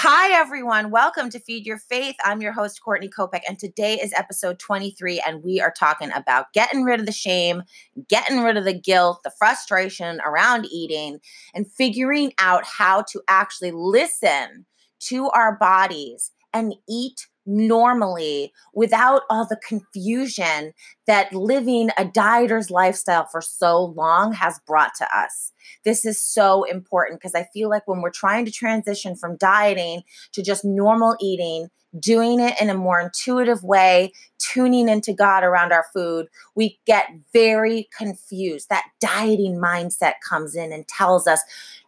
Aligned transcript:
Hi, 0.00 0.30
everyone. 0.30 0.92
Welcome 0.92 1.28
to 1.30 1.40
Feed 1.40 1.66
Your 1.66 1.78
Faith. 1.78 2.14
I'm 2.24 2.40
your 2.40 2.52
host, 2.52 2.80
Courtney 2.80 3.08
Kopek, 3.08 3.40
and 3.48 3.58
today 3.58 3.94
is 3.94 4.12
episode 4.12 4.60
23, 4.60 5.20
and 5.26 5.42
we 5.42 5.60
are 5.60 5.74
talking 5.76 6.12
about 6.14 6.52
getting 6.52 6.84
rid 6.84 7.00
of 7.00 7.06
the 7.06 7.10
shame, 7.10 7.64
getting 8.08 8.42
rid 8.44 8.56
of 8.56 8.62
the 8.62 8.78
guilt, 8.78 9.18
the 9.24 9.32
frustration 9.36 10.20
around 10.24 10.66
eating, 10.70 11.18
and 11.52 11.66
figuring 11.72 12.32
out 12.38 12.64
how 12.64 13.02
to 13.10 13.20
actually 13.26 13.72
listen 13.72 14.66
to 15.00 15.30
our 15.30 15.56
bodies 15.56 16.30
and 16.52 16.76
eat 16.88 17.26
normally 17.48 18.52
without 18.74 19.22
all 19.30 19.46
the 19.46 19.60
confusion 19.66 20.74
that 21.06 21.32
living 21.32 21.88
a 21.96 22.04
dieter's 22.04 22.70
lifestyle 22.70 23.26
for 23.26 23.40
so 23.40 23.82
long 23.84 24.34
has 24.34 24.60
brought 24.66 24.94
to 24.94 25.16
us. 25.16 25.52
This 25.84 26.04
is 26.04 26.22
so 26.22 26.64
important 26.64 27.20
because 27.20 27.34
I 27.34 27.48
feel 27.52 27.70
like 27.70 27.88
when 27.88 28.02
we're 28.02 28.10
trying 28.10 28.44
to 28.44 28.52
transition 28.52 29.16
from 29.16 29.36
dieting 29.36 30.02
to 30.32 30.42
just 30.42 30.64
normal 30.64 31.16
eating, 31.20 31.68
doing 31.98 32.38
it 32.38 32.60
in 32.60 32.68
a 32.68 32.74
more 32.74 33.00
intuitive 33.00 33.64
way, 33.64 34.12
tuning 34.38 34.88
into 34.88 35.14
God 35.14 35.42
around 35.42 35.72
our 35.72 35.86
food, 35.92 36.26
we 36.54 36.78
get 36.86 37.06
very 37.32 37.88
confused. 37.96 38.68
That 38.68 38.84
dieting 39.00 39.58
mindset 39.58 40.14
comes 40.28 40.54
in 40.54 40.70
and 40.72 40.86
tells 40.86 41.26
us, 41.26 41.42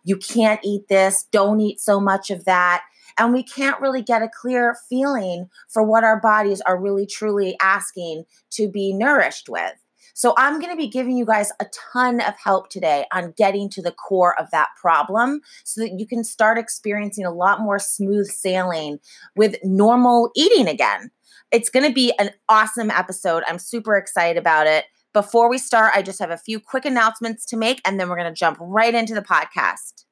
you 0.04 0.16
can't 0.16 0.60
eat 0.64 0.88
this, 0.88 1.26
don't 1.30 1.60
eat 1.60 1.80
so 1.80 2.00
much 2.00 2.30
of 2.30 2.46
that 2.46 2.82
and 3.18 3.32
we 3.32 3.42
can't 3.42 3.80
really 3.80 4.02
get 4.02 4.22
a 4.22 4.30
clear 4.40 4.76
feeling 4.88 5.48
for 5.68 5.82
what 5.82 6.04
our 6.04 6.20
bodies 6.20 6.60
are 6.62 6.80
really 6.80 7.06
truly 7.06 7.56
asking 7.60 8.24
to 8.50 8.68
be 8.68 8.92
nourished 8.92 9.48
with. 9.48 9.74
So, 10.14 10.34
I'm 10.36 10.60
going 10.60 10.72
to 10.72 10.76
be 10.76 10.88
giving 10.88 11.16
you 11.16 11.24
guys 11.24 11.52
a 11.60 11.66
ton 11.92 12.20
of 12.20 12.34
help 12.42 12.68
today 12.68 13.06
on 13.12 13.32
getting 13.36 13.70
to 13.70 13.82
the 13.82 13.92
core 13.92 14.38
of 14.38 14.50
that 14.50 14.68
problem 14.80 15.40
so 15.64 15.80
that 15.80 15.98
you 15.98 16.06
can 16.06 16.24
start 16.24 16.58
experiencing 16.58 17.24
a 17.24 17.32
lot 17.32 17.60
more 17.60 17.78
smooth 17.78 18.26
sailing 18.26 18.98
with 19.36 19.56
normal 19.62 20.30
eating 20.34 20.68
again. 20.68 21.10
It's 21.50 21.70
going 21.70 21.86
to 21.86 21.92
be 21.92 22.12
an 22.18 22.30
awesome 22.48 22.90
episode. 22.90 23.44
I'm 23.46 23.58
super 23.58 23.96
excited 23.96 24.36
about 24.36 24.66
it. 24.66 24.84
Before 25.12 25.50
we 25.50 25.58
start, 25.58 25.92
I 25.94 26.02
just 26.02 26.20
have 26.20 26.30
a 26.30 26.36
few 26.36 26.60
quick 26.60 26.84
announcements 26.84 27.44
to 27.46 27.56
make, 27.56 27.80
and 27.84 27.98
then 27.98 28.08
we're 28.08 28.16
going 28.16 28.32
to 28.32 28.38
jump 28.38 28.58
right 28.60 28.94
into 28.94 29.14
the 29.14 29.22
podcast. 29.22 30.04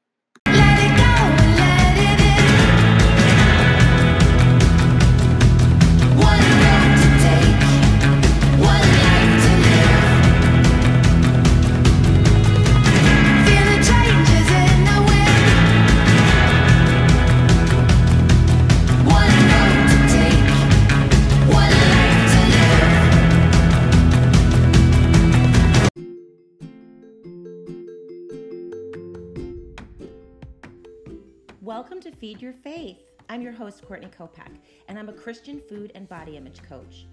Feed 32.21 32.43
Your 32.43 32.53
Faith. 32.53 32.97
I'm 33.29 33.43
your 33.43 33.53
host, 33.53 33.87
Courtney 33.87 34.09
Kopek, 34.09 34.57
and 34.89 34.99
I'm 34.99 35.09
a 35.09 35.13
Christian 35.13 35.61
food 35.69 35.93
and 35.95 36.09
body 36.09 36.37
image 36.37 36.61
coach. 36.65 37.07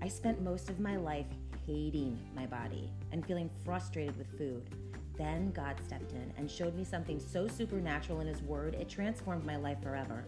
I 0.00 0.08
spent 0.08 0.40
most 0.40 0.70
of 0.70 0.80
my 0.80 0.96
life 0.96 1.26
hating 1.66 2.18
my 2.34 2.46
body 2.46 2.90
and 3.12 3.26
feeling 3.26 3.50
frustrated 3.66 4.16
with 4.16 4.38
food. 4.38 4.70
Then 5.18 5.50
God 5.50 5.76
stepped 5.84 6.12
in 6.12 6.32
and 6.38 6.50
showed 6.50 6.74
me 6.74 6.84
something 6.84 7.20
so 7.20 7.46
supernatural 7.46 8.20
in 8.20 8.28
His 8.28 8.40
Word, 8.40 8.74
it 8.76 8.88
transformed 8.88 9.44
my 9.44 9.56
life 9.56 9.82
forever. 9.82 10.24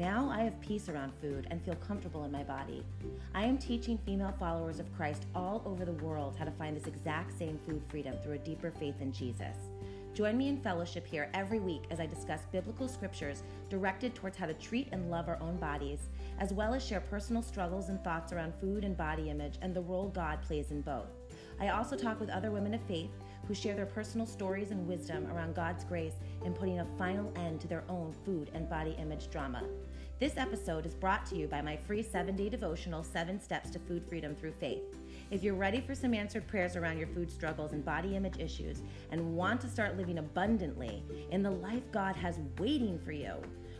Now 0.00 0.28
I 0.28 0.42
have 0.42 0.60
peace 0.60 0.88
around 0.88 1.12
food 1.20 1.46
and 1.52 1.62
feel 1.62 1.76
comfortable 1.76 2.24
in 2.24 2.32
my 2.32 2.42
body. 2.42 2.84
I 3.36 3.44
am 3.44 3.56
teaching 3.56 3.98
female 3.98 4.34
followers 4.36 4.80
of 4.80 4.92
Christ 4.96 5.26
all 5.32 5.62
over 5.64 5.84
the 5.84 6.04
world 6.04 6.34
how 6.36 6.44
to 6.44 6.50
find 6.50 6.76
this 6.76 6.88
exact 6.88 7.38
same 7.38 7.60
food 7.68 7.82
freedom 7.88 8.16
through 8.20 8.32
a 8.32 8.38
deeper 8.38 8.72
faith 8.72 9.00
in 9.00 9.12
Jesus. 9.12 9.56
Join 10.20 10.36
me 10.36 10.48
in 10.48 10.60
fellowship 10.60 11.06
here 11.06 11.30
every 11.32 11.60
week 11.60 11.84
as 11.90 11.98
I 11.98 12.04
discuss 12.04 12.42
biblical 12.52 12.88
scriptures 12.88 13.42
directed 13.70 14.14
towards 14.14 14.36
how 14.36 14.44
to 14.44 14.52
treat 14.52 14.88
and 14.92 15.10
love 15.10 15.28
our 15.28 15.40
own 15.40 15.56
bodies, 15.56 16.10
as 16.38 16.52
well 16.52 16.74
as 16.74 16.84
share 16.84 17.00
personal 17.00 17.40
struggles 17.40 17.88
and 17.88 18.04
thoughts 18.04 18.30
around 18.30 18.52
food 18.60 18.84
and 18.84 18.94
body 18.98 19.30
image 19.30 19.54
and 19.62 19.74
the 19.74 19.80
role 19.80 20.10
God 20.10 20.42
plays 20.42 20.72
in 20.72 20.82
both. 20.82 21.08
I 21.58 21.68
also 21.68 21.96
talk 21.96 22.20
with 22.20 22.28
other 22.28 22.50
women 22.50 22.74
of 22.74 22.82
faith 22.82 23.08
who 23.48 23.54
share 23.54 23.74
their 23.74 23.86
personal 23.86 24.26
stories 24.26 24.72
and 24.72 24.86
wisdom 24.86 25.26
around 25.28 25.54
God's 25.54 25.84
grace 25.84 26.16
in 26.44 26.52
putting 26.54 26.80
a 26.80 26.86
final 26.98 27.32
end 27.36 27.60
to 27.60 27.68
their 27.68 27.84
own 27.88 28.14
food 28.24 28.50
and 28.54 28.68
body 28.68 28.96
image 28.98 29.30
drama. 29.30 29.62
This 30.20 30.36
episode 30.36 30.84
is 30.84 30.94
brought 30.94 31.24
to 31.26 31.36
you 31.36 31.46
by 31.46 31.62
my 31.62 31.76
free 31.76 32.02
seven 32.02 32.36
day 32.36 32.50
devotional, 32.50 33.02
Seven 33.02 33.40
Steps 33.40 33.70
to 33.70 33.78
Food 33.78 34.04
Freedom 34.06 34.34
Through 34.34 34.52
Faith. 34.60 34.82
If 35.30 35.42
you're 35.42 35.54
ready 35.54 35.80
for 35.80 35.94
some 35.94 36.12
answered 36.12 36.46
prayers 36.46 36.76
around 36.76 36.98
your 36.98 37.06
food 37.06 37.30
struggles 37.30 37.72
and 37.72 37.84
body 37.84 38.16
image 38.16 38.38
issues 38.38 38.82
and 39.10 39.34
want 39.34 39.60
to 39.62 39.68
start 39.68 39.96
living 39.96 40.18
abundantly 40.18 41.02
in 41.30 41.42
the 41.42 41.50
life 41.50 41.84
God 41.92 42.16
has 42.16 42.38
waiting 42.58 42.98
for 42.98 43.12
you, 43.12 43.34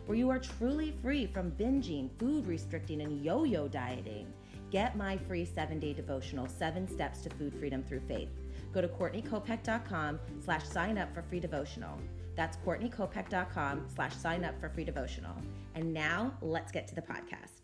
where 0.07 0.17
you 0.17 0.29
are 0.29 0.39
truly 0.39 0.95
free 1.03 1.27
from 1.27 1.51
binging, 1.51 2.09
food 2.17 2.47
restricting, 2.47 3.01
and 3.01 3.23
yo 3.23 3.43
yo 3.43 3.67
dieting, 3.67 4.25
get 4.71 4.97
my 4.97 5.17
free 5.17 5.45
seven 5.45 5.79
day 5.79 5.93
devotional, 5.93 6.47
Seven 6.47 6.87
Steps 6.87 7.21
to 7.21 7.29
Food 7.29 7.53
Freedom 7.53 7.83
Through 7.83 8.01
Faith. 8.07 8.29
Go 8.73 8.81
to 8.81 8.87
CourtneyKopek.com 8.87 10.19
slash 10.43 10.63
sign 10.67 10.97
up 10.97 11.13
for 11.13 11.21
free 11.21 11.39
devotional. 11.39 11.99
That's 12.35 12.57
CourtneyKopek.com 12.57 13.87
slash 13.93 14.15
sign 14.15 14.43
up 14.43 14.59
for 14.59 14.69
free 14.69 14.83
devotional. 14.83 15.35
And 15.75 15.93
now 15.93 16.33
let's 16.41 16.71
get 16.71 16.87
to 16.87 16.95
the 16.95 17.01
podcast. 17.01 17.61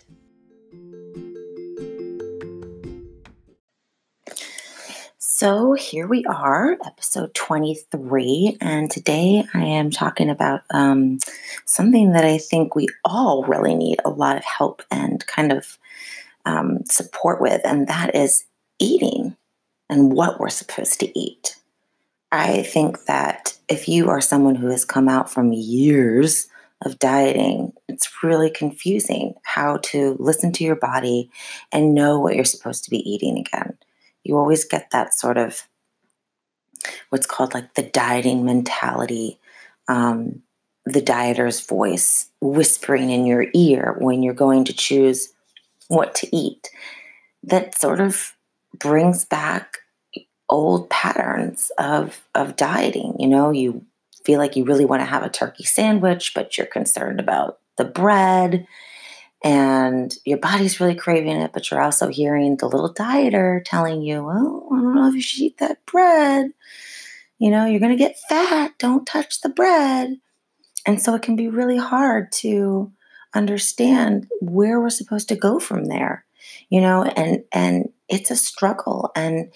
So 5.40 5.74
here 5.74 6.08
we 6.08 6.26
are, 6.26 6.80
episode 6.84 7.32
23, 7.36 8.58
and 8.60 8.90
today 8.90 9.44
I 9.54 9.66
am 9.66 9.92
talking 9.92 10.32
about 10.32 10.62
um, 10.72 11.20
something 11.64 12.14
that 12.14 12.26
I 12.26 12.40
think 12.40 12.76
we 12.76 12.88
all 13.06 13.44
really 13.44 13.76
need 13.76 14.00
a 14.04 14.10
lot 14.10 14.38
of 14.38 14.44
help 14.44 14.82
and 14.90 15.24
kind 15.28 15.52
of 15.52 15.78
um, 16.48 16.80
support 16.86 17.40
with, 17.40 17.62
and 17.66 17.88
that 17.88 18.16
is 18.16 18.46
eating 18.80 19.38
and 19.92 20.12
what 20.12 20.40
we're 20.40 20.50
supposed 20.50 21.00
to 21.02 21.20
eat. 21.20 21.56
I 22.32 22.64
think 22.64 23.06
that 23.06 23.58
if 23.70 23.88
you 23.88 24.10
are 24.10 24.22
someone 24.22 24.56
who 24.56 24.68
has 24.68 24.86
come 24.86 25.08
out 25.08 25.32
from 25.32 25.54
years 25.54 26.48
of 26.84 27.00
dieting, 27.00 27.74
it's 27.88 28.24
really 28.24 28.50
confusing 28.50 29.34
how 29.44 29.78
to 29.78 30.16
listen 30.20 30.52
to 30.54 30.64
your 30.64 30.76
body 30.76 31.30
and 31.72 31.96
know 31.96 32.20
what 32.20 32.36
you're 32.36 32.46
supposed 32.46 32.84
to 32.84 32.90
be 32.90 32.98
eating 32.98 33.40
again 33.40 33.78
you 34.28 34.38
always 34.38 34.66
get 34.66 34.92
that 34.92 35.14
sort 35.14 35.38
of 35.38 35.68
what's 37.10 37.26
called 37.26 37.54
like 37.54 37.74
the 37.76 37.84
dieting 37.84 38.46
mentality, 38.46 39.40
um, 39.88 40.42
the 40.86 41.02
dieter's 41.02 41.62
voice 41.62 42.30
whispering 42.42 43.10
in 43.10 43.26
your 43.26 43.48
ear 43.54 43.96
when 44.00 44.22
you're 44.22 44.34
going 44.34 44.66
to 44.66 44.74
choose 44.74 45.34
what 45.88 46.14
to 46.16 46.36
eat. 46.36 46.70
That 47.44 47.78
sort 47.78 48.02
of 48.02 48.36
brings 48.78 49.26
back 49.26 49.80
old 50.50 50.90
patterns 50.90 51.72
of 51.78 52.26
of 52.36 52.56
dieting. 52.56 53.16
You 53.20 53.28
know, 53.28 53.52
you 53.52 53.86
feel 54.26 54.40
like 54.40 54.56
you 54.56 54.66
really 54.66 54.86
want 54.86 55.02
to 55.02 55.06
have 55.06 55.24
a 55.24 55.30
turkey 55.30 55.64
sandwich, 55.64 56.34
but 56.34 56.58
you're 56.58 56.68
concerned 56.68 57.20
about 57.20 57.60
the 57.78 57.86
bread 57.86 58.68
and 59.44 60.16
your 60.26 60.40
body's 60.40 60.80
really 60.80 60.96
craving 60.96 61.38
it, 61.38 61.54
but 61.54 61.70
you're 61.70 61.82
also 61.82 62.08
hearing 62.08 62.58
the 62.58 62.68
little 62.68 62.94
dieter 62.94 63.62
telling 63.64 64.02
you, 64.02 64.24
well, 64.24 64.68
I 64.72 64.76
don't 64.76 64.96
know 64.96 65.08
if 65.08 65.16
you 65.16 65.22
should 65.22 65.44
eat 65.44 65.58
that 65.60 65.86
bread. 65.86 66.52
You 67.38 67.52
know, 67.52 67.66
you're 67.66 67.80
going 67.80 67.96
to 67.96 68.04
get 68.04 68.18
fat. 68.28 68.74
Don't 68.80 69.06
touch 69.06 69.42
the 69.42 69.50
bread. 69.50 70.18
And 70.86 71.02
so 71.02 71.14
it 71.14 71.22
can 71.22 71.36
be 71.36 71.50
really 71.50 71.78
hard 71.78 72.32
to 72.34 72.92
understand 73.34 74.28
where 74.42 74.80
we're 74.80 74.90
supposed 74.90 75.30
to 75.30 75.36
go 75.36 75.60
from 75.60 75.86
there. 75.86 76.26
You 76.70 76.82
know, 76.82 77.04
and 77.04 77.44
and 77.52 77.90
it's 78.10 78.32
a 78.32 78.36
struggle 78.36 79.12
and 79.16 79.52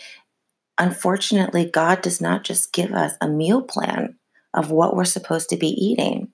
unfortunately 0.81 1.69
God 1.69 2.01
does 2.01 2.19
not 2.19 2.43
just 2.43 2.73
give 2.73 2.91
us 2.91 3.13
a 3.21 3.29
meal 3.29 3.61
plan 3.61 4.17
of 4.53 4.71
what 4.71 4.95
we're 4.95 5.05
supposed 5.05 5.49
to 5.49 5.57
be 5.57 5.69
eating. 5.69 6.29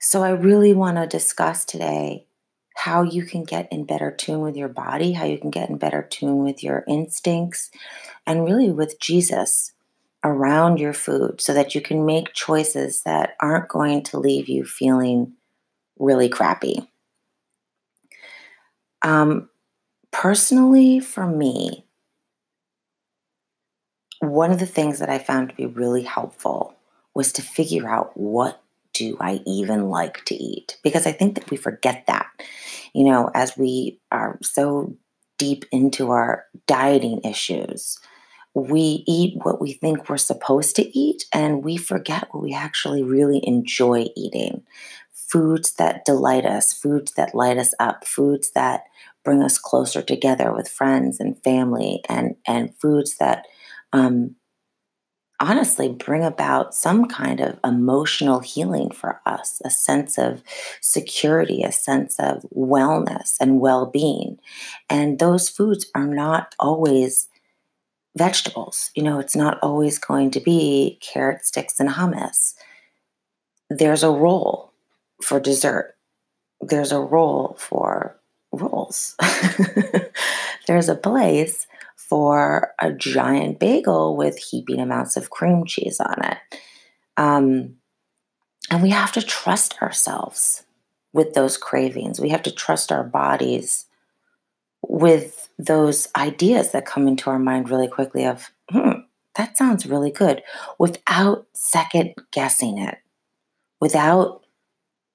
So, 0.00 0.22
I 0.22 0.30
really 0.30 0.74
want 0.74 0.96
to 0.96 1.06
discuss 1.06 1.64
today 1.64 2.26
how 2.76 3.02
you 3.02 3.24
can 3.24 3.44
get 3.44 3.68
in 3.72 3.84
better 3.84 4.10
tune 4.10 4.40
with 4.40 4.56
your 4.56 4.68
body, 4.68 5.12
how 5.12 5.24
you 5.24 5.38
can 5.38 5.50
get 5.50 5.70
in 5.70 5.78
better 5.78 6.02
tune 6.02 6.44
with 6.44 6.62
your 6.62 6.84
instincts, 6.86 7.70
and 8.26 8.44
really 8.44 8.70
with 8.70 9.00
Jesus 9.00 9.72
around 10.24 10.78
your 10.78 10.92
food 10.92 11.40
so 11.40 11.54
that 11.54 11.74
you 11.74 11.80
can 11.80 12.04
make 12.04 12.34
choices 12.34 13.02
that 13.02 13.36
aren't 13.40 13.68
going 13.68 14.02
to 14.02 14.18
leave 14.18 14.48
you 14.48 14.64
feeling 14.64 15.32
really 15.98 16.28
crappy. 16.28 16.88
Um, 19.02 19.48
personally, 20.10 21.00
for 21.00 21.26
me, 21.26 21.87
one 24.20 24.50
of 24.50 24.58
the 24.58 24.66
things 24.66 24.98
that 24.98 25.10
I 25.10 25.18
found 25.18 25.50
to 25.50 25.54
be 25.54 25.66
really 25.66 26.02
helpful 26.02 26.74
was 27.14 27.32
to 27.32 27.42
figure 27.42 27.88
out 27.88 28.16
what 28.16 28.60
do 28.92 29.16
I 29.20 29.40
even 29.46 29.88
like 29.88 30.24
to 30.26 30.34
eat? 30.34 30.78
Because 30.82 31.06
I 31.06 31.12
think 31.12 31.34
that 31.36 31.50
we 31.50 31.56
forget 31.56 32.04
that, 32.06 32.26
you 32.92 33.04
know, 33.04 33.30
as 33.34 33.56
we 33.56 34.00
are 34.10 34.38
so 34.42 34.96
deep 35.38 35.64
into 35.70 36.10
our 36.10 36.44
dieting 36.66 37.20
issues. 37.24 37.98
We 38.54 39.04
eat 39.06 39.38
what 39.44 39.60
we 39.60 39.72
think 39.72 40.08
we're 40.08 40.16
supposed 40.16 40.74
to 40.76 40.98
eat, 40.98 41.26
and 41.32 41.64
we 41.64 41.76
forget 41.76 42.28
what 42.30 42.42
we 42.42 42.52
actually 42.52 43.04
really 43.04 43.40
enjoy 43.46 44.08
eating. 44.16 44.64
Foods 45.12 45.72
that 45.74 46.04
delight 46.04 46.44
us, 46.44 46.72
foods 46.72 47.12
that 47.12 47.34
light 47.34 47.56
us 47.56 47.72
up, 47.78 48.06
foods 48.06 48.50
that 48.52 48.84
bring 49.24 49.42
us 49.42 49.58
closer 49.58 50.02
together 50.02 50.52
with 50.52 50.68
friends 50.68 51.20
and 51.20 51.40
family, 51.42 52.02
and, 52.08 52.34
and 52.46 52.74
foods 52.76 53.16
that 53.18 53.46
um, 53.92 54.36
honestly 55.40 55.88
bring 55.88 56.24
about 56.24 56.74
some 56.74 57.06
kind 57.06 57.40
of 57.40 57.58
emotional 57.64 58.40
healing 58.40 58.90
for 58.90 59.20
us, 59.24 59.62
a 59.64 59.70
sense 59.70 60.18
of 60.18 60.42
security, 60.80 61.62
a 61.62 61.72
sense 61.72 62.18
of 62.18 62.44
wellness 62.54 63.36
and 63.40 63.60
well 63.60 63.86
being. 63.86 64.38
And 64.90 65.18
those 65.18 65.48
foods 65.48 65.86
are 65.94 66.06
not 66.06 66.54
always 66.58 67.28
vegetables. 68.16 68.90
You 68.94 69.04
know, 69.04 69.20
it's 69.20 69.36
not 69.36 69.58
always 69.62 69.98
going 69.98 70.30
to 70.32 70.40
be 70.40 70.98
carrot 71.00 71.44
sticks 71.44 71.78
and 71.78 71.90
hummus. 71.90 72.54
There's 73.70 74.02
a 74.02 74.10
role 74.10 74.72
for 75.22 75.38
dessert, 75.38 75.96
there's 76.60 76.92
a 76.92 77.00
role 77.00 77.56
for 77.58 78.18
rolls. 78.52 79.14
there's 80.66 80.88
a 80.88 80.94
place 80.94 81.66
for 82.08 82.74
a 82.80 82.92
giant 82.92 83.58
bagel 83.58 84.16
with 84.16 84.38
heaping 84.38 84.80
amounts 84.80 85.16
of 85.16 85.30
cream 85.30 85.64
cheese 85.66 86.00
on 86.00 86.24
it. 86.24 86.38
Um, 87.16 87.76
and 88.70 88.82
we 88.82 88.90
have 88.90 89.12
to 89.12 89.22
trust 89.22 89.80
ourselves 89.82 90.64
with 91.12 91.34
those 91.34 91.56
cravings. 91.56 92.20
We 92.20 92.30
have 92.30 92.42
to 92.44 92.52
trust 92.52 92.92
our 92.92 93.04
bodies 93.04 93.86
with 94.82 95.48
those 95.58 96.08
ideas 96.16 96.72
that 96.72 96.86
come 96.86 97.08
into 97.08 97.30
our 97.30 97.38
mind 97.38 97.70
really 97.70 97.88
quickly 97.88 98.24
of, 98.24 98.50
hmm, 98.70 99.00
that 99.36 99.56
sounds 99.56 99.86
really 99.86 100.10
good, 100.10 100.42
without 100.78 101.46
second 101.52 102.14
guessing 102.32 102.78
it, 102.78 102.98
without 103.80 104.44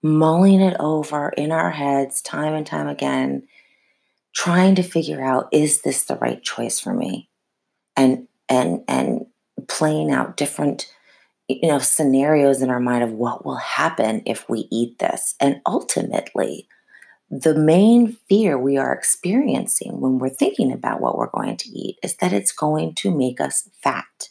mulling 0.01 0.59
it 0.59 0.75
over 0.79 1.29
in 1.29 1.51
our 1.51 1.71
heads 1.71 2.21
time 2.21 2.53
and 2.53 2.67
time 2.67 2.87
again 2.87 3.47
trying 4.33 4.75
to 4.75 4.83
figure 4.83 5.23
out 5.23 5.47
is 5.51 5.81
this 5.81 6.05
the 6.05 6.15
right 6.15 6.41
choice 6.41 6.79
for 6.79 6.93
me 6.93 7.29
and 7.95 8.27
and 8.49 8.83
and 8.87 9.25
playing 9.67 10.11
out 10.11 10.37
different 10.37 10.91
you 11.47 11.67
know 11.67 11.79
scenarios 11.79 12.61
in 12.61 12.69
our 12.69 12.79
mind 12.79 13.03
of 13.03 13.11
what 13.11 13.45
will 13.45 13.57
happen 13.57 14.21
if 14.25 14.49
we 14.49 14.67
eat 14.71 14.97
this 14.99 15.35
and 15.39 15.61
ultimately 15.65 16.67
the 17.41 17.55
main 17.55 18.15
fear 18.29 18.59
we 18.59 18.77
are 18.77 18.93
experiencing 18.93 19.99
when 19.99 20.19
we're 20.19 20.29
thinking 20.29 20.71
about 20.71 21.01
what 21.01 21.17
we're 21.17 21.29
going 21.29 21.57
to 21.57 21.69
eat 21.69 21.97
is 22.03 22.15
that 22.17 22.31
it's 22.31 22.51
going 22.51 22.93
to 22.93 23.15
make 23.15 23.41
us 23.41 23.67
fat. 23.81 24.29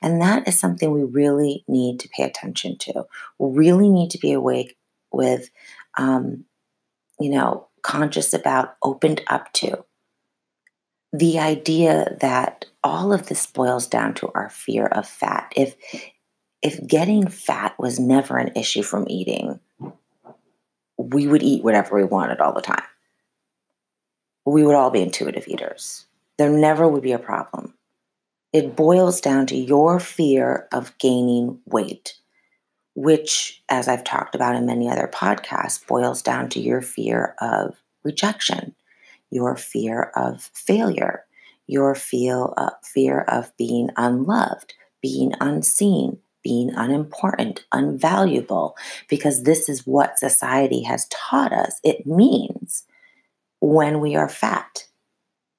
And 0.00 0.22
that 0.22 0.46
is 0.46 0.56
something 0.58 0.92
we 0.92 1.02
really 1.02 1.64
need 1.66 1.98
to 2.00 2.08
pay 2.10 2.22
attention 2.22 2.78
to. 2.78 3.06
Really 3.40 3.88
need 3.88 4.10
to 4.10 4.18
be 4.18 4.30
awake 4.32 4.76
with, 5.10 5.50
um, 5.98 6.44
you 7.18 7.30
know, 7.30 7.66
conscious 7.84 8.34
about, 8.34 8.76
opened 8.82 9.22
up 9.28 9.52
to. 9.52 9.84
The 11.12 11.38
idea 11.38 12.16
that 12.20 12.64
all 12.82 13.12
of 13.12 13.28
this 13.28 13.46
boils 13.46 13.86
down 13.86 14.14
to 14.14 14.32
our 14.34 14.50
fear 14.50 14.86
of 14.86 15.06
fat. 15.06 15.52
If 15.54 15.76
if 16.60 16.84
getting 16.86 17.28
fat 17.28 17.74
was 17.78 18.00
never 18.00 18.38
an 18.38 18.52
issue 18.56 18.82
from 18.82 19.06
eating, 19.08 19.60
we 20.96 21.28
would 21.28 21.42
eat 21.42 21.62
whatever 21.62 21.94
we 21.94 22.04
wanted 22.04 22.40
all 22.40 22.54
the 22.54 22.62
time. 22.62 22.82
We 24.46 24.64
would 24.64 24.74
all 24.74 24.90
be 24.90 25.02
intuitive 25.02 25.46
eaters. 25.46 26.06
There 26.38 26.50
never 26.50 26.88
would 26.88 27.02
be 27.02 27.12
a 27.12 27.18
problem. 27.18 27.74
It 28.52 28.74
boils 28.74 29.20
down 29.20 29.46
to 29.48 29.56
your 29.56 30.00
fear 30.00 30.68
of 30.72 30.96
gaining 30.98 31.60
weight 31.66 32.14
which, 32.94 33.62
as 33.68 33.88
I've 33.88 34.04
talked 34.04 34.34
about 34.34 34.54
in 34.54 34.66
many 34.66 34.88
other 34.88 35.10
podcasts, 35.12 35.84
boils 35.86 36.22
down 36.22 36.48
to 36.50 36.60
your 36.60 36.80
fear 36.80 37.34
of 37.40 37.82
rejection, 38.04 38.74
your 39.30 39.56
fear 39.56 40.12
of 40.14 40.42
failure, 40.54 41.24
your 41.66 41.94
feel, 41.94 42.54
uh, 42.56 42.70
fear 42.82 43.20
of 43.20 43.54
being 43.56 43.90
unloved, 43.96 44.74
being 45.02 45.34
unseen, 45.40 46.18
being 46.42 46.70
unimportant, 46.74 47.64
unvaluable, 47.72 48.74
because 49.08 49.42
this 49.42 49.68
is 49.68 49.86
what 49.86 50.18
society 50.18 50.82
has 50.82 51.08
taught 51.08 51.52
us 51.52 51.80
it 51.82 52.06
means 52.06 52.84
when 53.60 53.98
we 54.00 54.14
are 54.14 54.28
fat. 54.28 54.86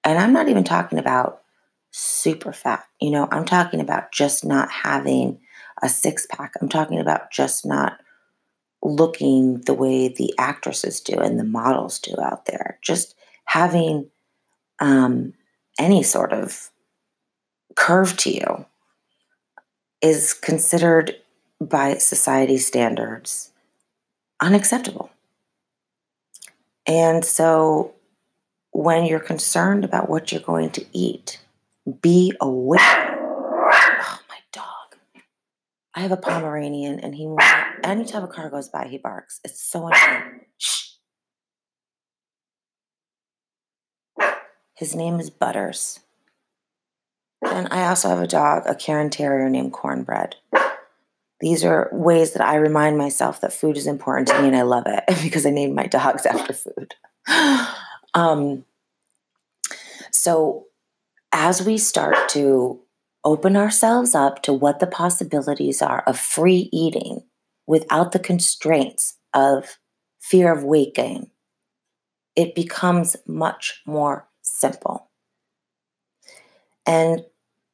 And 0.03 0.19
I'm 0.19 0.31
not 0.31 0.47
even 0.47 0.63
talking 0.63 0.99
about 0.99 1.41
super 1.91 2.53
fat, 2.53 2.85
you 3.01 3.09
know, 3.09 3.27
I'm 3.31 3.45
talking 3.45 3.79
about 3.79 4.11
just 4.11 4.45
not 4.45 4.69
having 4.69 5.39
a 5.85 5.89
six 5.89 6.25
pack. 6.29 6.53
I'm 6.59 6.67
talking 6.67 6.99
about 6.99 7.31
just 7.31 7.65
not 7.65 7.99
looking 8.83 9.61
the 9.61 9.73
way 9.73 10.07
the 10.09 10.33
actresses 10.37 10.99
do 10.99 11.17
and 11.17 11.39
the 11.39 11.43
models 11.43 11.99
do 11.99 12.15
out 12.21 12.45
there. 12.45 12.79
Just 12.81 13.15
having 13.45 14.09
um, 14.79 15.33
any 15.79 16.03
sort 16.03 16.33
of 16.33 16.71
curve 17.75 18.17
to 18.17 18.31
you 18.31 18.65
is 20.01 20.33
considered 20.33 21.15
by 21.61 21.95
society 21.95 22.57
standards 22.57 23.51
unacceptable. 24.41 25.09
And 26.87 27.23
so 27.25 27.93
when 28.71 29.05
you're 29.05 29.19
concerned 29.19 29.83
about 29.83 30.09
what 30.09 30.31
you're 30.31 30.41
going 30.41 30.69
to 30.71 30.85
eat, 30.93 31.39
be 32.01 32.33
aware 32.41 33.14
I 35.95 36.01
have 36.01 36.11
a 36.11 36.17
Pomeranian, 36.17 36.99
and 36.99 37.15
he 37.15 37.33
anytime 37.83 38.23
a 38.23 38.27
car 38.27 38.49
goes 38.49 38.67
by, 38.67 38.87
he 38.87 38.97
barks. 38.97 39.39
It's 39.45 39.61
so 39.61 39.87
annoying. 39.87 40.41
Shh. 40.57 40.95
His 44.75 44.93
name 44.93 45.21
is 45.21 45.29
Butters. 45.29 46.01
And 47.41 47.69
I 47.71 47.87
also 47.87 48.09
have 48.09 48.19
a 48.19 48.27
dog, 48.27 48.63
a 48.65 48.75
Cairn 48.75 49.09
Terrier 49.09 49.49
named 49.49 49.71
Cornbread. 49.71 50.35
These 51.39 51.63
are 51.63 51.89
ways 51.93 52.33
that 52.33 52.45
I 52.45 52.55
remind 52.55 52.97
myself 52.97 53.39
that 53.39 53.53
food 53.53 53.77
is 53.77 53.87
important 53.87 54.27
to 54.29 54.41
me 54.41 54.47
and 54.47 54.55
I 54.55 54.63
love 54.63 54.85
it 54.87 55.03
because 55.23 55.45
I 55.45 55.51
named 55.51 55.75
my 55.75 55.85
dogs 55.87 56.25
after 56.25 56.53
food. 56.53 56.95
Um, 58.13 58.65
so, 60.11 60.65
as 61.31 61.61
we 61.61 61.77
start 61.77 62.29
to 62.29 62.79
open 63.25 63.57
ourselves 63.57 64.15
up 64.15 64.43
to 64.43 64.53
what 64.53 64.79
the 64.79 64.87
possibilities 64.87 65.81
are 65.81 66.03
of 66.05 66.17
free 66.17 66.69
eating 66.71 67.23
without 67.67 68.11
the 68.11 68.19
constraints 68.19 69.17
of 69.33 69.79
fear 70.21 70.53
of 70.53 70.63
weight 70.63 70.93
gain, 70.93 71.31
it 72.35 72.55
becomes 72.55 73.15
much 73.27 73.81
more 73.85 74.27
simple. 74.41 75.09
And 76.85 77.25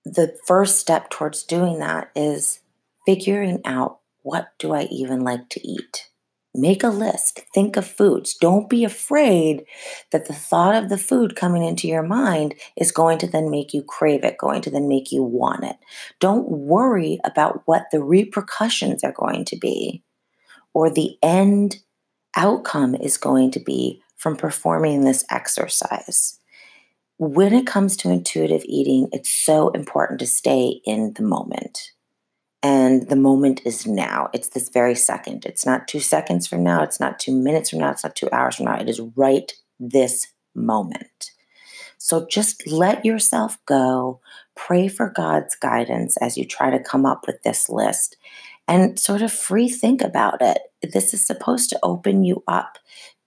the 0.06 0.38
first 0.46 0.80
step 0.80 1.10
towards 1.10 1.44
doing 1.44 1.80
that 1.80 2.12
is 2.16 2.62
figuring 3.06 3.62
out 3.66 4.00
what 4.24 4.52
do 4.58 4.74
I 4.74 4.84
even 4.84 5.22
like 5.22 5.50
to 5.50 5.68
eat? 5.68 6.11
Make 6.54 6.84
a 6.84 6.90
list. 6.90 7.42
Think 7.54 7.78
of 7.78 7.88
foods. 7.88 8.34
Don't 8.34 8.70
be 8.70 8.84
afraid 8.84 9.64
that 10.12 10.26
the 10.28 10.34
thought 10.34 10.76
of 10.76 10.90
the 10.90 10.98
food 10.98 11.36
coming 11.36 11.64
into 11.64 11.88
your 11.88 12.04
mind 12.04 12.56
is 12.76 12.92
going 12.92 13.20
to 13.20 13.28
then 13.28 13.50
make 13.50 13.74
you 13.74 13.84
crave 13.84 14.26
it, 14.26 14.38
going 14.38 14.62
to 14.64 14.70
then 14.70 14.90
make 14.90 15.14
you 15.14 15.24
want 15.24 15.64
it. 15.64 15.78
Don't 16.20 16.50
worry 16.50 17.20
about 17.24 17.62
what 17.66 17.86
the 17.92 18.04
repercussions 18.04 19.02
are 19.04 19.14
going 19.14 19.46
to 19.46 19.58
be 19.58 20.04
or 20.74 20.90
the 20.90 21.18
end 21.24 21.78
outcome 22.36 22.96
is 22.96 23.18
going 23.18 23.52
to 23.52 23.60
be 23.60 24.02
from 24.18 24.36
performing 24.36 25.04
this 25.04 25.26
exercise. 25.30 26.40
When 27.18 27.54
it 27.54 27.68
comes 27.68 27.96
to 27.98 28.10
intuitive 28.10 28.64
eating, 28.66 29.08
it's 29.12 29.30
so 29.30 29.70
important 29.70 30.20
to 30.20 30.28
stay 30.28 30.82
in 30.86 31.14
the 31.14 31.24
moment. 31.24 31.92
And 32.64 33.10
the 33.10 33.16
moment 33.16 33.62
is 33.66 33.88
now. 33.88 34.30
It's 34.34 34.50
this 34.50 34.70
very 34.70 34.94
second. 34.94 35.46
It's 35.46 35.66
not 35.66 35.88
two 35.88 36.00
seconds 36.00 36.48
from 36.48 36.64
now. 36.64 36.84
It's 36.84 37.00
not 37.00 37.20
two 37.20 37.36
minutes 37.36 37.72
from 37.72 37.80
now. 37.80 37.92
It's 37.92 38.04
not 38.04 38.16
two 38.16 38.30
hours 38.32 38.56
from 38.56 38.66
now. 38.66 38.80
It 38.80 38.90
is 38.90 39.02
right 39.16 39.52
this 39.80 40.28
moment. 40.54 41.32
So 41.98 42.28
just 42.28 42.68
let 42.68 43.06
yourself 43.06 43.58
go. 43.66 44.22
Pray 44.56 44.88
for 44.88 45.10
God's 45.10 45.56
guidance 45.56 46.18
as 46.18 46.38
you 46.38 46.46
try 46.46 46.70
to 46.70 46.80
come 46.84 47.06
up 47.06 47.26
with 47.26 47.42
this 47.44 47.70
list 47.70 48.18
and 48.68 49.00
sort 49.00 49.22
of 49.22 49.32
free 49.32 49.70
think 49.70 50.02
about 50.02 50.42
it. 50.42 50.60
This 50.82 51.14
is 51.14 51.26
supposed 51.26 51.70
to 51.72 51.80
open 51.84 52.24
you 52.24 52.44
up 52.48 52.78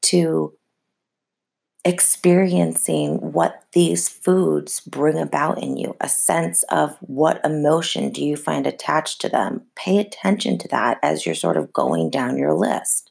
to 0.03 0.55
experiencing 1.85 3.17
what 3.33 3.65
these 3.73 4.09
foods 4.09 4.81
bring 4.81 5.19
about 5.19 5.63
in 5.63 5.77
you, 5.77 5.95
a 6.01 6.09
sense 6.09 6.63
of 6.65 6.97
what 7.01 7.45
emotion 7.45 8.11
do 8.11 8.25
you 8.25 8.37
find 8.37 8.67
attached 8.67 9.21
to 9.21 9.29
them. 9.29 9.63
Pay 9.77 9.99
attention 9.99 10.59
to 10.59 10.69
that 10.69 10.99
as 11.03 11.27
you're 11.27 11.35
sort 11.35 11.59
of 11.59 11.73
going 11.73 12.09
down 12.09 12.39
your 12.39 12.55
list. 12.55 13.11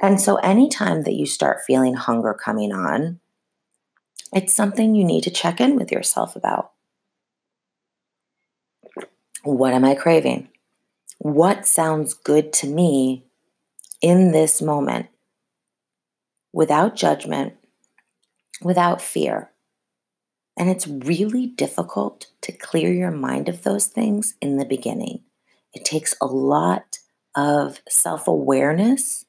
And 0.00 0.20
so, 0.20 0.36
anytime 0.36 1.02
that 1.02 1.14
you 1.14 1.26
start 1.26 1.62
feeling 1.66 1.94
hunger 1.94 2.34
coming 2.34 2.72
on, 2.72 3.20
it's 4.32 4.54
something 4.54 4.94
you 4.94 5.04
need 5.04 5.22
to 5.24 5.30
check 5.30 5.60
in 5.60 5.76
with 5.76 5.92
yourself 5.92 6.36
about. 6.36 6.72
What 9.42 9.72
am 9.72 9.84
I 9.84 9.94
craving? 9.94 10.48
What 11.18 11.66
sounds 11.66 12.14
good 12.14 12.52
to 12.54 12.66
me 12.66 13.24
in 14.00 14.32
this 14.32 14.60
moment? 14.60 15.06
Without 16.52 16.96
judgment, 16.96 17.54
without 18.62 19.02
fear. 19.02 19.50
And 20.56 20.70
it's 20.70 20.86
really 20.86 21.46
difficult 21.46 22.28
to 22.42 22.52
clear 22.52 22.92
your 22.92 23.10
mind 23.10 23.48
of 23.48 23.62
those 23.62 23.86
things 23.86 24.34
in 24.40 24.56
the 24.56 24.64
beginning. 24.64 25.22
It 25.72 25.84
takes 25.84 26.14
a 26.20 26.26
lot 26.26 26.98
of 27.34 27.80
self 27.88 28.26
awareness 28.26 29.26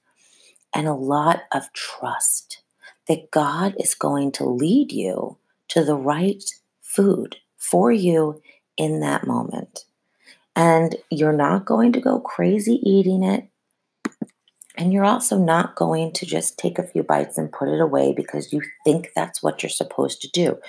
and 0.74 0.88
a 0.88 0.94
lot 0.94 1.42
of 1.52 1.72
trust 1.74 2.62
that 3.08 3.32
God 3.32 3.76
is 3.80 3.96
going 3.96 4.32
to 4.34 4.46
lead 4.46 4.92
you 4.92 5.38
to 5.70 5.84
the 5.84 5.96
right 5.96 6.44
food 6.82 7.38
for 7.58 7.92
you 7.92 8.42
in 8.78 9.02
that 9.02 9.28
moment. 9.28 9.86
And 10.56 10.96
you're 11.10 11.34
not 11.34 11.66
going 11.66 11.94
to 11.94 12.02
go 12.02 12.20
crazy 12.20 12.80
eating 12.84 13.24
it. 13.24 13.48
And 14.78 14.94
you're 14.94 15.06
also 15.06 15.38
not 15.38 15.76
going 15.76 16.14
to 16.14 16.26
just 16.26 16.60
take 16.60 16.78
a 16.78 16.88
few 16.88 17.02
bites 17.02 17.38
and 17.38 17.52
put 17.52 17.68
it 17.68 17.82
away 17.82 18.14
because 18.14 18.54
you 18.54 18.62
think 18.84 19.10
that's 19.16 19.42
what 19.42 19.64
you're 19.64 19.70
supposed 19.72 20.22
to 20.22 20.30
do. 20.30 20.60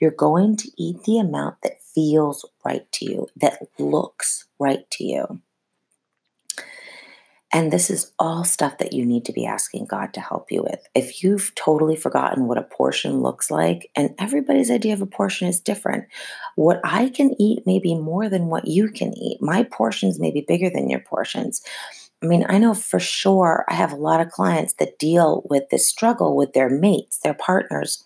You're 0.00 0.10
going 0.10 0.56
to 0.56 0.70
eat 0.78 1.04
the 1.04 1.18
amount 1.18 1.56
that 1.62 1.82
feels 1.94 2.46
right 2.64 2.90
to 2.92 3.04
you, 3.04 3.28
that 3.36 3.68
looks 3.78 4.46
right 4.58 4.90
to 4.92 5.04
you. 5.04 5.40
And 7.50 7.72
this 7.72 7.88
is 7.88 8.12
all 8.18 8.44
stuff 8.44 8.76
that 8.76 8.92
you 8.92 9.06
need 9.06 9.24
to 9.24 9.32
be 9.32 9.46
asking 9.46 9.86
God 9.86 10.12
to 10.14 10.20
help 10.20 10.52
you 10.52 10.62
with. 10.62 10.86
If 10.94 11.22
you've 11.22 11.54
totally 11.54 11.96
forgotten 11.96 12.46
what 12.46 12.58
a 12.58 12.62
portion 12.62 13.22
looks 13.22 13.50
like, 13.50 13.90
and 13.96 14.14
everybody's 14.18 14.70
idea 14.70 14.92
of 14.92 15.00
a 15.00 15.06
portion 15.06 15.48
is 15.48 15.58
different, 15.58 16.04
what 16.56 16.78
I 16.84 17.08
can 17.08 17.34
eat 17.40 17.66
may 17.66 17.78
be 17.78 17.94
more 17.94 18.28
than 18.28 18.46
what 18.46 18.66
you 18.66 18.90
can 18.90 19.16
eat. 19.16 19.40
My 19.40 19.62
portions 19.62 20.20
may 20.20 20.30
be 20.30 20.42
bigger 20.42 20.68
than 20.68 20.90
your 20.90 21.00
portions. 21.00 21.62
I 22.22 22.26
mean, 22.26 22.44
I 22.48 22.58
know 22.58 22.74
for 22.74 22.98
sure 22.98 23.64
I 23.68 23.74
have 23.74 23.92
a 23.92 23.96
lot 23.96 24.20
of 24.20 24.30
clients 24.30 24.74
that 24.74 24.98
deal 24.98 25.42
with 25.48 25.68
this 25.70 25.86
struggle 25.86 26.36
with 26.36 26.52
their 26.52 26.68
mates, 26.68 27.18
their 27.18 27.34
partners. 27.34 28.04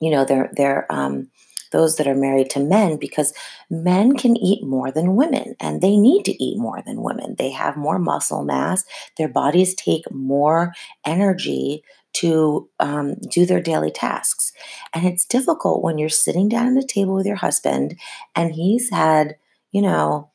You 0.00 0.10
know, 0.10 0.24
their 0.24 0.50
their 0.52 0.90
um, 0.92 1.30
those 1.72 1.96
that 1.96 2.06
are 2.06 2.14
married 2.14 2.50
to 2.50 2.60
men 2.60 2.96
because 2.96 3.32
men 3.70 4.16
can 4.16 4.36
eat 4.36 4.64
more 4.64 4.90
than 4.90 5.16
women 5.16 5.54
and 5.60 5.80
they 5.80 5.96
need 5.96 6.24
to 6.24 6.42
eat 6.42 6.58
more 6.58 6.82
than 6.86 7.02
women. 7.02 7.34
They 7.38 7.50
have 7.50 7.76
more 7.76 7.98
muscle 7.98 8.44
mass, 8.44 8.84
their 9.18 9.28
bodies 9.28 9.74
take 9.74 10.10
more 10.10 10.74
energy 11.04 11.82
to 12.14 12.68
um, 12.80 13.16
do 13.30 13.44
their 13.44 13.60
daily 13.60 13.90
tasks. 13.90 14.52
And 14.94 15.06
it's 15.06 15.26
difficult 15.26 15.82
when 15.82 15.98
you're 15.98 16.08
sitting 16.08 16.48
down 16.48 16.76
at 16.76 16.84
a 16.84 16.86
table 16.86 17.14
with 17.14 17.26
your 17.26 17.36
husband 17.36 17.98
and 18.34 18.52
he's 18.52 18.90
had, 18.90 19.36
you 19.70 19.82
know, 19.82 20.30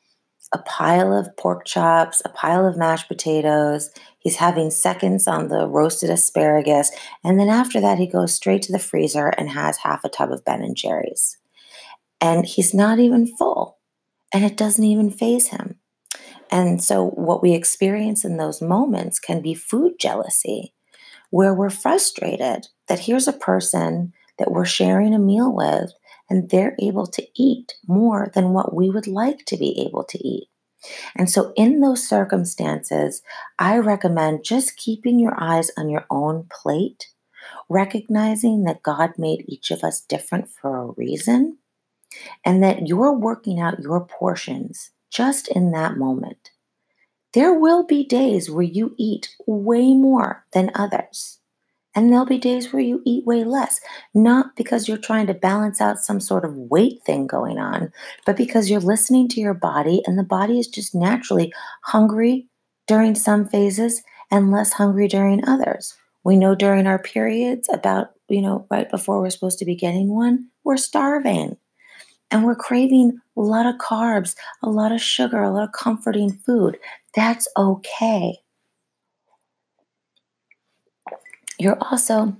a 0.52 0.58
pile 0.58 1.16
of 1.16 1.34
pork 1.36 1.64
chops, 1.64 2.20
a 2.24 2.28
pile 2.28 2.66
of 2.66 2.76
mashed 2.76 3.08
potatoes. 3.08 3.90
He's 4.18 4.36
having 4.36 4.70
seconds 4.70 5.26
on 5.26 5.48
the 5.48 5.66
roasted 5.66 6.10
asparagus. 6.10 6.90
And 7.24 7.40
then 7.40 7.48
after 7.48 7.80
that, 7.80 7.98
he 7.98 8.06
goes 8.06 8.34
straight 8.34 8.62
to 8.62 8.72
the 8.72 8.78
freezer 8.78 9.28
and 9.28 9.50
has 9.50 9.78
half 9.78 10.04
a 10.04 10.08
tub 10.08 10.30
of 10.30 10.44
Ben 10.44 10.62
and 10.62 10.76
Jerry's. 10.76 11.38
And 12.20 12.46
he's 12.46 12.74
not 12.74 12.98
even 12.98 13.26
full. 13.26 13.78
And 14.32 14.44
it 14.44 14.56
doesn't 14.56 14.84
even 14.84 15.10
faze 15.10 15.48
him. 15.48 15.78
And 16.50 16.84
so, 16.84 17.06
what 17.06 17.42
we 17.42 17.54
experience 17.54 18.24
in 18.24 18.36
those 18.36 18.60
moments 18.60 19.18
can 19.18 19.40
be 19.40 19.54
food 19.54 19.94
jealousy, 19.98 20.74
where 21.30 21.54
we're 21.54 21.70
frustrated 21.70 22.68
that 22.88 23.00
here's 23.00 23.26
a 23.26 23.32
person 23.32 24.12
that 24.38 24.50
we're 24.50 24.66
sharing 24.66 25.14
a 25.14 25.18
meal 25.18 25.54
with 25.54 25.92
and 26.28 26.50
they're 26.50 26.76
able 26.78 27.06
to 27.06 27.26
eat 27.34 27.74
more 27.86 28.30
than 28.34 28.52
what 28.52 28.74
we 28.74 28.90
would 28.90 29.06
like 29.06 29.44
to 29.46 29.56
be 29.56 29.84
able 29.86 30.04
to 30.04 30.18
eat. 30.26 30.48
And 31.14 31.30
so, 31.30 31.52
in 31.56 31.80
those 31.80 32.06
circumstances, 32.06 33.22
I 33.58 33.78
recommend 33.78 34.44
just 34.44 34.76
keeping 34.76 35.18
your 35.18 35.34
eyes 35.40 35.70
on 35.76 35.88
your 35.88 36.06
own 36.10 36.48
plate, 36.50 37.08
recognizing 37.68 38.64
that 38.64 38.82
God 38.82 39.12
made 39.16 39.44
each 39.46 39.70
of 39.70 39.84
us 39.84 40.00
different 40.00 40.48
for 40.50 40.76
a 40.76 40.92
reason, 40.96 41.58
and 42.44 42.62
that 42.62 42.88
you're 42.88 43.12
working 43.12 43.60
out 43.60 43.80
your 43.80 44.04
portions 44.04 44.90
just 45.10 45.48
in 45.48 45.70
that 45.72 45.96
moment. 45.96 46.50
There 47.32 47.54
will 47.54 47.84
be 47.84 48.04
days 48.04 48.50
where 48.50 48.64
you 48.64 48.94
eat 48.98 49.34
way 49.46 49.94
more 49.94 50.44
than 50.52 50.70
others. 50.74 51.38
And 51.94 52.10
there'll 52.10 52.24
be 52.24 52.38
days 52.38 52.72
where 52.72 52.82
you 52.82 53.02
eat 53.04 53.26
way 53.26 53.44
less, 53.44 53.80
not 54.14 54.56
because 54.56 54.88
you're 54.88 54.96
trying 54.96 55.26
to 55.26 55.34
balance 55.34 55.80
out 55.80 55.98
some 55.98 56.20
sort 56.20 56.44
of 56.44 56.56
weight 56.56 57.02
thing 57.04 57.26
going 57.26 57.58
on, 57.58 57.92
but 58.24 58.36
because 58.36 58.70
you're 58.70 58.80
listening 58.80 59.28
to 59.28 59.40
your 59.40 59.54
body 59.54 60.02
and 60.06 60.18
the 60.18 60.22
body 60.22 60.58
is 60.58 60.68
just 60.68 60.94
naturally 60.94 61.52
hungry 61.84 62.48
during 62.86 63.14
some 63.14 63.46
phases 63.46 64.02
and 64.30 64.50
less 64.50 64.72
hungry 64.72 65.06
during 65.06 65.46
others. 65.46 65.94
We 66.24 66.36
know 66.36 66.54
during 66.54 66.86
our 66.86 66.98
periods, 66.98 67.68
about, 67.70 68.12
you 68.28 68.40
know, 68.40 68.66
right 68.70 68.88
before 68.90 69.20
we're 69.20 69.30
supposed 69.30 69.58
to 69.58 69.64
be 69.66 69.74
getting 69.74 70.08
one, 70.08 70.48
we're 70.64 70.78
starving. 70.78 71.58
And 72.30 72.44
we're 72.44 72.56
craving 72.56 73.18
a 73.36 73.40
lot 73.40 73.66
of 73.66 73.74
carbs, 73.76 74.34
a 74.62 74.70
lot 74.70 74.92
of 74.92 75.02
sugar, 75.02 75.42
a 75.42 75.50
lot 75.50 75.64
of 75.64 75.72
comforting 75.72 76.32
food. 76.32 76.78
That's 77.14 77.46
okay 77.58 78.41
you're 81.58 81.78
also 81.80 82.36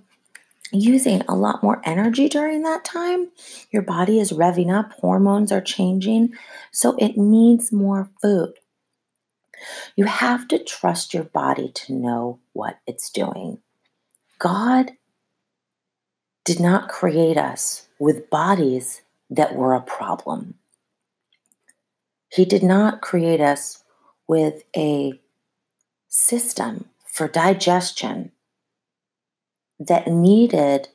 using 0.73 1.23
a 1.29 1.35
lot 1.35 1.63
more 1.63 1.81
energy 1.85 2.29
during 2.29 2.63
that 2.63 2.85
time. 2.85 3.29
Your 3.71 3.83
body 3.83 4.19
is 4.19 4.33
revving 4.33 4.73
up, 4.73 4.93
hormones 4.93 5.53
are 5.53 5.61
changing, 5.61 6.35
so 6.73 6.97
it 6.99 7.17
needs 7.17 7.73
more 7.73 8.11
food. 8.21 8.55
You 9.95 10.07
have 10.07 10.49
to 10.49 10.59
trust 10.59 11.15
your 11.15 11.25
body 11.25 11.71
to 11.73 11.93
know 11.93 12.41
what 12.53 12.79
it's 12.87 13.11
doing. 13.11 13.59
God 14.39 14.93
did 16.45 16.59
not 16.59 16.89
create 16.89 17.37
us 17.37 17.87
with 18.01 18.31
bodies 18.31 19.03
that 19.31 19.55
were 19.55 19.75
a 19.75 19.81
problem. 19.81 20.55
He 22.29 22.45
did 22.45 22.63
not 22.63 23.03
create 23.03 23.41
us 23.41 23.85
with 24.27 24.65
a 24.75 25.21
system 26.09 26.87
for 27.07 27.29
digestion 27.29 28.33
that 29.87 30.09
needed 30.09 30.89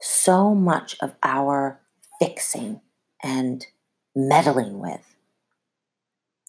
so 0.00 0.54
much 0.54 0.96
of 1.00 1.14
our 1.22 1.80
fixing 2.18 2.80
and 3.22 3.66
meddling 4.14 4.78
with. 4.78 5.16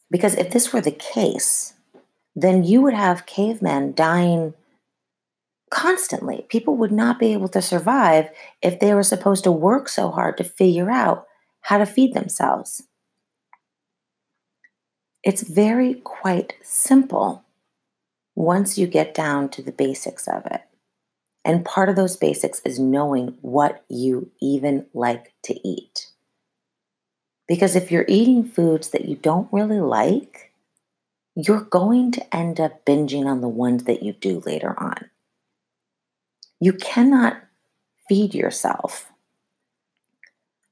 Because 0.09 0.35
if 0.35 0.51
this 0.51 0.73
were 0.73 0.81
the 0.81 0.91
case, 0.91 1.73
then 2.35 2.63
you 2.63 2.81
would 2.81 2.93
have 2.93 3.25
cavemen 3.25 3.93
dying 3.93 4.53
constantly. 5.69 6.45
People 6.49 6.75
would 6.77 6.91
not 6.91 7.19
be 7.19 7.33
able 7.33 7.47
to 7.49 7.61
survive 7.61 8.29
if 8.61 8.79
they 8.79 8.93
were 8.93 9.03
supposed 9.03 9.43
to 9.45 9.51
work 9.51 9.87
so 9.89 10.09
hard 10.11 10.37
to 10.37 10.43
figure 10.43 10.91
out 10.91 11.27
how 11.61 11.77
to 11.77 11.85
feed 11.85 12.13
themselves. 12.13 12.83
It's 15.23 15.43
very 15.43 15.95
quite 15.95 16.55
simple 16.63 17.43
once 18.35 18.77
you 18.77 18.87
get 18.87 19.13
down 19.13 19.49
to 19.49 19.61
the 19.61 19.71
basics 19.71 20.27
of 20.27 20.45
it. 20.47 20.61
And 21.43 21.65
part 21.65 21.89
of 21.89 21.95
those 21.95 22.15
basics 22.15 22.59
is 22.65 22.79
knowing 22.79 23.37
what 23.41 23.83
you 23.89 24.31
even 24.39 24.85
like 24.93 25.33
to 25.43 25.67
eat. 25.67 26.07
Because 27.47 27.75
if 27.75 27.91
you're 27.91 28.05
eating 28.07 28.43
foods 28.43 28.89
that 28.89 29.05
you 29.05 29.15
don't 29.15 29.51
really 29.51 29.79
like, 29.79 30.53
you're 31.35 31.61
going 31.61 32.11
to 32.11 32.35
end 32.35 32.59
up 32.59 32.85
binging 32.85 33.25
on 33.25 33.41
the 33.41 33.49
ones 33.49 33.85
that 33.85 34.03
you 34.03 34.13
do 34.13 34.41
later 34.45 34.79
on. 34.79 35.09
You 36.59 36.73
cannot 36.73 37.41
feed 38.07 38.35
yourself 38.35 39.11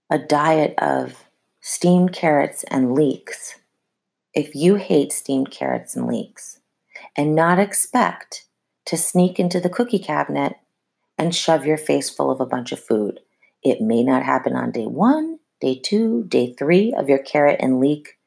a 0.09 0.17
diet 0.17 0.73
of 0.77 1.25
steamed 1.61 2.13
carrots 2.13 2.63
and 2.65 2.93
leeks 2.93 3.55
if 4.33 4.55
you 4.55 4.75
hate 4.75 5.11
steamed 5.11 5.51
carrots 5.51 5.95
and 5.95 6.07
leeks 6.07 6.59
and 7.15 7.35
not 7.35 7.59
expect 7.59 8.45
to 8.89 8.97
sneak 8.97 9.39
into 9.39 9.59
the 9.59 9.69
cookie 9.69 9.99
cabinet 9.99 10.55
and 11.15 11.35
shove 11.35 11.63
your 11.63 11.77
face 11.77 12.09
full 12.09 12.31
of 12.31 12.41
a 12.41 12.45
bunch 12.45 12.71
of 12.71 12.79
food. 12.79 13.19
It 13.63 13.81
may 13.81 14.01
not 14.01 14.23
happen 14.23 14.55
on 14.55 14.71
day 14.71 14.87
one, 14.87 15.37
day 15.61 15.79
two, 15.79 16.23
day 16.27 16.55
three 16.57 16.91
of 16.97 17.07
your 17.07 17.19
carrot 17.19 17.59
and 17.59 17.79
leek 17.79 18.17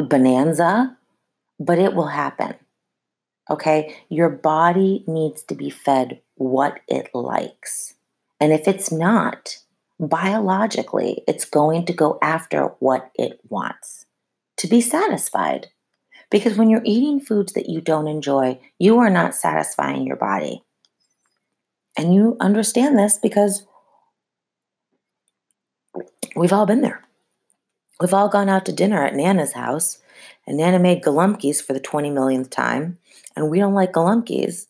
bonanza, 0.00 0.96
but 1.58 1.80
it 1.80 1.94
will 1.94 2.06
happen. 2.06 2.54
Okay, 3.50 3.96
your 4.08 4.28
body 4.28 5.02
needs 5.08 5.42
to 5.42 5.56
be 5.56 5.70
fed 5.70 6.20
what 6.36 6.78
it 6.86 7.10
likes. 7.12 7.94
And 8.38 8.52
if 8.52 8.68
it's 8.68 8.92
not, 8.92 9.58
biologically, 9.98 11.24
it's 11.26 11.44
going 11.44 11.84
to 11.86 11.92
go 11.92 12.16
after 12.22 12.74
what 12.78 13.10
it 13.16 13.40
wants 13.48 14.06
to 14.58 14.68
be 14.68 14.80
satisfied. 14.80 15.66
Because 16.30 16.56
when 16.56 16.70
you're 16.70 16.82
eating 16.84 17.20
foods 17.20 17.52
that 17.54 17.68
you 17.68 17.80
don't 17.80 18.08
enjoy, 18.08 18.60
you 18.78 18.98
are 18.98 19.10
not 19.10 19.34
satisfying 19.34 20.06
your 20.06 20.16
body. 20.16 20.62
And 21.96 22.14
you 22.14 22.36
understand 22.40 22.98
this 22.98 23.18
because 23.18 23.66
we've 26.36 26.52
all 26.52 26.66
been 26.66 26.82
there. 26.82 27.02
We've 28.00 28.14
all 28.14 28.28
gone 28.28 28.48
out 28.48 28.64
to 28.66 28.72
dinner 28.72 29.04
at 29.04 29.14
Nana's 29.14 29.52
house, 29.52 29.98
and 30.46 30.56
Nana 30.56 30.78
made 30.78 31.02
galumpkies 31.02 31.62
for 31.62 31.72
the 31.72 31.80
20 31.80 32.10
millionth 32.10 32.48
time, 32.48 32.98
and 33.36 33.50
we 33.50 33.58
don't 33.58 33.74
like 33.74 33.92
galumpkies. 33.92 34.66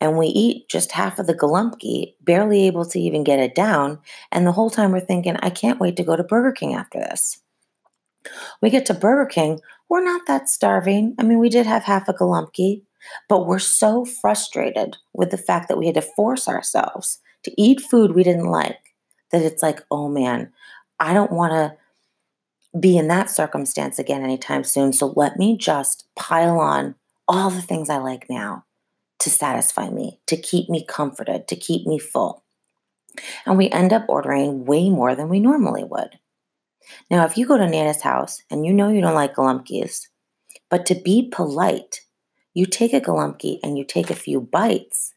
And 0.00 0.18
we 0.18 0.26
eat 0.26 0.68
just 0.68 0.92
half 0.92 1.18
of 1.18 1.26
the 1.26 1.34
galumpki, 1.34 2.14
barely 2.20 2.66
able 2.66 2.84
to 2.86 3.00
even 3.00 3.24
get 3.24 3.38
it 3.38 3.54
down. 3.54 4.00
And 4.30 4.46
the 4.46 4.52
whole 4.52 4.68
time 4.68 4.92
we're 4.92 5.00
thinking, 5.00 5.36
I 5.36 5.48
can't 5.48 5.80
wait 5.80 5.96
to 5.96 6.02
go 6.02 6.14
to 6.14 6.22
Burger 6.22 6.52
King 6.52 6.74
after 6.74 6.98
this. 6.98 7.40
We 8.60 8.68
get 8.68 8.84
to 8.86 8.94
Burger 8.94 9.24
King, 9.24 9.60
we're 9.94 10.02
not 10.02 10.26
that 10.26 10.48
starving. 10.48 11.14
I 11.20 11.22
mean, 11.22 11.38
we 11.38 11.48
did 11.48 11.66
have 11.66 11.84
half 11.84 12.08
a 12.08 12.12
galumpki, 12.12 12.82
but 13.28 13.46
we're 13.46 13.60
so 13.60 14.04
frustrated 14.04 14.96
with 15.12 15.30
the 15.30 15.38
fact 15.38 15.68
that 15.68 15.78
we 15.78 15.86
had 15.86 15.94
to 15.94 16.02
force 16.02 16.48
ourselves 16.48 17.20
to 17.44 17.52
eat 17.56 17.80
food 17.80 18.10
we 18.10 18.24
didn't 18.24 18.50
like 18.50 18.92
that 19.30 19.42
it's 19.42 19.62
like, 19.62 19.84
oh 19.92 20.08
man, 20.08 20.52
I 20.98 21.14
don't 21.14 21.30
want 21.30 21.52
to 21.52 21.76
be 22.76 22.98
in 22.98 23.06
that 23.06 23.30
circumstance 23.30 24.00
again 24.00 24.24
anytime 24.24 24.64
soon. 24.64 24.92
So 24.92 25.12
let 25.14 25.36
me 25.36 25.56
just 25.56 26.08
pile 26.16 26.58
on 26.58 26.96
all 27.28 27.50
the 27.50 27.62
things 27.62 27.88
I 27.88 27.98
like 27.98 28.26
now 28.28 28.64
to 29.20 29.30
satisfy 29.30 29.90
me, 29.90 30.18
to 30.26 30.36
keep 30.36 30.68
me 30.68 30.84
comforted, 30.84 31.46
to 31.46 31.54
keep 31.54 31.86
me 31.86 32.00
full. 32.00 32.42
And 33.46 33.56
we 33.56 33.70
end 33.70 33.92
up 33.92 34.06
ordering 34.08 34.64
way 34.64 34.90
more 34.90 35.14
than 35.14 35.28
we 35.28 35.38
normally 35.38 35.84
would. 35.84 36.18
Now, 37.10 37.24
if 37.24 37.36
you 37.36 37.46
go 37.46 37.56
to 37.56 37.68
Nana's 37.68 38.02
house 38.02 38.42
and 38.50 38.64
you 38.64 38.72
know 38.72 38.88
you 38.88 39.00
don't 39.00 39.14
like 39.14 39.34
galumpkies, 39.34 40.08
but 40.70 40.86
to 40.86 40.94
be 40.94 41.28
polite, 41.30 42.00
you 42.54 42.66
take 42.66 42.92
a 42.92 43.00
galumpki 43.00 43.58
and 43.62 43.76
you 43.76 43.84
take 43.84 44.10
a 44.10 44.14
few 44.14 44.40
bites, 44.40 45.14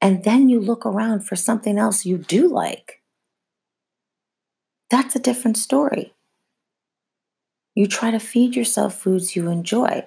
and 0.00 0.24
then 0.24 0.48
you 0.48 0.60
look 0.60 0.86
around 0.86 1.26
for 1.26 1.36
something 1.36 1.78
else 1.78 2.04
you 2.04 2.18
do 2.18 2.48
like. 2.48 3.02
That's 4.90 5.16
a 5.16 5.20
different 5.20 5.58
story. 5.58 6.14
You 7.74 7.86
try 7.86 8.10
to 8.10 8.18
feed 8.18 8.56
yourself 8.56 8.94
foods 8.94 9.36
you 9.36 9.48
enjoy. 9.48 10.06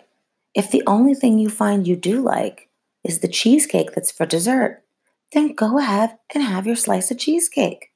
If 0.53 0.71
the 0.71 0.83
only 0.85 1.13
thing 1.13 1.39
you 1.39 1.49
find 1.49 1.87
you 1.87 1.95
do 1.95 2.21
like 2.21 2.69
is 3.03 3.19
the 3.19 3.27
cheesecake 3.27 3.93
that's 3.93 4.11
for 4.11 4.25
dessert, 4.25 4.83
then 5.31 5.53
go 5.53 5.79
ahead 5.79 6.17
and 6.33 6.43
have 6.43 6.67
your 6.67 6.75
slice 6.75 7.11
of 7.11 7.17
cheesecake. 7.17 7.90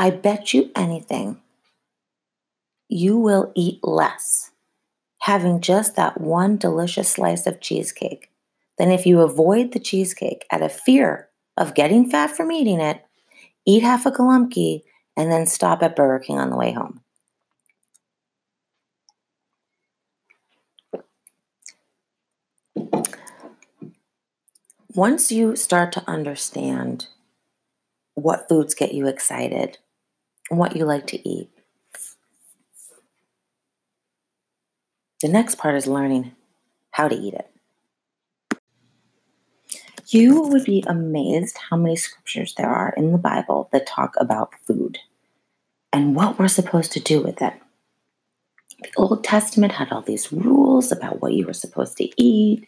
I 0.00 0.10
bet 0.10 0.54
you 0.54 0.70
anything 0.76 1.40
you 2.88 3.18
will 3.18 3.50
eat 3.56 3.80
less 3.82 4.52
having 5.22 5.60
just 5.60 5.96
that 5.96 6.20
one 6.20 6.56
delicious 6.56 7.08
slice 7.08 7.48
of 7.48 7.60
cheesecake 7.60 8.30
than 8.78 8.92
if 8.92 9.06
you 9.06 9.20
avoid 9.22 9.72
the 9.72 9.80
cheesecake 9.80 10.46
out 10.52 10.62
of 10.62 10.72
fear 10.72 11.28
of 11.56 11.74
getting 11.74 12.08
fat 12.08 12.30
from 12.30 12.52
eating 12.52 12.80
it, 12.80 13.04
eat 13.66 13.82
half 13.82 14.06
a 14.06 14.12
galumpki, 14.12 14.82
and 15.16 15.32
then 15.32 15.46
stop 15.46 15.82
at 15.82 15.96
Burger 15.96 16.24
King 16.24 16.38
on 16.38 16.50
the 16.50 16.56
way 16.56 16.70
home. 16.70 17.00
Once 24.94 25.32
you 25.32 25.56
start 25.56 25.90
to 25.90 26.08
understand 26.08 27.08
what 28.14 28.48
foods 28.48 28.74
get 28.74 28.94
you 28.94 29.08
excited, 29.08 29.78
what 30.48 30.76
you 30.76 30.84
like 30.84 31.06
to 31.08 31.28
eat, 31.28 31.50
the 35.20 35.28
next 35.28 35.56
part 35.56 35.74
is 35.74 35.86
learning 35.86 36.32
how 36.92 37.08
to 37.08 37.14
eat 37.14 37.34
it. 37.34 37.50
You 40.06 40.42
would 40.42 40.64
be 40.64 40.82
amazed 40.86 41.58
how 41.68 41.76
many 41.76 41.96
scriptures 41.96 42.54
there 42.54 42.70
are 42.70 42.94
in 42.96 43.12
the 43.12 43.18
Bible 43.18 43.68
that 43.72 43.86
talk 43.86 44.14
about 44.18 44.54
food 44.66 44.98
and 45.92 46.16
what 46.16 46.38
we're 46.38 46.48
supposed 46.48 46.92
to 46.92 47.00
do 47.00 47.20
with 47.22 47.42
it. 47.42 47.52
The 48.80 48.90
Old 48.96 49.24
Testament 49.24 49.72
had 49.72 49.90
all 49.90 50.02
these 50.02 50.32
rules 50.32 50.92
about 50.92 51.20
what 51.20 51.34
you 51.34 51.46
were 51.46 51.52
supposed 51.52 51.96
to 51.98 52.08
eat. 52.16 52.66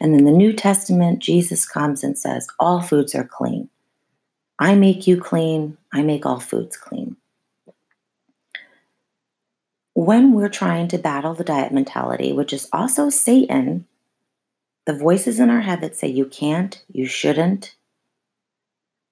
And 0.00 0.14
then 0.14 0.24
the 0.24 0.32
New 0.32 0.52
Testament, 0.52 1.20
Jesus 1.20 1.66
comes 1.66 2.04
and 2.04 2.16
says, 2.18 2.46
All 2.60 2.82
foods 2.82 3.14
are 3.14 3.24
clean. 3.24 3.68
I 4.58 4.74
make 4.74 5.06
you 5.06 5.20
clean. 5.20 5.76
I 5.92 6.02
make 6.02 6.24
all 6.24 6.40
foods 6.40 6.76
clean. 6.76 7.16
When 9.94 10.32
we're 10.32 10.48
trying 10.48 10.88
to 10.88 10.98
battle 10.98 11.34
the 11.34 11.44
diet 11.44 11.72
mentality, 11.72 12.32
which 12.32 12.52
is 12.52 12.68
also 12.72 13.08
Satan, 13.08 13.86
the 14.84 14.92
voices 14.92 15.40
in 15.40 15.50
our 15.50 15.62
head 15.62 15.80
that 15.80 15.96
say 15.96 16.08
you 16.08 16.26
can't, 16.26 16.82
you 16.92 17.06
shouldn't, 17.06 17.74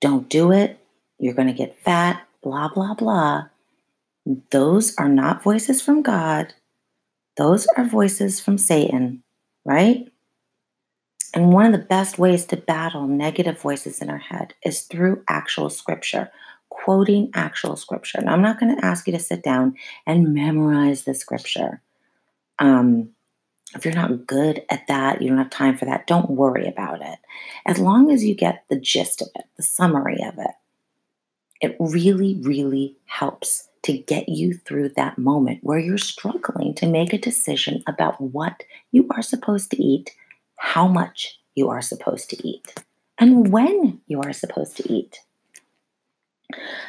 don't 0.00 0.28
do 0.28 0.52
it, 0.52 0.78
you're 1.18 1.34
going 1.34 1.48
to 1.48 1.54
get 1.54 1.78
fat, 1.78 2.26
blah, 2.42 2.68
blah, 2.68 2.94
blah, 2.94 3.46
those 4.50 4.96
are 4.96 5.08
not 5.08 5.42
voices 5.42 5.82
from 5.82 6.02
God. 6.02 6.54
Those 7.36 7.66
are 7.76 7.84
voices 7.84 8.40
from 8.40 8.58
Satan, 8.58 9.22
right? 9.64 10.08
And 11.34 11.52
one 11.52 11.66
of 11.66 11.72
the 11.72 11.86
best 11.86 12.16
ways 12.16 12.46
to 12.46 12.56
battle 12.56 13.08
negative 13.08 13.60
voices 13.60 14.00
in 14.00 14.08
our 14.08 14.18
head 14.18 14.54
is 14.64 14.82
through 14.82 15.24
actual 15.28 15.68
scripture, 15.68 16.30
quoting 16.68 17.30
actual 17.34 17.74
scripture. 17.74 18.20
Now, 18.22 18.32
I'm 18.32 18.42
not 18.42 18.60
going 18.60 18.74
to 18.76 18.84
ask 18.84 19.08
you 19.08 19.12
to 19.12 19.18
sit 19.18 19.42
down 19.42 19.74
and 20.06 20.32
memorize 20.32 21.02
the 21.02 21.12
scripture. 21.12 21.82
Um, 22.60 23.10
if 23.74 23.84
you're 23.84 23.94
not 23.94 24.28
good 24.28 24.62
at 24.70 24.86
that, 24.86 25.20
you 25.20 25.28
don't 25.28 25.38
have 25.38 25.50
time 25.50 25.76
for 25.76 25.86
that, 25.86 26.06
don't 26.06 26.30
worry 26.30 26.68
about 26.68 27.02
it. 27.02 27.18
As 27.66 27.80
long 27.80 28.12
as 28.12 28.24
you 28.24 28.36
get 28.36 28.64
the 28.70 28.78
gist 28.78 29.20
of 29.20 29.28
it, 29.34 29.46
the 29.56 29.64
summary 29.64 30.22
of 30.22 30.38
it, 30.38 30.52
it 31.60 31.76
really, 31.80 32.38
really 32.42 32.96
helps 33.06 33.68
to 33.82 33.98
get 33.98 34.28
you 34.28 34.54
through 34.54 34.90
that 34.90 35.18
moment 35.18 35.60
where 35.62 35.78
you're 35.78 35.98
struggling 35.98 36.74
to 36.74 36.86
make 36.86 37.12
a 37.12 37.18
decision 37.18 37.82
about 37.88 38.20
what 38.20 38.62
you 38.92 39.08
are 39.10 39.22
supposed 39.22 39.70
to 39.72 39.82
eat, 39.82 40.14
how 40.56 40.88
much 40.88 41.38
you 41.54 41.68
are 41.68 41.82
supposed 41.82 42.30
to 42.30 42.48
eat, 42.48 42.74
and 43.18 43.52
when 43.52 44.00
you 44.06 44.20
are 44.20 44.32
supposed 44.32 44.76
to 44.76 44.92
eat. 44.92 45.20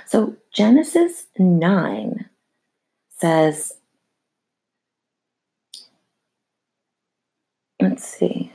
So, 0.06 0.36
Genesis 0.52 1.28
9 1.38 2.30
says, 3.10 3.74
let's 7.82 8.04
see. 8.04 8.52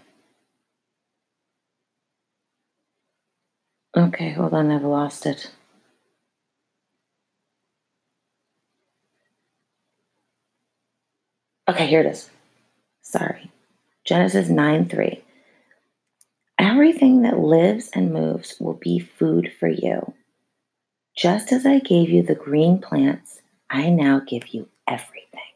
Okay, 3.97 4.31
hold 4.31 4.55
on, 4.55 4.71
I've 4.71 4.83
lost 4.83 5.27
it. 5.27 5.51
Okay, 11.69 11.87
here 11.87 12.01
it 12.01 12.07
is. 12.07 12.31
Sorry. 13.03 13.50
Genesis 14.11 14.49
9 14.49 14.89
3. 14.89 15.23
Everything 16.59 17.23
that 17.23 17.39
lives 17.39 17.91
and 17.95 18.13
moves 18.13 18.57
will 18.59 18.75
be 18.75 18.99
food 18.99 19.53
for 19.61 19.69
you. 19.69 20.15
Just 21.17 21.53
as 21.53 21.65
I 21.65 21.79
gave 21.79 22.11
you 22.11 22.21
the 22.25 22.35
green 22.35 22.81
plants, 22.81 23.41
I 23.71 23.89
now 23.89 24.19
give 24.19 24.49
you 24.49 24.69
everything. 24.89 25.53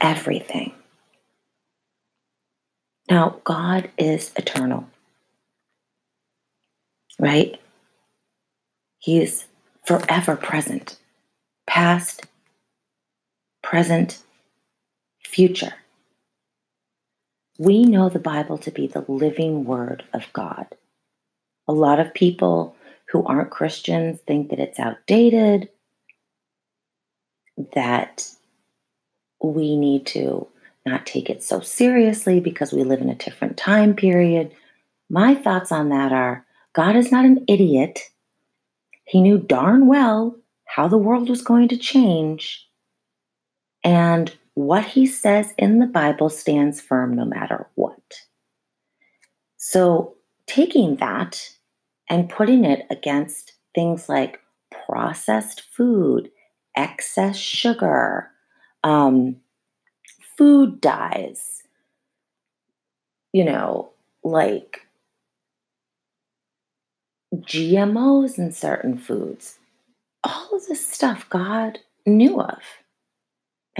Everything. 0.00 0.72
Now, 3.08 3.36
God 3.44 3.92
is 3.96 4.32
eternal, 4.34 4.88
right? 7.20 7.60
He 8.98 9.22
is 9.22 9.44
forever 9.86 10.34
present, 10.34 10.98
past, 11.68 12.26
present, 13.62 14.18
future. 15.30 15.74
We 17.58 17.84
know 17.84 18.08
the 18.08 18.18
Bible 18.18 18.58
to 18.58 18.70
be 18.70 18.86
the 18.86 19.04
living 19.06 19.64
word 19.64 20.02
of 20.12 20.32
God. 20.32 20.66
A 21.68 21.72
lot 21.72 22.00
of 22.00 22.14
people 22.14 22.74
who 23.10 23.24
aren't 23.24 23.50
Christians 23.50 24.20
think 24.26 24.50
that 24.50 24.58
it's 24.58 24.78
outdated, 24.78 25.68
that 27.74 28.28
we 29.42 29.76
need 29.76 30.06
to 30.06 30.48
not 30.84 31.06
take 31.06 31.30
it 31.30 31.42
so 31.42 31.60
seriously 31.60 32.40
because 32.40 32.72
we 32.72 32.82
live 32.82 33.00
in 33.00 33.10
a 33.10 33.14
different 33.14 33.56
time 33.56 33.94
period. 33.94 34.52
My 35.08 35.34
thoughts 35.34 35.70
on 35.70 35.90
that 35.90 36.12
are 36.12 36.44
God 36.72 36.96
is 36.96 37.12
not 37.12 37.24
an 37.24 37.44
idiot. 37.46 38.00
He 39.04 39.20
knew 39.20 39.38
darn 39.38 39.86
well 39.86 40.36
how 40.64 40.88
the 40.88 40.98
world 40.98 41.28
was 41.28 41.42
going 41.42 41.68
to 41.68 41.76
change 41.76 42.66
and 43.84 44.34
what 44.54 44.84
he 44.84 45.06
says 45.06 45.54
in 45.56 45.78
the 45.78 45.86
Bible 45.86 46.28
stands 46.28 46.80
firm 46.80 47.14
no 47.14 47.24
matter 47.24 47.68
what. 47.74 48.22
So, 49.56 50.14
taking 50.46 50.96
that 50.96 51.50
and 52.08 52.28
putting 52.28 52.64
it 52.64 52.86
against 52.90 53.52
things 53.74 54.08
like 54.08 54.40
processed 54.86 55.62
food, 55.62 56.30
excess 56.76 57.36
sugar, 57.36 58.30
um, 58.82 59.36
food 60.36 60.80
dyes, 60.80 61.62
you 63.32 63.44
know, 63.44 63.90
like 64.24 64.86
GMOs 67.34 68.38
in 68.38 68.52
certain 68.52 68.98
foods. 68.98 69.58
All 70.24 70.48
of 70.52 70.66
this 70.66 70.86
stuff 70.86 71.28
God 71.30 71.78
knew 72.06 72.40
of. 72.40 72.58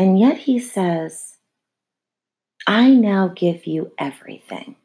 And 0.00 0.18
yet 0.18 0.38
he 0.38 0.58
says, 0.58 1.36
I 2.66 2.88
now 2.88 3.28
give 3.28 3.66
you 3.66 3.92
everything. 3.98 4.76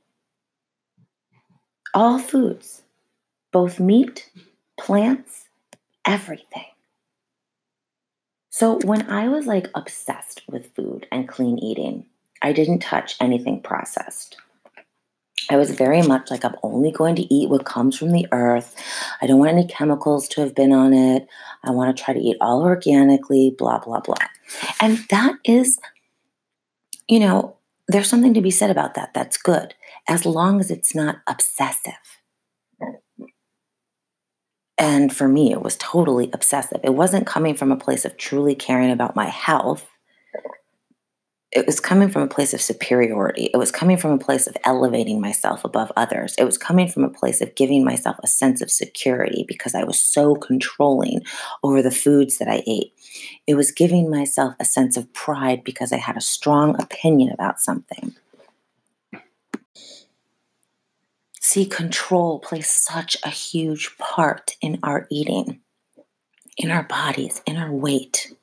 All 1.94 2.20
foods, 2.20 2.82
both 3.54 3.80
meat, 3.80 4.30
plants, 4.78 5.48
everything. 6.06 6.66
So 8.50 8.78
when 8.84 9.10
I 9.10 9.30
was 9.30 9.48
like 9.48 9.70
obsessed 9.74 10.42
with 10.50 10.76
food 10.76 11.08
and 11.14 11.30
clean 11.30 11.60
eating, 11.60 12.08
I 12.42 12.52
didn't 12.52 12.80
touch 12.80 13.16
anything 13.22 13.62
processed. 13.62 14.36
I 15.50 15.56
was 15.56 15.72
very 15.72 16.02
much 16.02 16.30
like, 16.30 16.44
I'm 16.44 16.58
only 16.62 16.92
going 16.92 17.16
to 17.16 17.34
eat 17.34 17.50
what 17.50 17.64
comes 17.64 17.98
from 17.98 18.12
the 18.12 18.28
earth. 18.34 18.76
I 19.22 19.28
don't 19.28 19.40
want 19.40 19.52
any 19.54 19.66
chemicals 19.66 20.28
to 20.30 20.42
have 20.42 20.56
been 20.56 20.74
on 20.74 20.94
it. 20.94 21.26
I 21.64 21.72
want 21.72 21.96
to 21.96 22.04
try 22.04 22.14
to 22.14 22.20
eat 22.20 22.36
all 22.42 22.64
organically, 22.64 23.56
blah, 23.58 23.80
blah, 23.80 24.02
blah. 24.02 24.16
And 24.82 25.00
that 25.10 25.36
is, 25.44 25.80
you 27.08 27.20
know, 27.20 27.58
there's 27.88 28.10
something 28.10 28.34
to 28.34 28.42
be 28.42 28.52
said 28.52 28.70
about 28.70 28.96
that. 28.96 29.14
That's 29.14 29.38
good, 29.38 29.76
as 30.08 30.26
long 30.26 30.60
as 30.60 30.72
it's 30.72 30.96
not 30.96 31.18
obsessive. 31.28 31.94
And 34.78 35.16
for 35.16 35.28
me, 35.28 35.52
it 35.52 35.62
was 35.62 35.78
totally 35.78 36.30
obsessive. 36.34 36.82
It 36.84 36.94
wasn't 36.94 37.28
coming 37.28 37.56
from 37.56 37.72
a 37.72 37.78
place 37.78 38.04
of 38.04 38.18
truly 38.18 38.56
caring 38.56 38.92
about 38.92 39.16
my 39.16 39.28
health 39.28 39.88
it 41.56 41.66
was 41.66 41.80
coming 41.80 42.10
from 42.10 42.22
a 42.22 42.28
place 42.28 42.54
of 42.54 42.62
superiority. 42.62 43.50
It 43.54 43.56
was 43.56 43.72
coming 43.72 43.96
from 43.96 44.12
a 44.12 44.18
place 44.18 44.46
of 44.46 44.58
elevating 44.66 45.22
myself 45.22 45.64
above 45.64 45.90
others. 45.96 46.36
It 46.38 46.44
was 46.44 46.58
coming 46.58 46.90
from 46.90 47.06
a 47.06 47.10
place 47.10 47.40
of 47.40 47.56
giving 47.56 47.86
myself 47.86 48.18
a 48.22 48.28
sense 48.28 48.62
of 48.62 48.70
security 48.70 49.46
because 49.48 49.74
I 49.74 49.86
was 49.86 49.98
so 49.98 50.36
controlling 50.36 51.22
over 51.64 51.82
the 51.82 51.92
foods 51.92 52.40
that 52.40 52.50
I 52.50 52.62
ate. 52.68 52.94
It 53.48 53.56
was 53.56 53.72
giving 53.72 54.10
myself 54.10 54.56
a 54.60 54.66
sense 54.66 54.98
of 54.98 55.14
pride 55.14 55.64
because 55.64 55.94
I 55.94 55.98
had 55.98 56.18
a 56.18 56.22
strong 56.22 56.80
opinion 56.80 57.32
about 57.32 57.62
something. 57.62 58.14
See, 61.40 61.66
control 61.66 62.40
plays 62.40 62.68
such 62.68 63.16
a 63.24 63.30
huge 63.30 63.98
part 63.98 64.58
in 64.60 64.78
our 64.84 65.08
eating, 65.10 65.62
in 66.58 66.70
our 66.70 66.84
bodies, 66.84 67.42
in 67.46 67.56
our 67.56 67.72
weight 67.72 68.34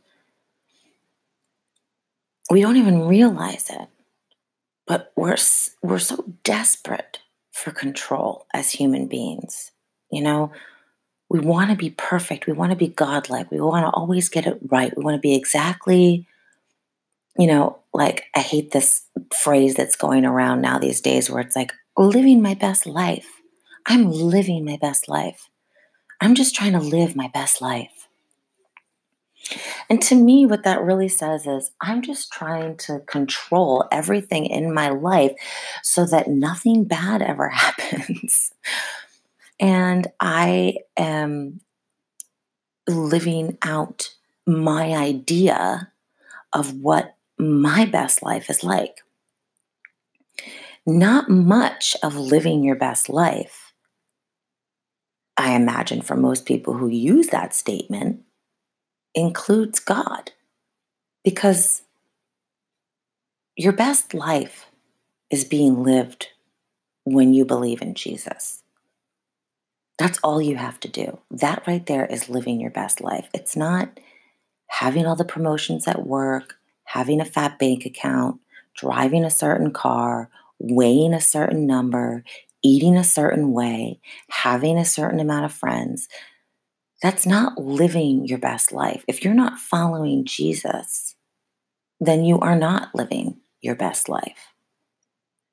we 2.53 2.61
don't 2.61 2.77
even 2.77 3.09
realize 3.09 3.71
it. 3.71 3.89
But 4.87 5.11
we're, 5.17 5.39
we're 5.83 5.99
so 5.99 6.23
desperate 6.45 7.21
for 7.51 7.71
control 7.71 8.47
as 8.53 8.73
human 8.73 9.07
beings. 9.07 9.71
You 10.11 10.23
know, 10.23 10.53
we 11.31 11.41
want 11.41 11.71
to 11.71 11.77
be 11.77 11.89
perfect. 11.89 12.47
We 12.47 12.53
want 12.53 12.71
to 12.71 12.77
be 12.77 12.89
godlike. 12.89 13.51
We 13.51 13.59
want 13.59 13.87
to 13.87 13.91
always 13.91 14.29
get 14.29 14.47
it 14.47 14.59
right. 14.71 14.95
We 14.95 15.03
want 15.03 15.15
to 15.15 15.21
be 15.21 15.35
exactly, 15.35 16.27
you 17.39 17.47
know, 17.47 17.79
like 17.95 18.25
I 18.35 18.41
hate 18.41 18.73
this 18.73 19.07
phrase 19.35 19.75
that's 19.75 19.97
going 19.97 20.27
around 20.27 20.61
now 20.61 20.79
these 20.79 21.01
days 21.01 21.31
where 21.31 21.41
it's 21.41 21.57
like 21.57 21.73
living 21.97 22.43
my 22.43 22.53
best 22.53 22.85
life. 22.85 23.41
I'm 23.87 24.11
living 24.11 24.63
my 24.67 24.77
best 24.77 25.09
life. 25.09 25.49
I'm 26.21 26.35
just 26.35 26.55
trying 26.55 26.73
to 26.73 26.81
live 26.81 27.17
my 27.17 27.29
best 27.29 27.63
life. 27.63 28.09
And 29.89 30.01
to 30.03 30.15
me, 30.15 30.47
what 30.47 30.65
that 30.65 30.83
really 30.83 31.09
says 31.09 31.47
is 31.47 31.71
I'm 31.81 32.03
just 32.03 32.33
trying 32.33 32.77
to 32.79 33.01
control 33.01 33.87
everything 33.91 34.47
in 34.47 34.73
my 34.73 34.89
life 34.89 35.33
so 35.83 36.07
that 36.07 36.29
nothing 36.29 36.85
bad 36.85 37.23
ever 37.23 37.49
happens. 37.51 38.53
and 39.61 40.07
I 40.21 40.79
am 40.97 41.61
living 42.89 43.59
out 43.63 44.11
my 44.47 44.95
idea 44.95 45.93
of 46.53 46.75
what 46.81 47.17
my 47.39 47.85
best 47.87 48.23
life 48.23 48.51
is 48.51 48.65
like. 48.65 49.03
Not 50.85 51.29
much 51.29 51.97
of 52.03 52.17
living 52.17 52.65
your 52.65 52.75
best 52.75 53.09
life, 53.09 53.73
I 55.37 55.55
imagine, 55.55 56.03
for 56.03 56.17
most 56.17 56.45
people 56.45 56.75
who 56.75 56.89
use 56.89 57.29
that 57.29 57.55
statement 57.55 58.25
includes 59.15 59.79
God 59.81 60.33
because 61.25 61.83
your 63.57 63.73
best 63.73 64.15
life 64.15 64.67
is 65.31 65.45
being 65.45 65.83
lived 65.83 66.29
when 67.05 67.33
you 67.33 67.45
believe 67.45 67.83
in 67.83 67.95
Jesus. 67.95 68.63
That's 69.99 70.19
all 70.23 70.41
you 70.41 70.57
have 70.57 70.81
to 70.81 70.89
do. 70.89 71.19
That 71.31 71.63
right 71.67 71.85
there 71.87 72.07
is 72.07 72.29
living 72.29 72.61
your 72.61 72.71
best 72.71 73.01
life. 73.01 73.29
It's 73.35 73.57
not 73.57 74.01
having 74.69 75.07
all 75.07 75.17
the 75.17 75.25
promotions 75.25 75.87
at 75.87 76.07
work, 76.07 76.57
having 76.85 77.21
a 77.21 77.25
fat 77.25 77.59
bank 77.59 77.85
account, 77.85 78.41
driving 78.75 79.25
a 79.25 79.31
certain 79.31 79.71
car, 79.71 80.31
weighing 80.59 81.13
a 81.13 81.21
certain 81.21 81.67
number, 81.67 82.25
eating 82.63 82.97
a 82.97 83.05
certain 83.05 83.53
way, 83.53 84.01
having 84.31 84.79
a 84.79 84.85
certain 84.85 85.21
amount 85.21 85.45
of 85.45 85.53
friends. 85.53 86.09
That's 87.03 87.27
not 87.27 87.59
living 87.59 88.27
your 88.27 88.39
best 88.39 88.73
life. 88.73 89.05
If 89.09 89.25
you're 89.25 89.35
not 89.35 89.59
following 89.59 90.25
Jesus, 90.25 91.17
then 92.01 92.25
you 92.25 92.39
are 92.39 92.57
not 92.57 92.95
living 92.95 93.41
your 93.61 93.75
best 93.75 94.09
life. 94.09 94.55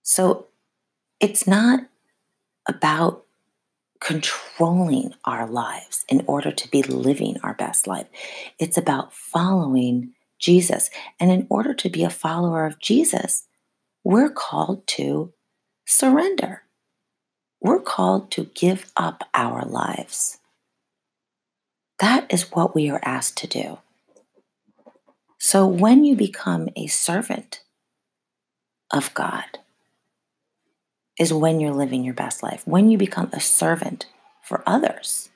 So 0.04 0.48
it's 1.20 1.48
not 1.48 1.82
about 2.68 3.26
controlling 4.00 5.14
our 5.26 5.48
lives 5.48 6.06
in 6.08 6.24
order 6.26 6.52
to 6.52 6.70
be 6.70 6.84
living 6.84 7.38
our 7.44 7.54
best 7.54 7.88
life. 7.88 8.08
It's 8.58 8.78
about 8.78 9.14
following 9.14 10.14
Jesus. 10.40 10.90
And 11.20 11.32
in 11.32 11.48
order 11.50 11.74
to 11.74 11.90
be 11.90 12.04
a 12.04 12.10
follower 12.10 12.66
of 12.66 12.80
Jesus, 12.80 13.48
we're 14.04 14.30
called 14.30 14.88
to 14.88 15.34
surrender. 15.86 16.64
We're 17.60 17.82
called 17.82 18.32
to 18.32 18.46
give 18.56 18.92
up 18.96 19.28
our 19.34 19.66
lives. 19.66 20.39
That 22.00 22.32
is 22.32 22.52
what 22.52 22.74
we 22.76 22.90
are 22.90 23.02
asked 23.04 23.38
to 23.38 23.48
do. 23.48 23.80
So 25.38 25.66
when 25.66 26.04
you 26.04 26.16
become 26.16 26.70
a 26.76 26.88
servant 26.88 27.62
of 28.92 29.14
God, 29.14 29.60
is 31.20 31.34
when 31.34 31.60
you're 31.60 31.74
living 31.74 32.04
your 32.04 32.14
best 32.14 32.42
life. 32.42 32.66
When 32.66 32.90
you 32.90 32.98
become 32.98 33.30
a 33.34 33.42
servant 33.42 34.08
for 34.42 34.64
others, 34.66 35.30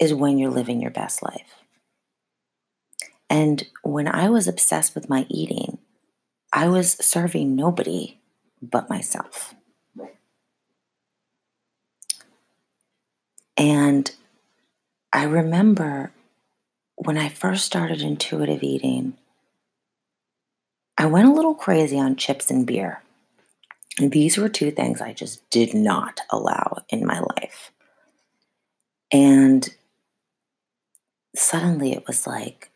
is 0.00 0.14
when 0.14 0.38
you're 0.38 0.50
living 0.50 0.80
your 0.80 0.90
best 0.90 1.22
life. 1.22 1.56
And 3.28 3.66
when 3.82 4.08
I 4.08 4.30
was 4.30 4.48
obsessed 4.48 4.94
with 4.94 5.10
my 5.10 5.26
eating, 5.28 5.78
I 6.52 6.68
was 6.68 6.92
serving 6.92 7.54
nobody 7.54 8.18
but 8.62 8.88
myself. 8.88 9.54
And 13.56 14.10
I 15.12 15.24
remember 15.24 16.12
when 16.94 17.18
I 17.18 17.28
first 17.28 17.64
started 17.64 18.00
intuitive 18.00 18.62
eating, 18.62 19.14
I 20.96 21.06
went 21.06 21.28
a 21.28 21.32
little 21.32 21.54
crazy 21.54 21.98
on 21.98 22.16
chips 22.16 22.50
and 22.50 22.66
beer. 22.66 23.02
And 23.98 24.12
these 24.12 24.38
were 24.38 24.48
two 24.48 24.70
things 24.70 25.00
I 25.00 25.12
just 25.12 25.48
did 25.50 25.74
not 25.74 26.20
allow 26.30 26.84
in 26.88 27.04
my 27.04 27.20
life. 27.20 27.72
And 29.12 29.68
suddenly 31.34 31.92
it 31.92 32.06
was 32.06 32.26
like, 32.26 32.70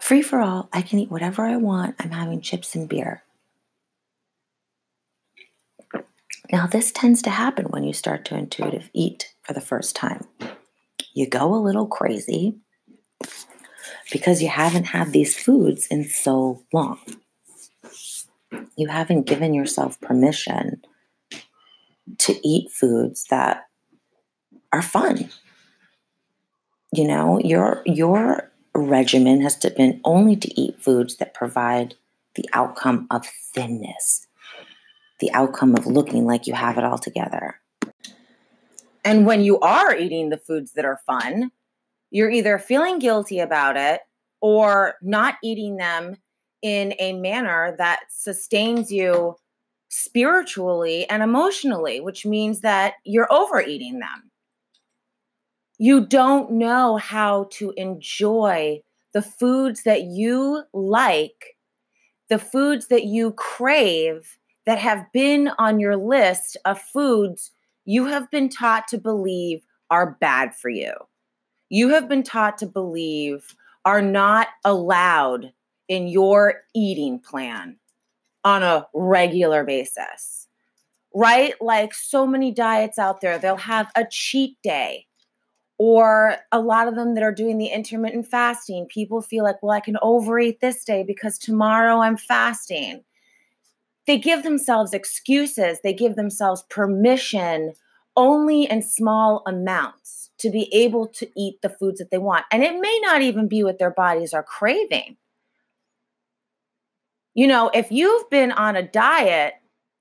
free 0.00 0.22
for 0.22 0.40
all. 0.40 0.68
I 0.72 0.82
can 0.82 0.98
eat 0.98 1.10
whatever 1.10 1.44
I 1.44 1.56
want. 1.56 1.94
I'm 2.00 2.10
having 2.10 2.40
chips 2.40 2.74
and 2.74 2.88
beer. 2.88 3.22
Now, 6.50 6.66
this 6.66 6.90
tends 6.90 7.22
to 7.22 7.30
happen 7.30 7.66
when 7.66 7.84
you 7.84 7.92
start 7.92 8.24
to 8.26 8.36
intuitive 8.36 8.90
eat 8.92 9.34
for 9.42 9.52
the 9.52 9.60
first 9.60 9.94
time 9.94 10.26
you 11.14 11.28
go 11.28 11.54
a 11.54 11.56
little 11.56 11.86
crazy 11.86 12.56
because 14.12 14.42
you 14.42 14.48
haven't 14.48 14.84
had 14.84 15.12
these 15.12 15.36
foods 15.36 15.86
in 15.86 16.04
so 16.04 16.62
long. 16.72 16.98
You 18.76 18.88
haven't 18.88 19.26
given 19.26 19.54
yourself 19.54 20.00
permission 20.00 20.82
to 22.18 22.46
eat 22.46 22.70
foods 22.70 23.26
that 23.30 23.66
are 24.72 24.82
fun. 24.82 25.30
You 26.92 27.06
know, 27.06 27.38
your 27.40 27.82
your 27.86 28.50
regimen 28.74 29.40
has 29.42 29.56
been 29.56 30.00
only 30.04 30.36
to 30.36 30.60
eat 30.60 30.82
foods 30.82 31.16
that 31.16 31.34
provide 31.34 31.94
the 32.34 32.48
outcome 32.52 33.06
of 33.10 33.26
thinness, 33.26 34.26
the 35.20 35.30
outcome 35.32 35.74
of 35.74 35.86
looking 35.86 36.26
like 36.26 36.46
you 36.46 36.54
have 36.54 36.78
it 36.78 36.84
all 36.84 36.98
together. 36.98 37.60
And 39.04 39.26
when 39.26 39.42
you 39.42 39.58
are 39.60 39.96
eating 39.96 40.28
the 40.28 40.36
foods 40.38 40.72
that 40.72 40.84
are 40.84 41.00
fun, 41.06 41.50
you're 42.10 42.30
either 42.30 42.58
feeling 42.58 42.98
guilty 42.98 43.38
about 43.38 43.76
it 43.76 44.00
or 44.40 44.94
not 45.02 45.36
eating 45.42 45.76
them 45.76 46.16
in 46.62 46.94
a 46.98 47.14
manner 47.14 47.74
that 47.78 48.00
sustains 48.10 48.90
you 48.90 49.36
spiritually 49.88 51.08
and 51.08 51.22
emotionally, 51.22 52.00
which 52.00 52.26
means 52.26 52.60
that 52.60 52.94
you're 53.04 53.32
overeating 53.32 53.98
them. 54.00 54.30
You 55.78 56.06
don't 56.06 56.52
know 56.52 56.96
how 56.96 57.48
to 57.52 57.72
enjoy 57.76 58.82
the 59.12 59.22
foods 59.22 59.82
that 59.84 60.02
you 60.02 60.62
like, 60.72 61.56
the 62.28 62.38
foods 62.38 62.88
that 62.88 63.04
you 63.04 63.32
crave 63.32 64.38
that 64.66 64.78
have 64.78 65.06
been 65.12 65.50
on 65.58 65.80
your 65.80 65.96
list 65.96 66.56
of 66.64 66.80
foods 66.80 67.50
you 67.84 68.06
have 68.06 68.30
been 68.30 68.48
taught 68.48 68.88
to 68.88 68.98
believe 68.98 69.62
are 69.90 70.16
bad 70.20 70.54
for 70.54 70.68
you. 70.68 70.92
You 71.68 71.90
have 71.90 72.08
been 72.08 72.22
taught 72.22 72.58
to 72.58 72.66
believe 72.66 73.54
are 73.84 74.02
not 74.02 74.48
allowed 74.64 75.52
in 75.88 76.06
your 76.06 76.62
eating 76.74 77.18
plan 77.18 77.76
on 78.44 78.62
a 78.62 78.86
regular 78.94 79.64
basis, 79.64 80.48
right? 81.14 81.54
Like 81.60 81.94
so 81.94 82.26
many 82.26 82.52
diets 82.52 82.98
out 82.98 83.20
there, 83.20 83.38
they'll 83.38 83.56
have 83.56 83.90
a 83.96 84.06
cheat 84.08 84.56
day. 84.62 85.06
Or 85.78 86.36
a 86.52 86.60
lot 86.60 86.88
of 86.88 86.94
them 86.94 87.14
that 87.14 87.22
are 87.22 87.32
doing 87.32 87.56
the 87.56 87.68
intermittent 87.68 88.26
fasting, 88.26 88.86
people 88.86 89.22
feel 89.22 89.44
like, 89.44 89.62
well, 89.62 89.72
I 89.72 89.80
can 89.80 89.96
overeat 90.02 90.60
this 90.60 90.84
day 90.84 91.02
because 91.02 91.38
tomorrow 91.38 92.00
I'm 92.00 92.18
fasting. 92.18 93.02
They 94.06 94.18
give 94.18 94.42
themselves 94.42 94.92
excuses, 94.92 95.78
they 95.82 95.92
give 95.92 96.16
themselves 96.16 96.64
permission 96.70 97.74
only 98.16 98.64
in 98.64 98.82
small 98.82 99.42
amounts 99.46 100.30
to 100.38 100.50
be 100.50 100.72
able 100.74 101.06
to 101.06 101.28
eat 101.36 101.60
the 101.62 101.68
foods 101.68 101.98
that 101.98 102.10
they 102.10 102.18
want. 102.18 102.44
And 102.50 102.62
it 102.62 102.80
may 102.80 103.00
not 103.02 103.22
even 103.22 103.46
be 103.46 103.62
what 103.62 103.78
their 103.78 103.90
bodies 103.90 104.32
are 104.32 104.42
craving. 104.42 105.16
You 107.34 107.46
know, 107.46 107.70
if 107.72 107.92
you've 107.92 108.28
been 108.30 108.52
on 108.52 108.74
a 108.74 108.82
diet 108.82 109.54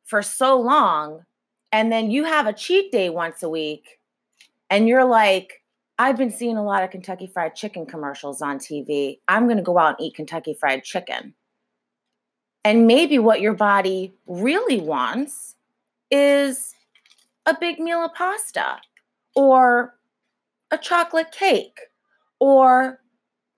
for 0.06 0.22
so 0.22 0.60
long 0.60 1.24
and 1.72 1.92
then 1.92 2.10
you 2.10 2.24
have 2.24 2.48
a 2.48 2.54
cheat 2.54 2.92
day 2.92 3.10
once 3.10 3.44
a 3.44 3.50
week 3.50 4.00
and 4.70 4.88
you're 4.88 5.06
like, 5.06 5.64
I've 6.00 6.18
been 6.18 6.32
seeing 6.32 6.58
a 6.58 6.64
lot 6.64 6.84
of 6.84 6.90
Kentucky 6.90 7.28
Fried 7.28 7.56
Chicken 7.56 7.86
commercials 7.86 8.42
on 8.42 8.58
TV. 8.58 9.20
I'm 9.28 9.46
going 9.46 9.58
to 9.58 9.64
go 9.64 9.78
out 9.78 10.00
and 10.00 10.08
eat 10.08 10.16
Kentucky 10.16 10.56
Fried 10.58 10.84
Chicken. 10.84 11.34
And 12.64 12.88
maybe 12.88 13.20
what 13.20 13.42
your 13.42 13.54
body 13.54 14.14
really 14.28 14.80
wants 14.80 15.56
is 16.12 16.74
a 17.46 17.56
big 17.60 17.80
meal 17.80 18.04
of 18.04 18.14
pasta 18.14 18.78
or 19.36 19.96
a 20.72 20.78
chocolate 20.78 21.32
cake 21.32 21.80
or 22.40 23.00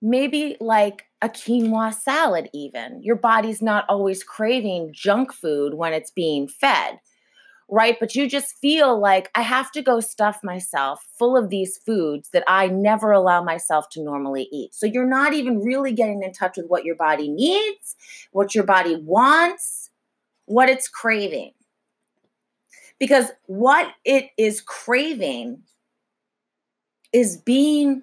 maybe 0.00 0.56
like 0.60 1.04
a 1.20 1.28
quinoa 1.28 1.94
salad, 1.94 2.50
even. 2.52 3.02
Your 3.02 3.16
body's 3.16 3.62
not 3.62 3.84
always 3.88 4.24
craving 4.24 4.92
junk 4.92 5.32
food 5.32 5.74
when 5.74 5.92
it's 5.92 6.10
being 6.10 6.48
fed, 6.48 6.98
right? 7.68 7.96
But 7.98 8.14
you 8.14 8.28
just 8.28 8.58
feel 8.58 8.98
like 8.98 9.30
I 9.34 9.42
have 9.42 9.72
to 9.72 9.82
go 9.82 10.00
stuff 10.00 10.40
myself 10.42 11.06
full 11.18 11.36
of 11.36 11.50
these 11.50 11.78
foods 11.78 12.30
that 12.32 12.44
I 12.46 12.68
never 12.68 13.12
allow 13.12 13.42
myself 13.42 13.88
to 13.90 14.02
normally 14.02 14.48
eat. 14.52 14.74
So 14.74 14.86
you're 14.86 15.06
not 15.06 15.32
even 15.32 15.60
really 15.60 15.92
getting 15.92 16.22
in 16.22 16.32
touch 16.32 16.56
with 16.56 16.66
what 16.66 16.84
your 16.84 16.96
body 16.96 17.28
needs, 17.28 17.96
what 18.32 18.54
your 18.54 18.64
body 18.64 18.96
wants, 18.96 19.90
what 20.46 20.68
it's 20.68 20.88
craving. 20.88 21.52
Because 22.98 23.32
what 23.46 23.92
it 24.04 24.30
is 24.36 24.60
craving 24.60 25.62
is 27.12 27.36
being 27.36 28.02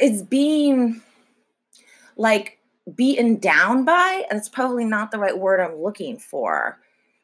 is 0.00 0.22
being 0.22 1.00
like 2.16 2.58
beaten 2.94 3.38
down 3.38 3.84
by, 3.84 4.24
and 4.30 4.38
it's 4.38 4.48
probably 4.48 4.84
not 4.84 5.10
the 5.10 5.18
right 5.18 5.38
word 5.38 5.60
I'm 5.60 5.80
looking 5.80 6.18
for. 6.18 6.78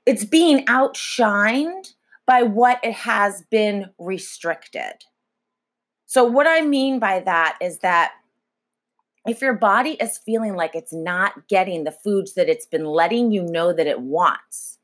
It's 0.06 0.24
being 0.24 0.66
outshined 0.66 1.94
by 2.26 2.42
what 2.42 2.80
it 2.82 2.94
has 2.94 3.42
been 3.50 3.90
restricted. 3.98 5.04
So, 6.06 6.24
what 6.24 6.46
I 6.46 6.60
mean 6.62 6.98
by 6.98 7.20
that 7.20 7.56
is 7.60 7.78
that 7.78 8.12
if 9.26 9.40
your 9.40 9.54
body 9.54 9.92
is 9.92 10.18
feeling 10.18 10.54
like 10.54 10.74
it's 10.74 10.92
not 10.92 11.48
getting 11.48 11.84
the 11.84 11.92
foods 11.92 12.34
that 12.34 12.48
it's 12.48 12.66
been 12.66 12.84
letting 12.84 13.30
you 13.30 13.42
know 13.42 13.72
that 13.72 13.86
it 13.86 14.00
wants, 14.00 14.78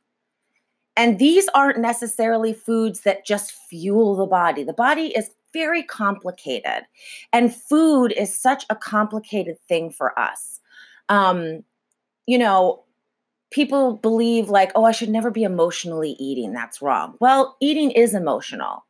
and 0.97 1.19
these 1.19 1.49
aren't 1.55 1.79
necessarily 1.79 2.53
foods 2.53 3.01
that 3.01 3.27
just 3.27 3.53
fuel 3.53 4.17
the 4.17 4.27
body. 4.27 4.65
The 4.65 4.73
body 4.73 5.09
is 5.17 5.31
very 5.53 5.83
complicated. 5.83 6.85
And 7.33 7.55
food 7.55 8.13
is 8.13 8.39
such 8.39 8.65
a 8.71 8.77
complicated 8.77 9.57
thing 9.69 9.91
for 9.91 10.19
us. 10.19 10.61
Um, 11.09 11.65
you 12.27 12.39
know, 12.39 12.85
people 13.51 13.97
believe 13.97 14.51
like, 14.51 14.73
oh, 14.75 14.85
I 14.85 14.93
should 14.93 15.09
never 15.09 15.31
be 15.31 15.43
emotionally 15.43 16.17
eating. 16.19 16.53
That's 16.53 16.83
wrong. 16.83 17.15
Well, 17.21 17.57
eating 17.61 17.91
is 17.91 18.15
emotional. 18.15 18.85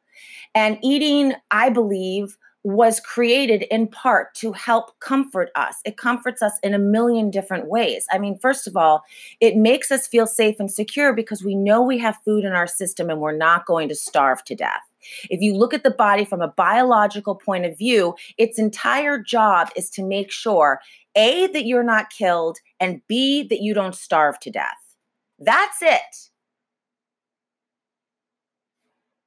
And 0.55 0.79
eating, 0.83 1.35
I 1.51 1.71
believe, 1.71 2.37
was 2.65 3.01
created 3.01 3.63
in 3.71 3.87
part 3.87 4.35
to 4.35 4.53
help 4.53 4.99
comfort 5.01 5.51
us. 5.55 5.77
It 5.85 5.97
comforts 5.97 6.43
us 6.43 6.53
in 6.63 6.75
a 6.75 6.79
million 6.79 7.31
different 7.31 7.69
ways. 7.69 8.05
I 8.11 8.19
mean, 8.19 8.39
first 8.39 8.67
of 8.67 8.77
all, 8.77 9.05
it 9.41 9.57
makes 9.57 9.93
us 9.93 10.09
feel 10.09 10.27
safe 10.27 10.57
and 10.59 10.71
secure 10.71 11.13
because 11.13 11.45
we 11.45 11.55
know 11.55 11.81
we 11.81 11.99
have 11.99 12.19
food 12.25 12.45
in 12.45 12.53
our 12.53 12.67
system 12.67 13.11
and 13.11 13.21
we're 13.21 13.37
not 13.37 13.65
going 13.65 13.89
to 13.89 13.95
starve 13.95 14.43
to 14.45 14.55
death. 14.55 14.88
If 15.31 15.41
you 15.41 15.55
look 15.55 15.75
at 15.75 15.83
the 15.83 15.91
body 15.91 16.25
from 16.25 16.41
a 16.41 16.49
biological 16.49 17.35
point 17.35 17.67
of 17.67 17.77
view, 17.77 18.15
its 18.37 18.59
entire 18.59 19.19
job 19.19 19.69
is 19.77 19.91
to 19.91 20.05
make 20.05 20.31
sure 20.31 20.81
A, 21.15 21.47
that 21.49 21.67
you're 21.67 21.83
not 21.83 22.11
killed, 22.11 22.59
and 22.81 23.03
B, 23.09 23.43
that 23.45 23.61
you 23.61 23.75
don't 23.75 23.95
starve 23.95 24.39
to 24.41 24.51
death. 24.51 24.97
That's 25.39 25.83
it. 25.83 26.31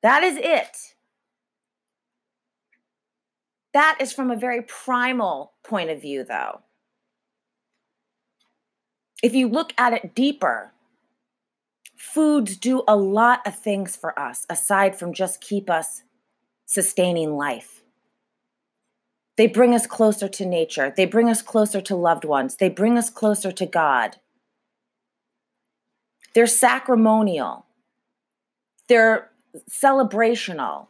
That 0.04 0.24
is 0.24 0.38
it. 0.38 0.78
That 3.74 3.98
is 4.02 4.12
from 4.12 4.32
a 4.32 4.36
very 4.36 4.64
primal 4.64 5.54
point 5.64 5.90
of 5.90 6.02
view, 6.02 6.24
though. 6.24 6.62
If 9.24 9.36
you 9.36 9.48
look 9.48 9.74
at 9.78 9.94
it 9.94 10.16
deeper, 10.16 10.74
foods 12.02 12.58
do 12.58 12.84
a 12.88 12.96
lot 12.96 13.46
of 13.46 13.56
things 13.56 13.96
for 13.96 14.18
us 14.20 14.46
aside 14.50 14.96
from 14.96 15.14
just 15.14 15.40
keep 15.40 15.70
us 15.70 16.02
sustaining 16.66 17.38
life. 17.38 17.84
They 19.38 19.48
bring 19.48 19.76
us 19.76 19.86
closer 19.86 20.28
to 20.28 20.46
nature. 20.46 20.92
They 20.96 21.06
bring 21.06 21.30
us 21.30 21.42
closer 21.42 21.80
to 21.82 21.96
loved 21.96 22.26
ones. 22.26 22.56
They 22.56 22.70
bring 22.70 22.98
us 22.98 23.10
closer 23.10 23.52
to 23.52 23.66
God. 23.66 24.18
They're 26.34 26.48
sacramental. 26.48 27.66
They're 28.90 29.30
celebrational. 29.70 30.90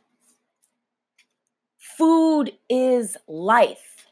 Food 1.77 2.53
is 2.69 3.17
life. 3.27 4.07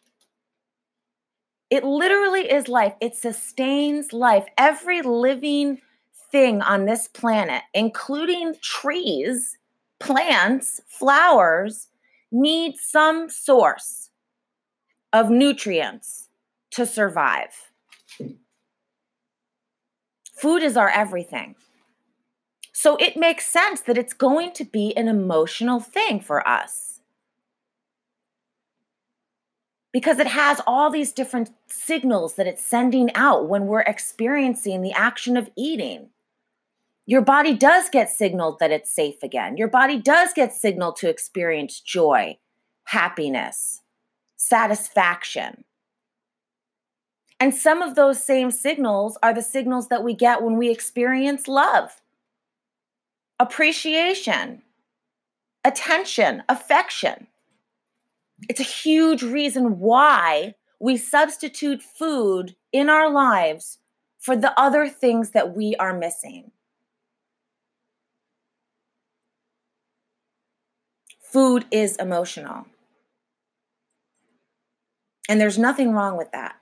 It 1.70 1.84
literally 1.86 2.52
is 2.52 2.68
life. 2.68 2.96
It 3.00 3.16
sustains 3.16 4.12
life. 4.12 4.46
Every 4.58 5.02
living 5.02 5.80
thing 6.32 6.62
on 6.62 6.86
this 6.86 7.08
planet, 7.08 7.64
including 7.74 8.56
trees, 8.62 9.58
plants, 10.00 10.82
flowers, 10.88 11.88
need 12.32 12.78
some 12.78 13.30
source 13.30 14.10
of 15.12 15.30
nutrients 15.30 16.28
to 16.72 16.86
survive. 16.86 17.72
Food 20.34 20.64
is 20.64 20.78
our 20.78 20.90
everything. 20.90 21.56
So 22.72 22.96
it 22.96 23.18
makes 23.18 23.46
sense 23.46 23.82
that 23.82 23.98
it's 23.98 24.14
going 24.14 24.54
to 24.54 24.64
be 24.64 24.96
an 24.96 25.10
emotional 25.10 25.82
thing 25.82 26.22
for 26.22 26.48
us. 26.48 27.02
Because 29.92 30.20
it 30.20 30.28
has 30.28 30.62
all 30.66 30.90
these 30.90 31.12
different 31.12 31.50
signals 31.68 32.36
that 32.36 32.48
it's 32.48 32.64
sending 32.64 33.14
out 33.16 33.50
when 33.50 33.66
we're 33.66 33.82
experiencing 33.82 34.82
the 34.82 34.94
action 34.94 35.36
of 35.36 35.50
eating 35.58 36.10
your 37.10 37.24
body 37.24 37.56
does 37.56 37.90
get 37.90 38.08
signaled 38.08 38.60
that 38.60 38.70
it's 38.70 38.92
safe 38.92 39.24
again. 39.24 39.58
Your 39.58 39.68
body 39.68 39.98
does 39.98 40.32
get 40.32 40.54
signaled 40.54 40.96
to 40.98 41.10
experience 41.10 41.80
joy, 41.80 42.38
happiness, 42.84 43.82
satisfaction. 44.36 45.64
And 47.40 47.56
some 47.56 47.82
of 47.82 47.96
those 47.96 48.24
same 48.24 48.52
signals 48.52 49.18
are 49.24 49.34
the 49.34 49.42
signals 49.42 49.88
that 49.88 50.04
we 50.04 50.14
get 50.14 50.44
when 50.44 50.56
we 50.56 50.70
experience 50.70 51.48
love, 51.48 52.00
appreciation, 53.40 54.62
attention, 55.66 56.44
affection. 56.48 57.26
It's 58.48 58.60
a 58.60 58.76
huge 58.84 59.24
reason 59.24 59.80
why 59.80 60.54
we 60.80 60.96
substitute 60.96 61.82
food 61.82 62.56
in 62.72 62.88
our 62.88 63.10
lives 63.10 63.80
for 64.20 64.36
the 64.36 64.54
other 64.62 64.88
things 64.88 65.32
that 65.32 65.56
we 65.56 65.76
are 65.78 65.98
missing. 65.98 66.52
Food 71.32 71.66
is 71.70 71.96
emotional. 71.98 72.66
And 75.30 75.40
there's 75.40 75.60
nothing 75.60 75.92
wrong 75.92 76.18
with 76.18 76.32
that. 76.32 76.56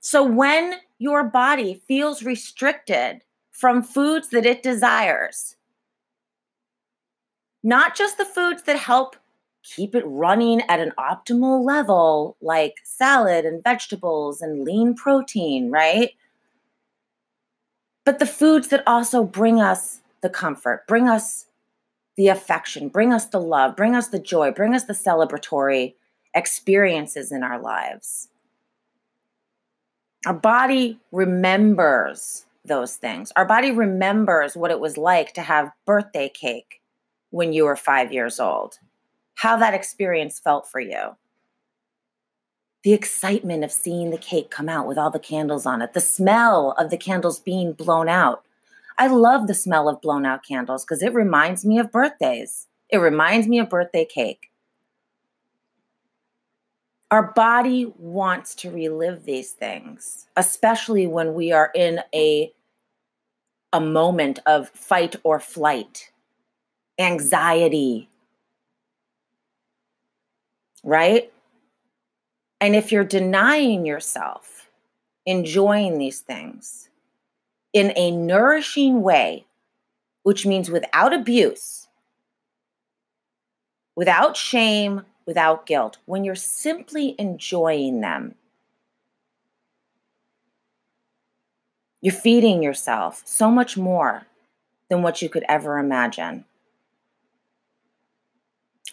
So 0.00 0.24
when 0.24 0.74
your 0.98 1.22
body 1.22 1.80
feels 1.86 2.24
restricted 2.24 3.22
from 3.52 3.84
foods 3.84 4.30
that 4.30 4.44
it 4.44 4.60
desires, 4.60 5.54
not 7.62 7.94
just 7.94 8.18
the 8.18 8.24
foods 8.24 8.64
that 8.64 8.76
help 8.76 9.14
keep 9.62 9.94
it 9.94 10.04
running 10.04 10.62
at 10.62 10.80
an 10.80 10.92
optimal 10.98 11.64
level, 11.64 12.36
like 12.40 12.74
salad 12.82 13.44
and 13.44 13.62
vegetables 13.62 14.42
and 14.42 14.64
lean 14.64 14.96
protein, 14.96 15.70
right? 15.70 16.10
But 18.04 18.18
the 18.18 18.26
foods 18.26 18.68
that 18.68 18.82
also 18.86 19.24
bring 19.24 19.60
us 19.60 20.00
the 20.22 20.30
comfort, 20.30 20.86
bring 20.86 21.08
us 21.08 21.46
the 22.16 22.28
affection, 22.28 22.88
bring 22.88 23.12
us 23.12 23.26
the 23.26 23.40
love, 23.40 23.76
bring 23.76 23.94
us 23.94 24.08
the 24.08 24.18
joy, 24.18 24.50
bring 24.50 24.74
us 24.74 24.84
the 24.84 24.92
celebratory 24.92 25.94
experiences 26.34 27.32
in 27.32 27.42
our 27.42 27.60
lives. 27.60 28.28
Our 30.26 30.34
body 30.34 31.00
remembers 31.10 32.46
those 32.64 32.96
things. 32.96 33.32
Our 33.34 33.44
body 33.44 33.70
remembers 33.72 34.56
what 34.56 34.70
it 34.70 34.78
was 34.78 34.96
like 34.96 35.32
to 35.34 35.42
have 35.42 35.72
birthday 35.84 36.28
cake 36.28 36.80
when 37.30 37.52
you 37.52 37.64
were 37.64 37.76
five 37.76 38.12
years 38.12 38.38
old, 38.38 38.78
how 39.36 39.56
that 39.56 39.74
experience 39.74 40.38
felt 40.38 40.68
for 40.68 40.80
you. 40.80 41.16
The 42.82 42.92
excitement 42.92 43.62
of 43.62 43.70
seeing 43.70 44.10
the 44.10 44.18
cake 44.18 44.50
come 44.50 44.68
out 44.68 44.86
with 44.86 44.98
all 44.98 45.10
the 45.10 45.18
candles 45.18 45.66
on 45.66 45.82
it, 45.82 45.92
the 45.92 46.00
smell 46.00 46.74
of 46.78 46.90
the 46.90 46.96
candles 46.96 47.38
being 47.38 47.72
blown 47.72 48.08
out. 48.08 48.44
I 48.98 49.06
love 49.06 49.46
the 49.46 49.54
smell 49.54 49.88
of 49.88 50.00
blown 50.00 50.26
out 50.26 50.44
candles 50.44 50.84
because 50.84 51.02
it 51.02 51.14
reminds 51.14 51.64
me 51.64 51.78
of 51.78 51.92
birthdays. 51.92 52.66
It 52.88 52.98
reminds 52.98 53.46
me 53.46 53.58
of 53.58 53.70
birthday 53.70 54.04
cake. 54.04 54.50
Our 57.10 57.32
body 57.32 57.92
wants 57.98 58.54
to 58.56 58.70
relive 58.70 59.24
these 59.24 59.52
things, 59.52 60.26
especially 60.36 61.06
when 61.06 61.34
we 61.34 61.52
are 61.52 61.70
in 61.74 62.00
a, 62.14 62.52
a 63.72 63.80
moment 63.80 64.38
of 64.46 64.70
fight 64.70 65.16
or 65.22 65.38
flight 65.38 66.10
anxiety. 66.98 68.08
Right? 70.82 71.32
And 72.62 72.76
if 72.76 72.92
you're 72.92 73.02
denying 73.02 73.84
yourself 73.84 74.68
enjoying 75.26 75.98
these 75.98 76.20
things 76.20 76.88
in 77.72 77.92
a 77.96 78.12
nourishing 78.12 79.02
way, 79.02 79.46
which 80.22 80.46
means 80.46 80.70
without 80.70 81.12
abuse, 81.12 81.88
without 83.96 84.36
shame, 84.36 85.02
without 85.26 85.66
guilt, 85.66 85.98
when 86.06 86.22
you're 86.22 86.36
simply 86.36 87.16
enjoying 87.18 88.00
them, 88.00 88.36
you're 92.00 92.14
feeding 92.14 92.62
yourself 92.62 93.22
so 93.24 93.50
much 93.50 93.76
more 93.76 94.28
than 94.88 95.02
what 95.02 95.20
you 95.20 95.28
could 95.28 95.44
ever 95.48 95.78
imagine. 95.78 96.44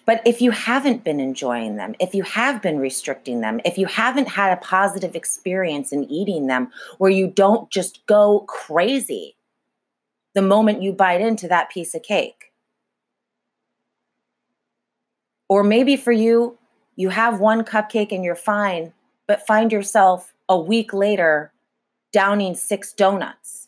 But 0.06 0.22
if 0.26 0.42
you 0.42 0.52
haven't 0.52 1.04
been 1.04 1.20
enjoying 1.20 1.76
them, 1.76 1.96
if 2.00 2.16
you 2.16 2.24
have 2.24 2.62
been 2.62 2.80
restricting 2.80 3.42
them, 3.42 3.62
if 3.64 3.78
you 3.78 3.86
haven't 3.86 4.28
had 4.28 4.54
a 4.54 4.62
positive 4.62 5.16
experience 5.16 5.92
in 5.92 6.06
eating 6.06 6.48
them 6.48 6.72
where 6.98 7.12
you 7.12 7.28
don't 7.28 7.70
just 7.70 8.06
go 8.06 8.42
crazy 8.42 9.36
the 10.34 10.42
moment 10.42 10.82
you 10.82 10.94
bite 10.94 11.22
into 11.22 11.48
that 11.48 11.70
piece 11.70 11.94
of 11.94 12.04
cake, 12.04 12.52
or 15.48 15.64
maybe 15.64 15.96
for 15.96 16.12
you, 16.12 16.58
you 16.96 17.10
have 17.10 17.40
one 17.40 17.64
cupcake 17.64 18.12
and 18.12 18.24
you're 18.24 18.36
fine, 18.36 18.94
but 19.28 19.46
find 19.46 19.72
yourself 19.72 20.34
a 20.48 20.60
week 20.60 20.94
later 20.94 21.52
downing 22.12 22.56
six 22.56 22.94
donuts. 22.94 23.68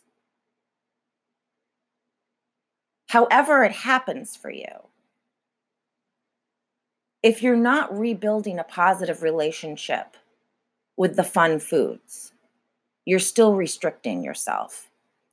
However, 3.08 3.62
it 3.64 3.72
happens 3.72 4.36
for 4.36 4.50
you 4.50 4.66
if 7.22 7.42
you're 7.42 7.56
not 7.56 7.96
rebuilding 7.96 8.58
a 8.58 8.64
positive 8.64 9.22
relationship 9.22 10.16
with 10.96 11.16
the 11.16 11.24
fun 11.24 11.58
foods, 11.58 12.32
you're 13.04 13.18
still 13.18 13.54
restricting 13.54 14.22
yourself. 14.22 14.90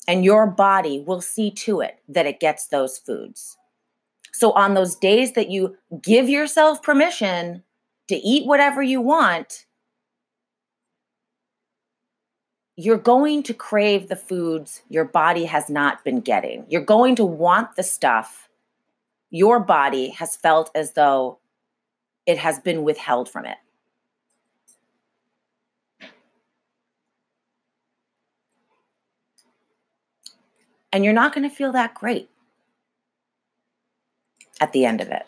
And 0.07 0.25
your 0.25 0.47
body 0.47 1.03
will 1.05 1.21
see 1.21 1.51
to 1.51 1.81
it 1.81 1.99
that 2.07 2.25
it 2.25 2.39
gets 2.39 2.67
those 2.67 2.97
foods. 2.97 3.57
So, 4.33 4.51
on 4.53 4.73
those 4.73 4.95
days 4.95 5.33
that 5.33 5.49
you 5.49 5.77
give 6.01 6.29
yourself 6.29 6.81
permission 6.81 7.63
to 8.07 8.15
eat 8.15 8.47
whatever 8.47 8.81
you 8.81 9.01
want, 9.01 9.65
you're 12.75 12.97
going 12.97 13.43
to 13.43 13.53
crave 13.53 14.07
the 14.07 14.15
foods 14.15 14.81
your 14.89 15.05
body 15.05 15.45
has 15.45 15.69
not 15.69 16.03
been 16.03 16.21
getting. 16.21 16.65
You're 16.69 16.81
going 16.81 17.15
to 17.17 17.25
want 17.25 17.75
the 17.75 17.83
stuff 17.83 18.49
your 19.29 19.59
body 19.59 20.09
has 20.09 20.35
felt 20.35 20.71
as 20.73 20.93
though 20.93 21.39
it 22.29 22.37
has 22.37 22.59
been 22.59 22.83
withheld 22.83 23.27
from 23.27 23.43
it. 23.43 23.57
And 30.93 31.03
you're 31.03 31.11
not 31.11 31.33
going 31.33 31.49
to 31.49 31.55
feel 31.55 31.71
that 31.71 31.95
great 31.95 32.29
at 34.61 34.73
the 34.73 34.85
end 34.85 35.01
of 35.01 35.07
it. 35.07 35.23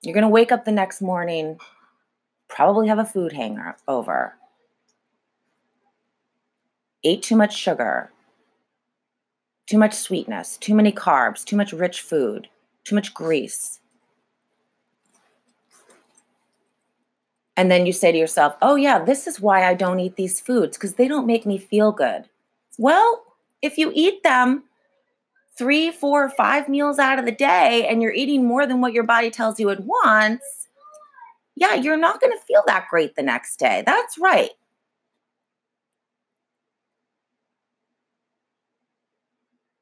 You're 0.00 0.14
going 0.14 0.22
to 0.22 0.28
wake 0.28 0.50
up 0.50 0.64
the 0.64 0.72
next 0.72 1.02
morning, 1.02 1.58
probably 2.48 2.88
have 2.88 2.98
a 2.98 3.04
food 3.04 3.34
hangover, 3.34 4.36
ate 7.04 7.22
too 7.22 7.36
much 7.36 7.54
sugar, 7.54 8.10
too 9.66 9.76
much 9.76 9.92
sweetness, 9.92 10.56
too 10.56 10.74
many 10.74 10.92
carbs, 10.92 11.44
too 11.44 11.56
much 11.56 11.74
rich 11.74 12.00
food, 12.00 12.48
too 12.84 12.94
much 12.94 13.12
grease. 13.12 13.79
And 17.60 17.70
then 17.70 17.84
you 17.84 17.92
say 17.92 18.10
to 18.10 18.16
yourself, 18.16 18.56
oh, 18.62 18.74
yeah, 18.74 19.04
this 19.04 19.26
is 19.26 19.38
why 19.38 19.68
I 19.68 19.74
don't 19.74 20.00
eat 20.00 20.16
these 20.16 20.40
foods 20.40 20.78
because 20.78 20.94
they 20.94 21.06
don't 21.06 21.26
make 21.26 21.44
me 21.44 21.58
feel 21.58 21.92
good. 21.92 22.24
Well, 22.78 23.22
if 23.60 23.76
you 23.76 23.92
eat 23.94 24.22
them 24.22 24.64
three, 25.58 25.90
four, 25.90 26.30
five 26.30 26.70
meals 26.70 26.98
out 26.98 27.18
of 27.18 27.26
the 27.26 27.32
day 27.32 27.86
and 27.86 28.00
you're 28.00 28.14
eating 28.14 28.46
more 28.46 28.66
than 28.66 28.80
what 28.80 28.94
your 28.94 29.04
body 29.04 29.30
tells 29.30 29.60
you 29.60 29.68
it 29.68 29.80
wants, 29.80 30.68
yeah, 31.54 31.74
you're 31.74 31.98
not 31.98 32.18
going 32.18 32.32
to 32.32 32.42
feel 32.46 32.62
that 32.66 32.88
great 32.88 33.14
the 33.14 33.22
next 33.22 33.58
day. 33.58 33.82
That's 33.84 34.16
right. 34.16 34.52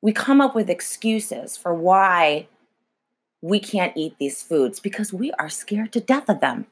We 0.02 0.10
come 0.10 0.40
up 0.40 0.56
with 0.56 0.68
excuses 0.68 1.56
for 1.56 1.72
why 1.72 2.48
we 3.40 3.60
can't 3.60 3.96
eat 3.96 4.16
these 4.18 4.42
foods 4.42 4.80
because 4.80 5.12
we 5.12 5.30
are 5.34 5.48
scared 5.48 5.92
to 5.92 6.00
death 6.00 6.28
of 6.28 6.40
them. 6.40 6.66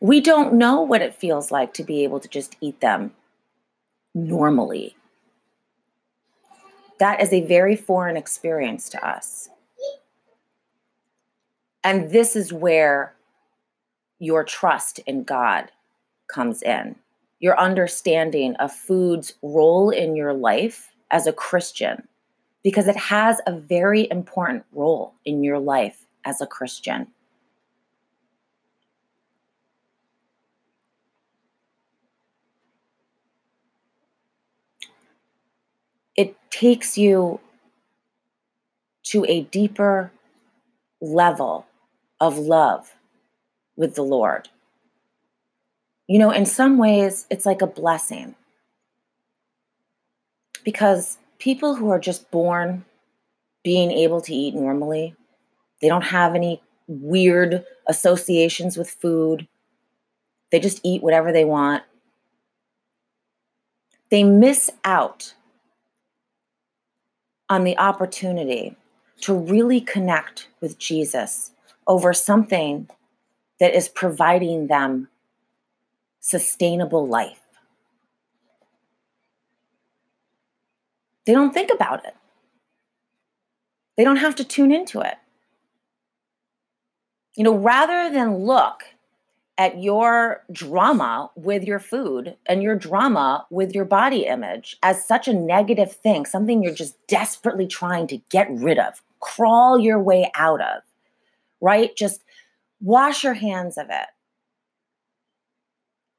We 0.00 0.20
don't 0.20 0.54
know 0.54 0.80
what 0.80 1.02
it 1.02 1.14
feels 1.14 1.50
like 1.50 1.74
to 1.74 1.82
be 1.82 2.04
able 2.04 2.20
to 2.20 2.28
just 2.28 2.56
eat 2.60 2.80
them 2.80 3.12
normally. 4.14 4.96
That 7.00 7.20
is 7.20 7.32
a 7.32 7.46
very 7.46 7.74
foreign 7.74 8.16
experience 8.16 8.88
to 8.90 9.06
us. 9.06 9.48
And 11.82 12.10
this 12.10 12.36
is 12.36 12.52
where 12.52 13.14
your 14.18 14.44
trust 14.44 14.98
in 15.00 15.24
God 15.24 15.70
comes 16.32 16.62
in. 16.62 16.96
Your 17.40 17.58
understanding 17.58 18.56
of 18.56 18.72
food's 18.72 19.34
role 19.42 19.90
in 19.90 20.16
your 20.16 20.32
life 20.32 20.92
as 21.10 21.26
a 21.26 21.32
Christian, 21.32 22.06
because 22.62 22.88
it 22.88 22.96
has 22.96 23.40
a 23.46 23.56
very 23.56 24.08
important 24.10 24.64
role 24.72 25.14
in 25.24 25.42
your 25.44 25.58
life 25.58 26.04
as 26.24 26.40
a 26.40 26.46
Christian. 26.46 27.06
it 36.18 36.36
takes 36.50 36.98
you 36.98 37.40
to 39.04 39.24
a 39.26 39.42
deeper 39.42 40.12
level 41.00 41.66
of 42.20 42.38
love 42.38 42.94
with 43.76 43.94
the 43.94 44.02
Lord. 44.02 44.48
You 46.06 46.18
know, 46.18 46.30
in 46.30 46.46
some 46.46 46.78
ways, 46.78 47.26
it's 47.30 47.46
like 47.46 47.62
a 47.62 47.66
blessing. 47.66 48.34
Because 50.64 51.18
people 51.38 51.76
who 51.76 51.90
are 51.90 52.00
just 52.00 52.30
born 52.30 52.84
being 53.62 53.90
able 53.90 54.20
to 54.22 54.34
eat 54.34 54.54
normally, 54.54 55.14
they 55.80 55.88
don't 55.88 56.02
have 56.02 56.34
any 56.34 56.62
weird 56.86 57.64
associations 57.86 58.76
with 58.76 58.90
food. 58.90 59.46
They 60.50 60.58
just 60.58 60.80
eat 60.82 61.02
whatever 61.02 61.32
they 61.32 61.44
want. 61.44 61.82
They 64.10 64.24
miss 64.24 64.70
out 64.84 65.34
on 67.48 67.64
the 67.64 67.78
opportunity 67.78 68.76
to 69.20 69.34
really 69.34 69.80
connect 69.80 70.48
with 70.60 70.78
Jesus 70.78 71.50
over 71.86 72.12
something 72.12 72.88
that 73.58 73.74
is 73.74 73.88
providing 73.88 74.66
them 74.66 75.08
sustainable 76.20 77.06
life. 77.06 77.40
They 81.26 81.32
don't 81.32 81.52
think 81.52 81.70
about 81.70 82.04
it. 82.06 82.14
They 83.96 84.04
don't 84.04 84.16
have 84.16 84.36
to 84.36 84.44
tune 84.44 84.72
into 84.72 85.00
it. 85.00 85.16
You 87.34 87.44
know, 87.44 87.54
rather 87.54 88.10
than 88.12 88.38
look 88.38 88.84
at 89.58 89.82
your 89.82 90.44
drama 90.52 91.30
with 91.34 91.64
your 91.64 91.80
food 91.80 92.36
and 92.46 92.62
your 92.62 92.76
drama 92.76 93.44
with 93.50 93.74
your 93.74 93.84
body 93.84 94.24
image 94.24 94.78
as 94.84 95.04
such 95.04 95.26
a 95.26 95.34
negative 95.34 95.92
thing, 95.92 96.24
something 96.24 96.62
you're 96.62 96.72
just 96.72 96.94
desperately 97.08 97.66
trying 97.66 98.06
to 98.06 98.18
get 98.30 98.48
rid 98.50 98.78
of, 98.78 99.02
crawl 99.18 99.76
your 99.76 100.00
way 100.00 100.30
out 100.36 100.60
of, 100.60 100.82
right? 101.60 101.94
Just 101.96 102.22
wash 102.80 103.24
your 103.24 103.34
hands 103.34 103.76
of 103.76 103.88
it. 103.90 104.06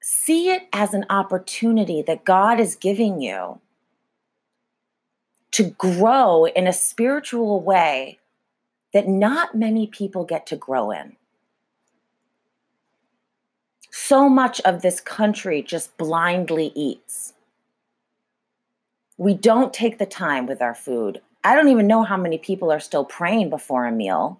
See 0.01 0.49
it 0.49 0.67
as 0.73 0.93
an 0.93 1.05
opportunity 1.09 2.01
that 2.01 2.25
God 2.25 2.59
is 2.59 2.75
giving 2.75 3.21
you 3.21 3.61
to 5.51 5.71
grow 5.71 6.45
in 6.45 6.67
a 6.67 6.73
spiritual 6.73 7.61
way 7.61 8.19
that 8.93 9.07
not 9.07 9.55
many 9.55 9.87
people 9.87 10.25
get 10.25 10.45
to 10.47 10.57
grow 10.57 10.91
in 10.91 11.15
so 13.91 14.29
much 14.29 14.61
of 14.61 14.81
this 14.81 14.99
country 14.99 15.61
just 15.61 15.97
blindly 15.97 16.71
eats. 16.75 17.33
We 19.17 19.33
don't 19.33 19.73
take 19.73 19.97
the 19.97 20.05
time 20.05 20.45
with 20.45 20.61
our 20.61 20.75
food. 20.75 21.21
I 21.43 21.55
don't 21.55 21.69
even 21.69 21.87
know 21.87 22.03
how 22.03 22.17
many 22.17 22.37
people 22.37 22.71
are 22.71 22.79
still 22.79 23.05
praying 23.05 23.49
before 23.49 23.85
a 23.85 23.91
meal. 23.91 24.39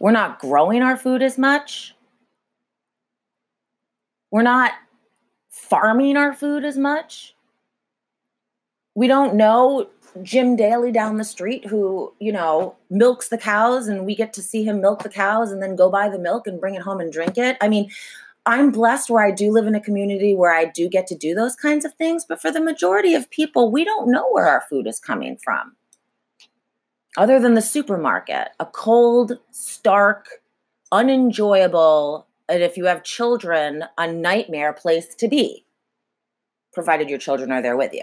We're 0.00 0.12
not 0.12 0.40
growing 0.40 0.82
our 0.82 0.96
food 0.96 1.22
as 1.22 1.38
much. 1.38 1.94
We're 4.30 4.42
not 4.42 4.72
farming 5.50 6.16
our 6.16 6.32
food 6.32 6.64
as 6.64 6.76
much. 6.76 7.34
We 8.94 9.06
don't 9.06 9.36
know 9.36 9.88
Jim 10.22 10.56
Daly 10.56 10.92
down 10.92 11.16
the 11.16 11.24
street 11.24 11.66
who, 11.66 12.12
you 12.20 12.32
know, 12.32 12.76
milks 12.88 13.28
the 13.28 13.38
cows 13.38 13.88
and 13.88 14.06
we 14.06 14.14
get 14.14 14.32
to 14.34 14.42
see 14.42 14.64
him 14.64 14.80
milk 14.80 15.02
the 15.02 15.08
cows 15.08 15.50
and 15.50 15.62
then 15.62 15.76
go 15.76 15.90
buy 15.90 16.08
the 16.08 16.18
milk 16.18 16.46
and 16.46 16.60
bring 16.60 16.74
it 16.74 16.82
home 16.82 17.00
and 17.00 17.12
drink 17.12 17.36
it. 17.36 17.56
I 17.60 17.68
mean, 17.68 17.90
I'm 18.46 18.70
blessed 18.70 19.10
where 19.10 19.24
I 19.24 19.30
do 19.30 19.50
live 19.50 19.66
in 19.66 19.74
a 19.74 19.80
community 19.80 20.34
where 20.34 20.54
I 20.54 20.66
do 20.66 20.88
get 20.88 21.06
to 21.08 21.16
do 21.16 21.34
those 21.34 21.56
kinds 21.56 21.84
of 21.84 21.94
things, 21.94 22.24
but 22.28 22.40
for 22.40 22.50
the 22.50 22.60
majority 22.60 23.14
of 23.14 23.30
people, 23.30 23.72
we 23.72 23.84
don't 23.84 24.10
know 24.10 24.28
where 24.30 24.46
our 24.46 24.62
food 24.68 24.86
is 24.86 25.00
coming 25.00 25.38
from. 25.42 25.76
Other 27.16 27.40
than 27.40 27.54
the 27.54 27.62
supermarket, 27.62 28.48
a 28.60 28.66
cold, 28.66 29.38
stark, 29.50 30.42
unenjoyable, 30.92 32.26
and 32.48 32.62
if 32.62 32.76
you 32.76 32.84
have 32.84 33.02
children, 33.02 33.84
a 33.96 34.12
nightmare 34.12 34.72
place 34.72 35.14
to 35.14 35.28
be, 35.28 35.64
provided 36.72 37.08
your 37.08 37.18
children 37.18 37.50
are 37.50 37.62
there 37.62 37.76
with 37.76 37.94
you. 37.94 38.02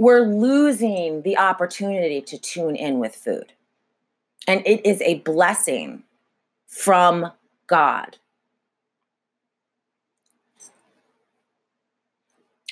We're 0.00 0.22
losing 0.22 1.20
the 1.20 1.36
opportunity 1.36 2.22
to 2.22 2.38
tune 2.38 2.74
in 2.74 2.98
with 2.98 3.14
food. 3.14 3.52
And 4.48 4.66
it 4.66 4.80
is 4.86 5.02
a 5.02 5.16
blessing 5.16 6.04
from 6.66 7.32
God. 7.66 8.16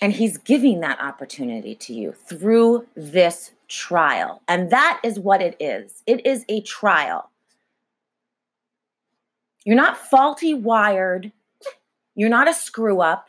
And 0.01 0.15
He's 0.15 0.39
giving 0.39 0.81
that 0.81 1.03
opportunity 1.03 1.75
to 1.75 1.93
you 1.93 2.13
through 2.13 2.87
this 2.97 3.51
trial. 3.69 4.41
And 4.49 4.71
that 4.71 4.99
is 5.05 5.21
what 5.21 5.43
it 5.43 5.55
is 5.61 6.03
it 6.07 6.25
is 6.25 6.47
a 6.49 6.63
trial. 6.63 7.29
You're 9.67 9.77
not 9.77 9.99
faulty 9.99 10.55
wired, 10.55 11.31
you're 12.15 12.31
not 12.31 12.49
a 12.49 12.55
screw 12.55 13.03
up. 13.03 13.27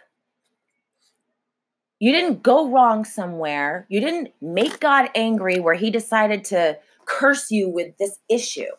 You 2.00 2.14
didn't 2.14 2.41
go 2.41 2.70
wrong 2.70 3.04
somewhere. 3.04 3.86
You 3.89 4.00
didn't 4.00 4.30
make 4.41 4.80
God 4.80 5.10
angry 5.16 5.60
where 5.60 5.76
he 5.76 5.91
decided 5.91 6.45
to 6.45 6.80
curse 7.06 7.52
you 7.52 7.70
with 7.70 7.97
this 7.97 8.20
issue. 8.30 8.72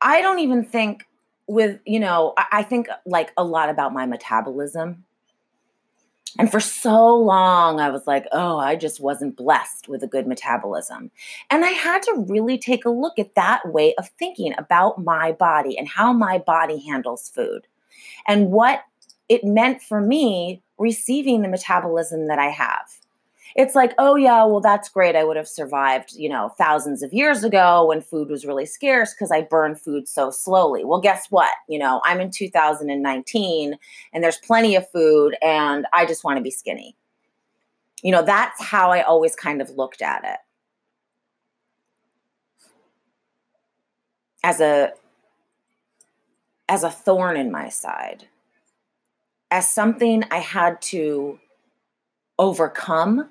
I 0.00 0.22
don't 0.22 0.38
even 0.38 0.64
think 0.64 1.06
with, 1.46 1.80
you 1.84 2.00
know, 2.00 2.34
I, 2.36 2.62
think 2.62 2.88
like 3.04 3.32
a 3.36 3.44
lot 3.44 3.68
about 3.68 3.92
my 3.92 4.06
metabolism. 4.06 5.04
And 6.38 6.50
for 6.50 6.60
so 6.60 7.14
long, 7.14 7.80
I 7.80 7.90
was 7.90 8.06
like, 8.06 8.26
oh, 8.32 8.58
I 8.58 8.76
just 8.76 9.00
wasn't 9.00 9.36
blessed 9.36 9.88
with 9.88 10.02
a 10.02 10.06
good 10.06 10.26
metabolism. 10.26 11.10
And 11.50 11.64
I 11.64 11.70
had 11.70 12.02
to 12.02 12.24
really 12.28 12.58
take 12.58 12.84
a 12.84 12.90
look 12.90 13.18
at 13.18 13.34
that 13.34 13.72
way 13.72 13.94
of 13.96 14.08
thinking 14.18 14.54
about 14.58 15.02
my 15.02 15.32
body 15.32 15.78
and 15.78 15.86
how 15.86 16.12
my 16.12 16.38
body 16.38 16.84
handles 16.86 17.28
food 17.28 17.66
and 18.26 18.50
what 18.50 18.80
it 19.28 19.44
meant 19.44 19.82
for 19.82 20.00
me 20.00 20.62
receiving 20.78 21.42
the 21.42 21.48
metabolism 21.48 22.26
that 22.28 22.38
I 22.38 22.48
have. 22.48 22.88
It's 23.56 23.76
like, 23.76 23.94
oh, 23.98 24.16
yeah, 24.16 24.44
well, 24.44 24.60
that's 24.60 24.88
great. 24.88 25.14
I 25.14 25.22
would 25.22 25.36
have 25.36 25.46
survived, 25.46 26.12
you 26.16 26.28
know, 26.28 26.48
thousands 26.58 27.04
of 27.04 27.12
years 27.12 27.44
ago 27.44 27.86
when 27.86 28.00
food 28.00 28.28
was 28.28 28.44
really 28.44 28.66
scarce 28.66 29.14
because 29.14 29.30
I 29.30 29.42
burned 29.42 29.80
food 29.80 30.08
so 30.08 30.30
slowly. 30.30 30.84
Well, 30.84 31.00
guess 31.00 31.28
what? 31.30 31.52
You 31.68 31.78
know, 31.78 32.00
I'm 32.04 32.20
in 32.20 32.32
2019 32.32 33.78
and 34.12 34.24
there's 34.24 34.38
plenty 34.38 34.74
of 34.74 34.90
food 34.90 35.36
and 35.40 35.86
I 35.92 36.04
just 36.04 36.24
want 36.24 36.36
to 36.38 36.42
be 36.42 36.50
skinny. 36.50 36.96
You 38.02 38.10
know, 38.10 38.22
that's 38.22 38.60
how 38.60 38.90
I 38.90 39.02
always 39.02 39.36
kind 39.36 39.62
of 39.62 39.70
looked 39.70 40.02
at 40.02 40.24
it. 40.24 40.38
As 44.42 44.60
a 44.60 44.92
as 46.68 46.82
a 46.82 46.90
thorn 46.90 47.36
in 47.36 47.52
my 47.52 47.68
side 47.68 48.26
as 49.54 49.72
something 49.72 50.24
I 50.32 50.38
had 50.38 50.82
to 50.82 51.38
overcome, 52.40 53.30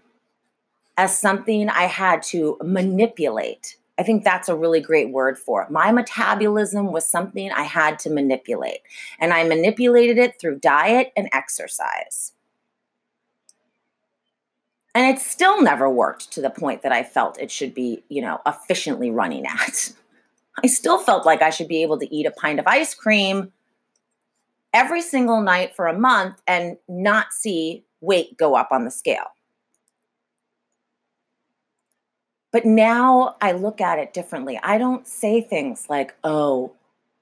as 0.95 1.19
something 1.19 1.67
I 1.67 1.83
had 1.83 2.23
to 2.23 2.57
manipulate. 2.63 3.75
I 3.99 4.03
think 4.03 4.23
that's 4.23 4.47
a 4.47 4.55
really 4.55 4.79
great 4.79 5.09
word 5.09 5.37
for 5.37 5.63
it. 5.63 5.69
My 5.69 5.91
metabolism 5.91 6.93
was 6.93 7.05
something 7.05 7.51
I 7.51 7.63
had 7.63 7.99
to 7.99 8.09
manipulate, 8.09 8.79
and 9.19 9.33
I 9.33 9.43
manipulated 9.43 10.17
it 10.17 10.39
through 10.39 10.59
diet 10.59 11.11
and 11.17 11.27
exercise. 11.33 12.31
And 14.95 15.13
it 15.13 15.21
still 15.21 15.61
never 15.61 15.89
worked 15.89 16.31
to 16.31 16.41
the 16.41 16.49
point 16.49 16.83
that 16.83 16.93
I 16.93 17.03
felt 17.03 17.37
it 17.37 17.51
should 17.51 17.73
be, 17.73 18.01
you 18.07 18.21
know, 18.21 18.39
efficiently 18.47 19.11
running 19.11 19.45
at. 19.45 19.91
I 20.63 20.67
still 20.67 20.99
felt 20.99 21.25
like 21.25 21.41
I 21.41 21.49
should 21.49 21.67
be 21.67 21.81
able 21.81 21.99
to 21.99 22.15
eat 22.15 22.25
a 22.25 22.31
pint 22.31 22.61
of 22.61 22.67
ice 22.67 22.93
cream 22.93 23.51
every 24.73 25.01
single 25.01 25.41
night 25.41 25.75
for 25.75 25.87
a 25.87 25.97
month 25.97 26.41
and 26.47 26.77
not 26.87 27.33
see 27.33 27.85
weight 28.01 28.37
go 28.37 28.55
up 28.55 28.69
on 28.71 28.85
the 28.85 28.91
scale. 28.91 29.27
But 32.51 32.65
now 32.65 33.35
I 33.41 33.51
look 33.51 33.81
at 33.81 33.99
it 33.99 34.13
differently. 34.13 34.59
I 34.61 34.77
don't 34.77 35.07
say 35.07 35.41
things 35.41 35.87
like, 35.89 36.15
oh, 36.23 36.73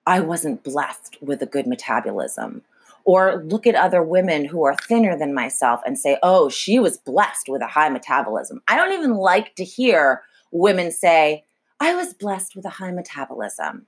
I 0.06 0.20
wasn't 0.20 0.64
blessed 0.64 1.18
with 1.22 1.41
a 1.41 1.45
good 1.45 1.68
metabolism. 1.68 2.64
Or 3.04 3.41
look 3.43 3.66
at 3.66 3.76
other 3.76 4.04
women 4.04 4.45
who 4.45 4.64
are 4.66 4.76
thinner 4.76 5.18
than 5.18 5.34
myself 5.34 5.82
and 5.86 5.97
say, 5.97 6.18
oh, 6.22 6.49
she 6.49 6.80
was 6.80 6.97
blessed 6.97 7.47
with 7.47 7.62
a 7.62 7.68
high 7.68 7.89
metabolism. 7.89 8.62
I 8.68 8.76
don't 8.76 8.91
even 8.91 9.16
like 9.16 9.56
to 9.56 9.64
hear 9.64 10.22
women 10.52 10.91
say, 10.91 11.45
I 11.80 11.95
was 11.95 12.14
blessed 12.14 12.56
with 12.56 12.66
a 12.66 12.70
high 12.70 12.91
metabolism. 12.91 13.88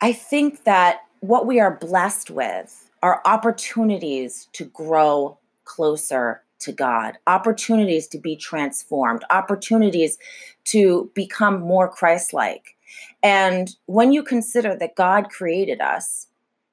I 0.00 0.12
think 0.12 0.64
that 0.64 1.00
what 1.20 1.46
we 1.46 1.58
are 1.58 1.76
blessed 1.76 2.30
with 2.30 2.90
are 3.02 3.20
opportunities 3.24 4.48
to 4.52 4.64
grow 4.66 5.38
closer 5.64 6.42
to 6.60 6.72
God, 6.72 7.18
opportunities 7.26 8.06
to 8.08 8.18
be 8.18 8.36
transformed, 8.36 9.24
opportunities 9.30 10.18
to 10.64 11.10
become 11.14 11.60
more 11.60 11.88
Christ 11.88 12.32
like. 12.32 12.76
And 13.22 13.74
when 13.86 14.12
you 14.12 14.22
consider 14.22 14.76
that 14.76 14.96
God 14.96 15.30
created 15.30 15.80
us 15.80 16.28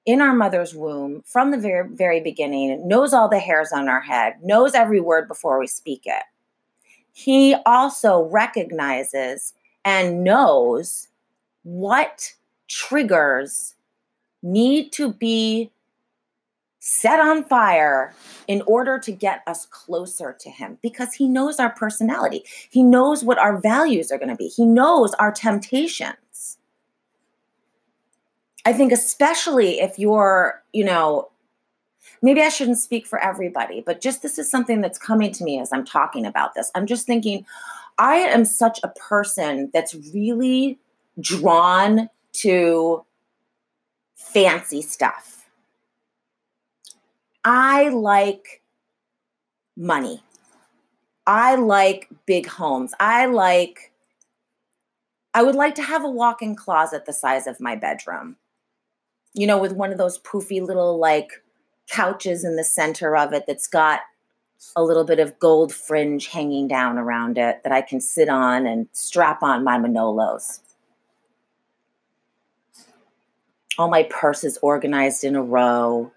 in 0.05 0.21
our 0.21 0.33
mother's 0.33 0.75
womb 0.75 1.23
from 1.25 1.51
the 1.51 1.57
very, 1.57 1.87
very 1.87 2.19
beginning, 2.19 2.87
knows 2.87 3.13
all 3.13 3.27
the 3.27 3.39
hairs 3.39 3.71
on 3.71 3.89
our 3.89 4.01
head, 4.01 4.35
knows 4.43 4.75
every 4.75 5.01
word 5.01 5.27
before 5.27 5.59
we 5.59 5.67
speak 5.67 6.03
it, 6.05 6.23
He 7.11 7.55
also 7.65 8.23
recognizes 8.23 9.53
and 9.83 10.23
knows 10.23 11.07
what 11.63 12.33
triggers 12.67 13.75
need 14.41 14.91
to 14.93 15.13
be 15.13 15.71
set 16.79 17.19
on 17.19 17.43
fire 17.43 18.13
in 18.47 18.61
order 18.67 18.99
to 18.99 19.11
get 19.11 19.41
us 19.47 19.65
closer 19.65 20.35
to 20.39 20.51
him 20.51 20.77
because 20.83 21.13
he 21.13 21.27
knows 21.27 21.59
our 21.59 21.71
personality. 21.71 22.43
He 22.69 22.83
knows 22.83 23.23
what 23.23 23.39
our 23.39 23.57
values 23.59 24.11
are 24.11 24.19
going 24.19 24.29
to 24.29 24.35
be. 24.35 24.47
He 24.47 24.65
knows 24.65 25.15
our 25.15 25.31
temptations. 25.31 26.57
I 28.65 28.73
think 28.73 28.91
especially 28.91 29.79
if 29.79 29.97
you're, 29.97 30.61
you 30.73 30.83
know, 30.83 31.29
maybe 32.21 32.41
I 32.41 32.49
shouldn't 32.49 32.77
speak 32.77 33.07
for 33.07 33.19
everybody, 33.19 33.81
but 33.81 33.99
just 33.99 34.21
this 34.21 34.37
is 34.37 34.49
something 34.49 34.81
that's 34.81 34.99
coming 34.99 35.31
to 35.33 35.43
me 35.43 35.59
as 35.59 35.73
I'm 35.73 35.85
talking 35.85 36.25
about 36.25 36.53
this. 36.53 36.71
I'm 36.75 36.85
just 36.85 37.07
thinking 37.07 37.47
I 37.97 38.17
am 38.17 38.45
such 38.45 38.79
a 38.83 38.89
person 38.89 39.71
that's 39.73 39.95
really 40.13 40.77
drawn 41.19 42.09
to 42.41 43.05
fancy 44.15 44.81
stuff 44.81 45.35
I 47.45 47.89
like 47.89 48.63
money. 49.77 50.23
I 51.27 51.55
like 51.55 52.09
big 52.25 52.47
homes. 52.47 52.91
I 52.99 53.27
like, 53.27 53.91
I 55.35 55.43
would 55.43 55.53
like 55.53 55.75
to 55.75 55.83
have 55.83 56.03
a 56.03 56.09
walk 56.09 56.41
in 56.41 56.55
closet 56.55 57.05
the 57.05 57.13
size 57.13 57.45
of 57.45 57.59
my 57.59 57.75
bedroom, 57.75 58.37
you 59.35 59.45
know, 59.45 59.59
with 59.59 59.73
one 59.73 59.91
of 59.91 59.99
those 59.99 60.17
poofy 60.19 60.59
little 60.59 60.97
like 60.97 61.43
couches 61.87 62.43
in 62.43 62.55
the 62.55 62.63
center 62.63 63.15
of 63.15 63.31
it 63.31 63.45
that's 63.45 63.67
got 63.67 64.01
a 64.75 64.83
little 64.83 65.03
bit 65.03 65.19
of 65.19 65.37
gold 65.37 65.71
fringe 65.71 66.27
hanging 66.27 66.67
down 66.67 66.97
around 66.97 67.37
it 67.37 67.61
that 67.63 67.71
I 67.71 67.83
can 67.83 68.01
sit 68.01 68.27
on 68.27 68.65
and 68.65 68.87
strap 68.91 69.43
on 69.43 69.63
my 69.63 69.77
Manolos. 69.77 70.61
All 73.77 73.89
my 73.89 74.03
purses 74.03 74.57
organized 74.61 75.23
in 75.23 75.35
a 75.35 75.43
row. 75.43 76.11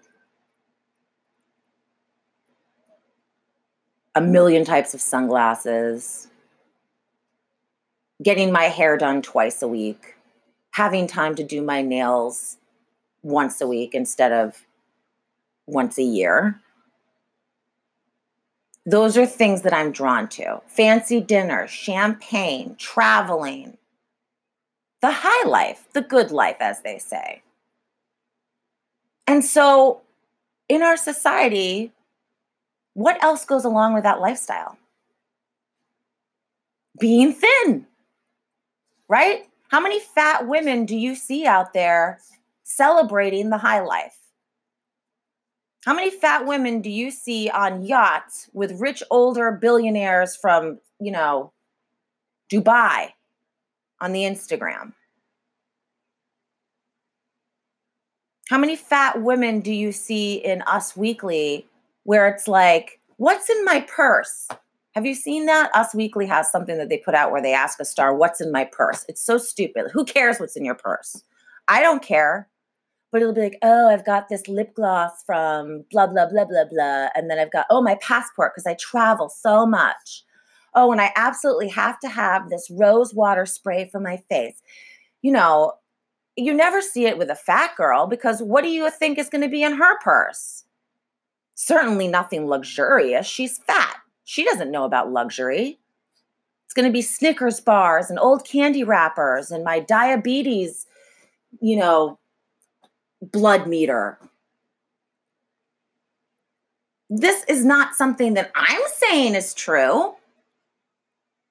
a 4.15 4.21
hmm. 4.21 4.31
million 4.31 4.65
types 4.65 4.93
of 4.93 5.01
sunglasses, 5.01 6.27
getting 8.21 8.51
my 8.51 8.65
hair 8.65 8.97
done 8.97 9.21
twice 9.21 9.61
a 9.61 9.67
week, 9.67 10.15
having 10.71 11.07
time 11.07 11.35
to 11.35 11.43
do 11.43 11.61
my 11.61 11.81
nails 11.81 12.57
once 13.23 13.61
a 13.61 13.67
week 13.67 13.93
instead 13.93 14.31
of 14.31 14.65
once 15.65 15.97
a 15.97 16.03
year. 16.03 16.59
Those 18.85 19.17
are 19.17 19.25
things 19.25 19.61
that 19.61 19.73
I'm 19.73 19.91
drawn 19.91 20.27
to. 20.29 20.61
Fancy 20.67 21.21
dinners, 21.21 21.69
champagne, 21.69 22.75
traveling, 22.77 23.77
the 25.01 25.11
high 25.11 25.47
life, 25.47 25.87
the 25.93 26.01
good 26.01 26.31
life, 26.31 26.57
as 26.59 26.81
they 26.81 26.97
say. 26.97 27.43
And 29.29 29.45
so 29.45 30.01
in 30.69 30.81
our 30.81 30.97
society, 30.97 31.91
what 32.95 33.23
else 33.23 33.45
goes 33.45 33.63
along 33.63 33.93
with 33.93 34.01
that 34.01 34.19
lifestyle? 34.19 34.79
Being 36.99 37.33
thin, 37.33 37.85
right? 39.07 39.45
How 39.67 39.79
many 39.79 39.99
fat 39.99 40.47
women 40.47 40.83
do 40.83 40.97
you 40.97 41.13
see 41.13 41.45
out 41.45 41.73
there 41.73 42.19
celebrating 42.63 43.51
the 43.51 43.59
high 43.59 43.81
life? 43.81 44.17
How 45.85 45.93
many 45.93 46.09
fat 46.09 46.47
women 46.47 46.81
do 46.81 46.89
you 46.89 47.11
see 47.11 47.51
on 47.51 47.85
yachts 47.85 48.49
with 48.51 48.81
rich 48.81 49.03
older 49.11 49.51
billionaires 49.51 50.35
from, 50.35 50.79
you 50.99 51.11
know, 51.11 51.53
Dubai 52.51 53.09
on 54.01 54.11
the 54.11 54.21
Instagram? 54.21 54.93
How 58.49 58.57
many 58.57 58.75
fat 58.75 59.21
women 59.21 59.59
do 59.59 59.71
you 59.71 59.91
see 59.91 60.33
in 60.33 60.63
Us 60.63 60.97
Weekly 60.97 61.67
where 62.05 62.27
it's 62.27 62.47
like, 62.47 62.99
what's 63.17 63.47
in 63.47 63.63
my 63.63 63.81
purse? 63.81 64.47
Have 64.95 65.05
you 65.05 65.13
seen 65.13 65.45
that? 65.45 65.69
Us 65.75 65.93
Weekly 65.93 66.25
has 66.25 66.51
something 66.51 66.79
that 66.79 66.89
they 66.89 66.97
put 66.97 67.13
out 67.13 67.31
where 67.31 67.43
they 67.43 67.53
ask 67.53 67.79
a 67.79 67.85
star, 67.85 68.15
what's 68.15 68.41
in 68.41 68.51
my 68.51 68.65
purse? 68.65 69.05
It's 69.07 69.21
so 69.21 69.37
stupid. 69.37 69.91
Who 69.93 70.03
cares 70.03 70.39
what's 70.39 70.55
in 70.55 70.65
your 70.65 70.73
purse? 70.73 71.23
I 71.67 71.83
don't 71.83 72.01
care. 72.01 72.49
But 73.11 73.21
it'll 73.21 73.35
be 73.35 73.41
like, 73.41 73.59
oh, 73.61 73.87
I've 73.87 74.05
got 74.05 74.29
this 74.29 74.47
lip 74.47 74.73
gloss 74.73 75.23
from 75.27 75.85
blah, 75.91 76.07
blah, 76.07 76.25
blah, 76.25 76.45
blah, 76.45 76.65
blah. 76.71 77.09
And 77.13 77.29
then 77.29 77.37
I've 77.37 77.51
got, 77.51 77.67
oh, 77.69 77.83
my 77.83 77.99
passport 78.01 78.53
because 78.55 78.65
I 78.65 78.73
travel 78.79 79.29
so 79.29 79.67
much. 79.67 80.23
Oh, 80.73 80.91
and 80.91 80.99
I 80.99 81.11
absolutely 81.15 81.67
have 81.69 81.99
to 81.99 82.09
have 82.09 82.49
this 82.49 82.67
rose 82.71 83.13
water 83.13 83.45
spray 83.45 83.87
for 83.91 83.99
my 83.99 84.17
face. 84.27 84.59
You 85.21 85.33
know, 85.33 85.73
you 86.39 86.53
never 86.53 86.81
see 86.81 87.05
it 87.05 87.17
with 87.17 87.29
a 87.29 87.35
fat 87.35 87.75
girl 87.75 88.07
because 88.07 88.41
what 88.41 88.63
do 88.63 88.69
you 88.69 88.89
think 88.89 89.17
is 89.17 89.29
going 89.29 89.41
to 89.41 89.49
be 89.49 89.63
in 89.63 89.77
her 89.77 89.99
purse? 89.99 90.65
certainly 91.59 92.07
nothing 92.07 92.47
luxurious. 92.47 93.27
She's 93.27 93.57
fat. 93.57 93.97
She 94.23 94.45
doesn't 94.45 94.71
know 94.71 94.85
about 94.85 95.11
luxury. 95.11 95.77
It's 96.65 96.73
going 96.73 96.87
to 96.87 96.93
be 96.93 97.01
Snickers 97.01 97.59
bars 97.59 98.09
and 98.09 98.17
old 98.17 98.45
candy 98.45 98.83
wrappers 98.83 99.51
and 99.51 99.63
my 99.63 99.81
diabetes, 99.81 100.87
you 101.59 101.75
know, 101.75 102.17
blood 103.21 103.67
meter. 103.67 104.17
This 107.09 107.43
is 107.49 107.65
not 107.65 107.95
something 107.95 108.35
that 108.35 108.51
I'm 108.55 108.81
saying 108.95 109.35
is 109.35 109.53
true. 109.53 110.15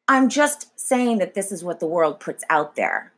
I'm 0.07 0.30
just 0.30 0.80
saying 0.80 1.18
that 1.18 1.34
this 1.34 1.53
is 1.53 1.62
what 1.62 1.80
the 1.80 1.86
world 1.86 2.18
puts 2.18 2.45
out 2.49 2.76
there. 2.76 3.12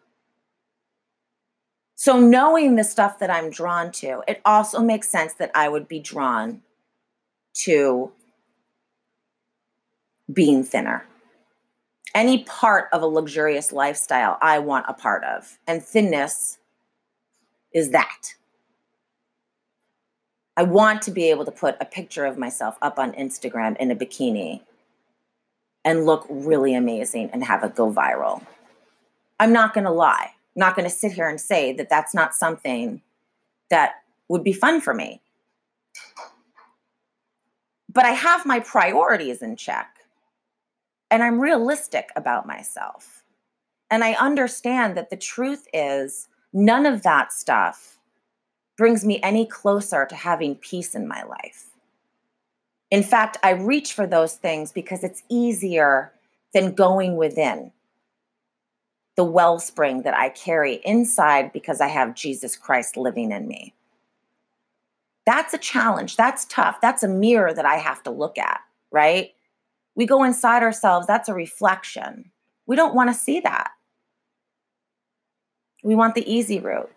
So, 2.01 2.18
knowing 2.18 2.76
the 2.76 2.84
stuff 2.84 3.18
that 3.18 3.28
I'm 3.28 3.51
drawn 3.51 3.92
to, 3.92 4.22
it 4.26 4.40
also 4.46 4.80
makes 4.80 5.11
sense 5.11 5.34
that 5.34 5.51
I 5.55 5.68
would 5.68 5.86
be 5.86 6.01
drawn 6.01 6.62
to 7.64 8.11
being 10.32 10.64
thinner. 10.64 11.05
Any 12.14 12.44
part 12.44 12.88
of 12.94 13.03
a 13.03 13.07
luxurious 13.07 13.70
lifestyle, 13.70 14.38
I 14.40 14.61
want 14.61 14.86
a 14.88 14.94
part 14.94 15.24
of. 15.24 15.59
And 15.66 15.82
thinness 15.82 16.57
is 17.74 17.90
that. 17.90 18.32
I 20.57 20.62
want 20.62 21.03
to 21.03 21.11
be 21.11 21.28
able 21.28 21.44
to 21.44 21.53
put 21.53 21.76
a 21.82 21.84
picture 21.84 22.24
of 22.24 22.38
myself 22.38 22.78
up 22.80 22.98
on 22.98 23.12
Instagram 23.12 23.76
in 23.76 23.90
a 23.90 23.94
bikini 23.94 24.62
and 25.84 26.07
look 26.07 26.26
really 26.30 26.74
amazing 26.74 27.28
and 27.34 27.44
have 27.44 27.62
it 27.62 27.74
go 27.74 27.92
viral. 27.92 28.42
I'm 29.38 29.53
not 29.53 29.74
going 29.74 29.84
to 29.84 29.90
lie. 29.90 30.30
Not 30.57 30.76
going 30.76 30.88
to 30.88 30.94
sit 30.94 31.12
here 31.12 31.28
and 31.28 31.40
say 31.40 31.72
that 31.74 31.88
that's 31.88 32.14
not 32.14 32.34
something 32.34 33.03
that 33.70 34.03
would 34.28 34.44
be 34.44 34.53
fun 34.53 34.80
for 34.80 34.94
me 34.94 35.20
but 37.92 38.05
I 38.05 38.11
have 38.11 38.46
my 38.46 38.61
priorities 38.61 39.42
in 39.42 39.57
check 39.57 39.98
and 41.11 41.22
I'm 41.22 41.40
realistic 41.40 42.11
about 42.14 42.46
myself. 42.46 43.24
And 43.90 44.05
I 44.05 44.12
understand 44.12 44.96
that 44.96 45.11
the 45.11 45.16
truth 45.16 45.66
is, 45.74 46.28
none 46.53 46.86
of 46.86 47.03
that 47.03 47.32
stuff 47.32 47.98
brings 48.76 49.05
me 49.05 49.20
any 49.22 49.44
closer 49.44 50.07
to 50.07 50.14
having 50.14 50.55
peace 50.55 50.94
in 50.94 51.09
my 51.09 51.24
life. 51.24 51.66
In 52.90 53.03
fact, 53.03 53.36
I 53.42 53.51
reach 53.51 53.92
for 53.92 54.07
those 54.07 54.36
things 54.36 54.70
because 54.70 55.03
it's 55.03 55.22
easier 55.28 56.12
than 56.55 56.74
going 56.74 57.16
within 57.16 57.72
the 59.21 59.25
wellspring 59.25 60.01
that 60.01 60.16
I 60.16 60.31
carry 60.31 60.81
inside 60.83 61.53
because 61.53 61.83
I 61.83 61.89
have 61.89 62.14
Jesus 62.14 62.57
Christ 62.57 62.97
living 62.97 63.33
in 63.33 63.47
me. 63.47 63.75
That's 65.27 65.53
a 65.53 65.59
challenge. 65.59 66.16
That's 66.16 66.47
tough. 66.47 66.81
That's 66.81 67.03
a 67.03 67.09
mirror 67.09 67.53
that 67.53 67.66
I 67.66 67.75
have 67.75 68.03
to 68.05 68.11
look 68.11 68.39
at, 68.39 68.61
right? 68.91 69.35
We 69.95 70.07
go 70.07 70.25
inside 70.25 70.62
ourselves, 70.62 71.07
that's 71.07 71.29
a 71.29 71.35
reflection. 71.35 72.31
We 72.64 72.77
don't 72.77 72.95
want 72.95 73.11
to 73.11 73.14
see 73.14 73.41
that. 73.41 73.73
We 75.85 75.95
want 75.95 76.14
the 76.14 76.27
easy 76.27 76.59
route. 76.59 76.91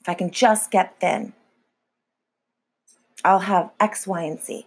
If 0.00 0.08
I 0.08 0.14
can 0.14 0.32
just 0.32 0.72
get 0.72 0.98
thin, 0.98 1.32
I'll 3.24 3.38
have 3.38 3.70
X, 3.78 4.08
Y, 4.08 4.22
and 4.22 4.42
Z. 4.42 4.66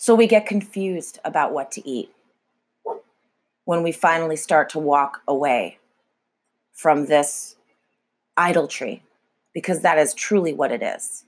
So 0.00 0.14
we 0.14 0.26
get 0.26 0.46
confused 0.46 1.18
about 1.26 1.52
what 1.52 1.70
to 1.72 1.86
eat 1.86 2.10
when 3.66 3.82
we 3.82 3.92
finally 3.92 4.34
start 4.34 4.70
to 4.70 4.78
walk 4.78 5.20
away 5.28 5.76
from 6.72 7.04
this 7.04 7.56
idolatry, 8.38 9.02
because 9.52 9.82
that 9.82 9.98
is 9.98 10.14
truly 10.14 10.54
what 10.54 10.72
it 10.72 10.82
is. 10.82 11.26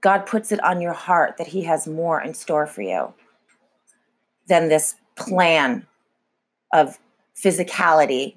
God 0.00 0.26
puts 0.26 0.50
it 0.50 0.62
on 0.64 0.80
your 0.80 0.92
heart 0.92 1.36
that 1.36 1.46
He 1.46 1.62
has 1.62 1.86
more 1.86 2.20
in 2.20 2.34
store 2.34 2.66
for 2.66 2.82
you 2.82 3.14
than 4.48 4.68
this 4.68 4.96
plan 5.14 5.86
of 6.72 6.98
physicality 7.40 8.34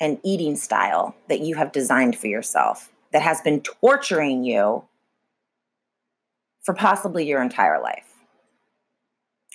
and 0.00 0.18
eating 0.24 0.56
style 0.56 1.14
that 1.28 1.38
you 1.38 1.54
have 1.54 1.70
designed 1.70 2.18
for 2.18 2.26
yourself 2.26 2.90
that 3.12 3.22
has 3.22 3.40
been 3.42 3.60
torturing 3.60 4.42
you 4.42 4.82
for 6.62 6.74
possibly 6.74 7.26
your 7.26 7.42
entire 7.42 7.80
life. 7.80 8.06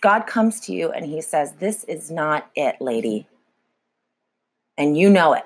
God 0.02 0.28
comes 0.28 0.60
to 0.62 0.74
you 0.74 0.92
and 0.92 1.06
he 1.06 1.22
says, 1.22 1.54
This 1.54 1.84
is 1.86 2.12
not 2.12 2.50
it, 2.56 2.78
lady. 2.80 3.28
And 4.78 4.98
you 4.98 5.10
know 5.10 5.34
it. 5.34 5.46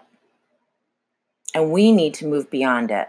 And 1.53 1.71
we 1.71 1.91
need 1.91 2.13
to 2.15 2.27
move 2.27 2.49
beyond 2.49 2.91
it. 2.91 3.07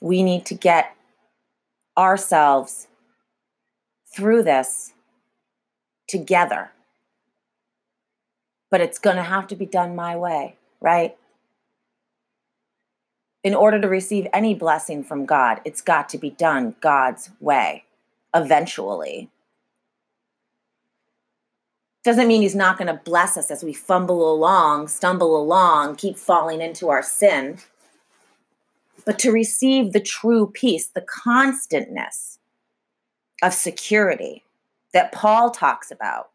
We 0.00 0.22
need 0.22 0.44
to 0.46 0.54
get 0.54 0.94
ourselves 1.96 2.88
through 4.14 4.42
this 4.42 4.92
together. 6.06 6.70
But 8.70 8.80
it's 8.80 8.98
going 8.98 9.16
to 9.16 9.22
have 9.22 9.46
to 9.48 9.56
be 9.56 9.66
done 9.66 9.96
my 9.96 10.16
way, 10.16 10.56
right? 10.80 11.16
In 13.44 13.54
order 13.54 13.78
to 13.78 13.88
receive 13.88 14.26
any 14.32 14.54
blessing 14.54 15.04
from 15.04 15.26
God, 15.26 15.60
it's 15.66 15.82
got 15.82 16.08
to 16.08 16.18
be 16.18 16.30
done 16.30 16.74
God's 16.80 17.30
way 17.40 17.84
eventually. 18.34 19.28
Doesn't 22.02 22.26
mean 22.26 22.40
He's 22.40 22.54
not 22.54 22.78
going 22.78 22.88
to 22.88 23.00
bless 23.04 23.36
us 23.36 23.50
as 23.50 23.62
we 23.62 23.74
fumble 23.74 24.32
along, 24.32 24.88
stumble 24.88 25.36
along, 25.36 25.96
keep 25.96 26.16
falling 26.16 26.62
into 26.62 26.88
our 26.88 27.02
sin. 27.02 27.58
But 29.04 29.18
to 29.20 29.30
receive 29.30 29.92
the 29.92 30.00
true 30.00 30.50
peace, 30.50 30.86
the 30.86 31.02
constantness 31.02 32.38
of 33.42 33.52
security 33.52 34.42
that 34.94 35.12
Paul 35.12 35.50
talks 35.50 35.90
about. 35.90 36.30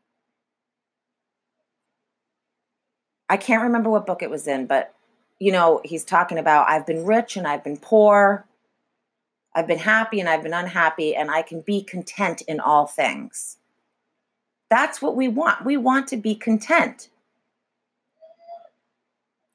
I 3.27 3.37
can't 3.37 3.63
remember 3.63 3.89
what 3.89 4.05
book 4.05 4.21
it 4.21 4.29
was 4.29 4.47
in, 4.47 4.67
but 4.67 4.93
you 5.39 5.51
know, 5.51 5.81
he's 5.83 6.03
talking 6.03 6.37
about 6.37 6.69
I've 6.69 6.85
been 6.85 7.05
rich 7.05 7.37
and 7.37 7.47
I've 7.47 7.63
been 7.63 7.77
poor. 7.77 8.45
I've 9.55 9.67
been 9.67 9.79
happy 9.79 10.19
and 10.19 10.29
I've 10.29 10.43
been 10.43 10.53
unhappy, 10.53 11.15
and 11.15 11.31
I 11.31 11.41
can 11.41 11.61
be 11.61 11.83
content 11.83 12.41
in 12.41 12.59
all 12.59 12.85
things. 12.85 13.57
That's 14.69 15.01
what 15.01 15.15
we 15.15 15.27
want. 15.27 15.65
We 15.65 15.75
want 15.77 16.07
to 16.09 16.17
be 16.17 16.35
content. 16.35 17.09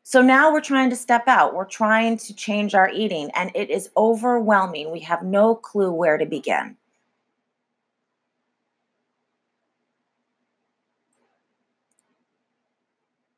So 0.02 0.20
now 0.20 0.52
we're 0.52 0.60
trying 0.60 0.90
to 0.90 0.96
step 0.96 1.28
out. 1.28 1.54
We're 1.54 1.64
trying 1.64 2.18
to 2.18 2.34
change 2.34 2.74
our 2.74 2.90
eating, 2.90 3.30
and 3.34 3.50
it 3.54 3.70
is 3.70 3.88
overwhelming. 3.96 4.90
We 4.90 5.00
have 5.00 5.22
no 5.22 5.54
clue 5.54 5.92
where 5.92 6.18
to 6.18 6.26
begin. 6.26 6.76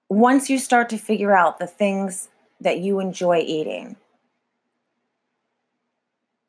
Once 0.09 0.49
you 0.49 0.59
start 0.59 0.89
to 0.89 0.97
figure 0.97 1.37
out 1.37 1.59
the 1.59 1.67
things 1.67 2.29
that 2.67 2.81
you 2.81 2.99
enjoy 2.99 3.39
eating. 3.39 3.95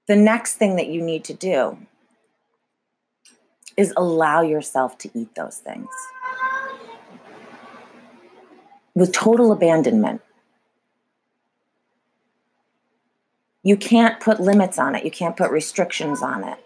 The 0.08 0.16
next 0.16 0.56
thing 0.56 0.76
that 0.78 0.88
you 0.88 1.00
need 1.00 1.24
to 1.26 1.34
do 1.36 1.78
is 3.78 3.94
allow 3.96 4.42
yourself 4.42 4.98
to 4.98 5.12
eat 5.14 5.36
those 5.36 5.58
things 5.58 5.90
with 8.96 9.12
total 9.12 9.52
abandonment. 9.52 10.22
You 13.62 13.78
can't 13.78 14.20
put 14.20 14.40
limits 14.40 14.80
on 14.80 14.96
it, 14.96 15.06
you 15.06 15.12
can't 15.12 15.38
put 15.38 15.52
restrictions 15.52 16.24
on 16.24 16.44
it. 16.44 16.58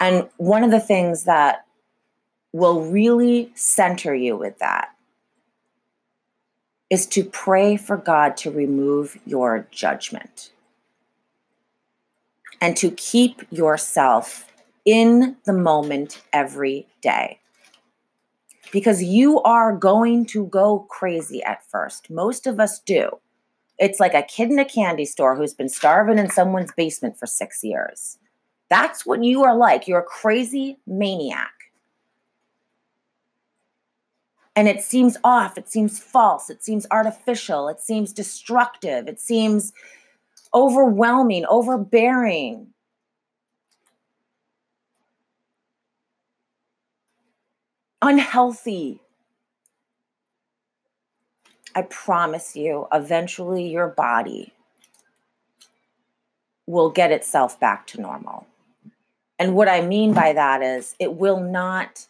And 0.00 0.28
one 0.38 0.64
of 0.64 0.72
the 0.72 0.80
things 0.80 1.22
that 1.22 1.66
will 2.52 2.82
really 2.82 3.52
center 3.54 4.12
you 4.12 4.36
with 4.36 4.58
that 4.58 4.93
is 6.94 7.06
to 7.06 7.24
pray 7.24 7.76
for 7.76 7.96
God 7.96 8.36
to 8.36 8.52
remove 8.52 9.18
your 9.26 9.66
judgment 9.72 10.52
and 12.60 12.76
to 12.76 12.92
keep 12.92 13.42
yourself 13.50 14.46
in 14.84 15.36
the 15.44 15.52
moment 15.52 16.22
every 16.32 16.86
day. 17.02 17.40
Because 18.70 19.02
you 19.02 19.42
are 19.42 19.74
going 19.74 20.24
to 20.26 20.46
go 20.46 20.86
crazy 20.88 21.42
at 21.42 21.68
first. 21.68 22.10
Most 22.10 22.46
of 22.46 22.60
us 22.60 22.78
do. 22.78 23.18
It's 23.80 23.98
like 23.98 24.14
a 24.14 24.22
kid 24.22 24.52
in 24.52 24.60
a 24.60 24.64
candy 24.64 25.04
store 25.04 25.34
who's 25.34 25.52
been 25.52 25.68
starving 25.68 26.18
in 26.18 26.30
someone's 26.30 26.70
basement 26.76 27.18
for 27.18 27.26
six 27.26 27.64
years. 27.64 28.18
That's 28.70 29.04
what 29.04 29.24
you 29.24 29.42
are 29.42 29.56
like. 29.56 29.88
You're 29.88 29.98
a 29.98 30.04
crazy 30.04 30.78
maniac 30.86 31.54
and 34.56 34.68
it 34.68 34.82
seems 34.82 35.16
off, 35.24 35.58
it 35.58 35.68
seems 35.68 35.98
false, 35.98 36.48
it 36.48 36.62
seems 36.62 36.86
artificial, 36.90 37.68
it 37.68 37.80
seems 37.80 38.12
destructive, 38.12 39.08
it 39.08 39.20
seems 39.20 39.72
overwhelming, 40.52 41.44
overbearing. 41.46 42.68
Unhealthy. 48.00 49.00
I 51.74 51.82
promise 51.82 52.54
you, 52.54 52.86
eventually 52.92 53.66
your 53.66 53.88
body 53.88 54.52
will 56.66 56.90
get 56.90 57.10
itself 57.10 57.58
back 57.58 57.86
to 57.88 58.00
normal. 58.00 58.46
And 59.38 59.56
what 59.56 59.68
I 59.68 59.80
mean 59.80 60.12
by 60.12 60.32
that 60.34 60.62
is 60.62 60.94
it 61.00 61.14
will 61.14 61.40
not 61.40 62.06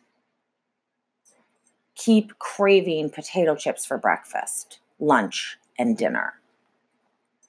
keep 1.94 2.38
craving 2.38 3.10
potato 3.10 3.54
chips 3.54 3.84
for 3.86 3.98
breakfast, 3.98 4.78
lunch, 4.98 5.58
and 5.78 5.96
dinner. 5.96 6.34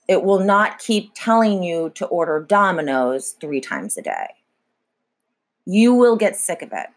It 0.07 0.23
will 0.23 0.39
not 0.39 0.79
keep 0.79 1.11
telling 1.15 1.63
you 1.63 1.91
to 1.95 2.05
order 2.05 2.45
Domino's 2.47 3.35
three 3.41 3.61
times 3.61 3.97
a 3.97 4.01
day. 4.01 4.27
You 5.65 5.93
will 5.95 6.15
get 6.15 6.35
sick 6.35 6.61
of 6.61 6.69
it. 6.71 6.87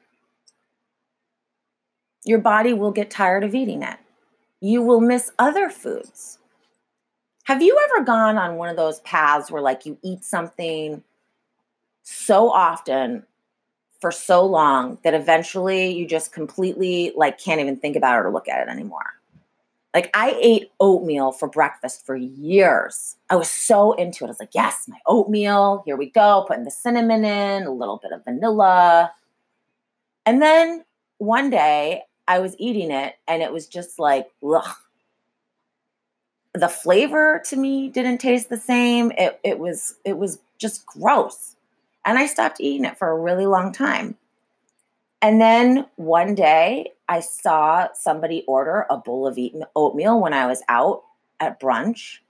Your 2.24 2.38
body 2.38 2.74
will 2.74 2.90
get 2.90 3.10
tired 3.10 3.44
of 3.44 3.54
eating 3.54 3.82
it. 3.82 3.96
You 4.60 4.82
will 4.82 5.00
miss 5.00 5.30
other 5.38 5.70
foods. 5.70 6.38
Have 7.44 7.62
you 7.62 7.78
ever 7.88 8.04
gone 8.04 8.36
on 8.36 8.56
one 8.56 8.68
of 8.68 8.76
those 8.76 9.00
paths 9.00 9.50
where, 9.50 9.62
like, 9.62 9.86
you 9.86 9.96
eat 10.02 10.22
something 10.22 11.02
so 12.02 12.50
often 12.50 13.24
for 14.00 14.12
so 14.12 14.44
long 14.44 14.98
that 15.02 15.14
eventually 15.14 15.90
you 15.90 16.06
just 16.06 16.32
completely 16.32 17.12
like 17.16 17.38
can't 17.38 17.60
even 17.60 17.76
think 17.76 17.96
about 17.96 18.18
it 18.18 18.26
or 18.26 18.32
look 18.32 18.48
at 18.48 18.66
it 18.66 18.70
anymore. 18.70 19.14
Like 19.94 20.10
I 20.14 20.38
ate 20.40 20.70
oatmeal 20.80 21.32
for 21.32 21.48
breakfast 21.48 22.04
for 22.04 22.14
years. 22.14 23.16
I 23.30 23.36
was 23.36 23.50
so 23.50 23.92
into 23.94 24.24
it. 24.24 24.28
I 24.28 24.30
was 24.30 24.40
like, 24.40 24.54
yes, 24.54 24.86
my 24.86 24.98
oatmeal. 25.06 25.82
Here 25.86 25.96
we 25.96 26.10
go. 26.10 26.44
Putting 26.46 26.64
the 26.64 26.70
cinnamon 26.70 27.24
in, 27.24 27.64
a 27.64 27.72
little 27.72 27.96
bit 27.96 28.12
of 28.12 28.24
vanilla. 28.24 29.12
And 30.26 30.42
then 30.42 30.84
one 31.16 31.50
day 31.50 32.02
I 32.28 32.38
was 32.38 32.54
eating 32.58 32.90
it 32.90 33.16
and 33.26 33.42
it 33.42 33.52
was 33.52 33.66
just 33.66 33.98
like, 33.98 34.28
ugh. 34.46 34.76
The 36.54 36.68
flavor 36.68 37.42
to 37.46 37.56
me 37.56 37.88
didn't 37.88 38.18
taste 38.18 38.48
the 38.48 38.56
same. 38.56 39.12
It, 39.16 39.38
it 39.44 39.58
was 39.58 39.96
it 40.04 40.18
was 40.18 40.40
just 40.58 40.84
gross. 40.86 41.56
And 42.08 42.18
I 42.18 42.24
stopped 42.24 42.58
eating 42.58 42.86
it 42.86 42.96
for 42.96 43.10
a 43.10 43.18
really 43.18 43.44
long 43.44 43.70
time. 43.70 44.16
And 45.20 45.38
then 45.38 45.84
one 45.96 46.34
day 46.34 46.92
I 47.06 47.20
saw 47.20 47.88
somebody 47.92 48.44
order 48.48 48.86
a 48.88 48.96
bowl 48.96 49.26
of 49.26 49.38
oatmeal 49.76 50.18
when 50.18 50.32
I 50.32 50.46
was 50.46 50.62
out 50.70 51.02
at 51.38 51.60
brunch. 51.60 52.20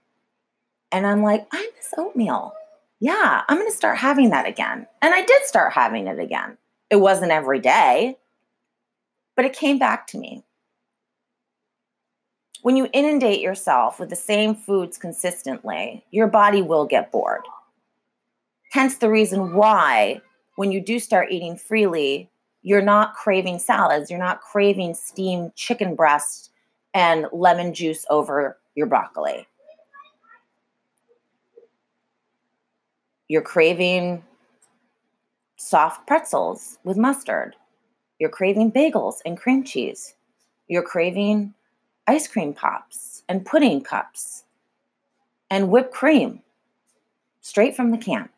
And 0.91 1.07
I'm 1.07 1.23
like, 1.23 1.47
I 1.53 1.71
miss 1.77 1.95
oatmeal. 1.97 2.55
Yeah, 2.99 3.43
I'm 3.49 3.57
going 3.57 3.71
to 3.71 3.77
start 3.77 3.99
having 3.99 4.31
that 4.31 4.49
again. 4.49 4.89
And 5.01 5.15
I 5.15 5.25
did 5.25 5.45
start 5.45 5.75
having 5.75 6.09
it 6.09 6.19
again. 6.19 6.59
It 6.91 6.97
wasn't 6.97 7.31
every 7.31 7.61
day, 7.61 8.19
but 9.37 9.45
it 9.45 9.53
came 9.53 9.79
back 9.79 10.09
to 10.09 10.19
me. 10.19 10.43
When 12.63 12.77
you 12.77 12.89
inundate 12.93 13.41
yourself 13.41 14.01
with 14.01 14.11
the 14.11 14.17
same 14.17 14.57
foods 14.57 14.99
consistently, 14.99 16.05
your 16.11 16.27
body 16.27 16.63
will 16.63 16.85
get 16.85 17.13
bored. 17.13 17.45
Hence 18.71 18.99
the 18.99 19.11
reason 19.11 19.55
why 19.55 20.21
when 20.57 20.73
you 20.73 20.81
do 20.81 20.99
start 20.99 21.31
eating 21.31 21.57
freely, 21.57 22.31
you're 22.63 22.83
not 22.83 23.15
craving 23.15 23.59
salads, 23.59 24.11
you're 24.11 24.19
not 24.19 24.41
craving 24.41 24.95
steamed 24.95 25.55
chicken 25.55 25.95
breast 25.95 26.51
and 26.93 27.27
lemon 27.33 27.73
juice 27.73 28.05
over 28.11 28.59
your 28.75 28.87
broccoli. 28.87 29.47
You're 33.29 33.43
craving 33.43 34.25
soft 35.57 36.07
pretzels 36.07 36.79
with 36.85 36.97
mustard. 36.97 37.55
You're 38.19 38.31
craving 38.31 38.73
bagels 38.73 39.17
and 39.25 39.37
cream 39.39 39.65
cheese. 39.65 40.15
You're 40.67 40.83
craving 40.83 41.55
ice 42.07 42.27
cream 42.27 42.55
pops 42.55 43.23
and 43.29 43.45
pudding 43.45 43.83
cups 43.83 44.45
and 45.51 45.71
whipped 45.71 45.93
cream 45.93 46.43
straight 47.41 47.77
from 47.77 47.91
the 47.91 47.99
can. 47.99 48.29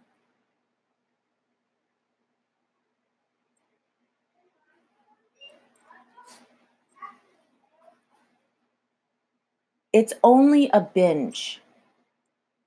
It's 9.93 10.13
only 10.23 10.71
a 10.73 10.81
binge 10.81 11.61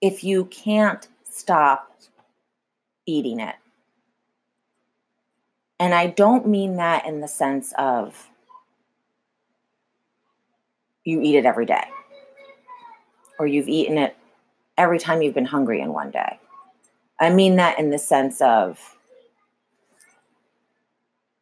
if 0.02 0.24
you 0.24 0.46
can't 0.46 1.08
stop 1.24 1.96
eating 3.06 3.40
it. 3.40 3.56
And 5.80 5.94
I 5.94 6.08
don't 6.08 6.48
mean 6.48 6.78
that 6.78 7.06
in 7.06 7.22
the 7.22 7.28
sense 7.28 7.74
of 7.78 8.30
you 11.04 11.22
eat 11.22 11.36
it 11.36 11.46
every 11.46 11.66
day 11.66 11.84
or 13.40 13.48
you've 13.48 13.68
eaten 13.68 13.98
it 13.98 14.16
every 14.78 15.00
time 15.00 15.22
you've 15.22 15.34
been 15.34 15.46
hungry 15.46 15.82
in 15.82 15.94
one 15.94 16.12
day. 16.12 16.40
I 17.20 17.30
mean 17.30 17.58
that 17.58 17.80
in 17.80 17.90
the 17.90 18.00
sense 18.00 18.42
of 18.42 18.96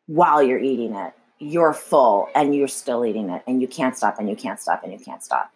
while 0.08 0.44
you're 0.44 0.60
eating 0.60 0.96
it, 0.96 1.14
you're 1.40 1.74
full 1.74 2.28
and 2.36 2.56
you're 2.56 2.68
still 2.68 3.06
eating 3.06 3.30
it 3.30 3.42
and 3.48 3.62
you 3.62 3.68
can't 3.68 3.98
stop 3.98 4.20
and 4.20 4.30
you 4.30 4.36
can't 4.36 4.60
stop 4.60 4.84
and 4.84 4.94
you 4.94 5.00
can't 5.00 5.24
stop. 5.24 5.52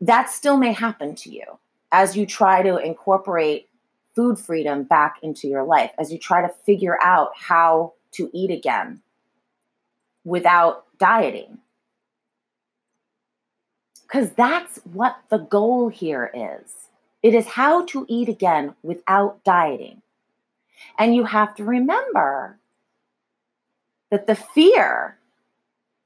That 0.00 0.30
still 0.30 0.56
may 0.56 0.72
happen 0.72 1.14
to 1.16 1.30
you 1.30 1.44
as 1.92 2.16
you 2.16 2.26
try 2.26 2.62
to 2.62 2.76
incorporate 2.76 3.68
food 4.14 4.38
freedom 4.38 4.84
back 4.84 5.16
into 5.22 5.46
your 5.46 5.64
life, 5.64 5.90
as 5.98 6.12
you 6.12 6.18
try 6.18 6.42
to 6.42 6.52
figure 6.64 6.98
out 7.02 7.30
how 7.36 7.94
to 8.12 8.30
eat 8.32 8.50
again 8.50 9.02
without 10.24 10.84
dieting. 10.98 11.58
Because 14.02 14.30
that's 14.30 14.78
what 14.84 15.18
the 15.28 15.38
goal 15.38 15.88
here 15.88 16.30
is. 16.34 16.88
It 17.22 17.34
is 17.34 17.46
how 17.46 17.84
to 17.86 18.06
eat 18.08 18.28
again 18.28 18.74
without 18.82 19.44
dieting. 19.44 20.02
And 20.98 21.14
you 21.14 21.24
have 21.24 21.54
to 21.56 21.64
remember 21.64 22.58
that 24.10 24.26
the 24.26 24.34
fear 24.34 25.18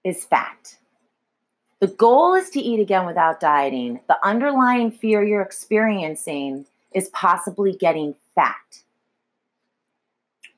is 0.02 0.24
fat. 0.24 0.76
The 1.84 1.90
goal 1.90 2.32
is 2.32 2.48
to 2.48 2.60
eat 2.60 2.80
again 2.80 3.04
without 3.04 3.40
dieting. 3.40 4.00
The 4.08 4.16
underlying 4.26 4.90
fear 4.90 5.22
you're 5.22 5.42
experiencing 5.42 6.64
is 6.94 7.10
possibly 7.10 7.74
getting 7.74 8.14
fat. 8.34 8.80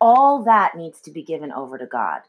All 0.01 0.45
that 0.45 0.77
needs 0.77 1.01
to 1.01 1.11
be 1.11 1.25
given 1.25 1.51
over 1.51 1.79
to 1.79 1.87
God. 1.87 2.21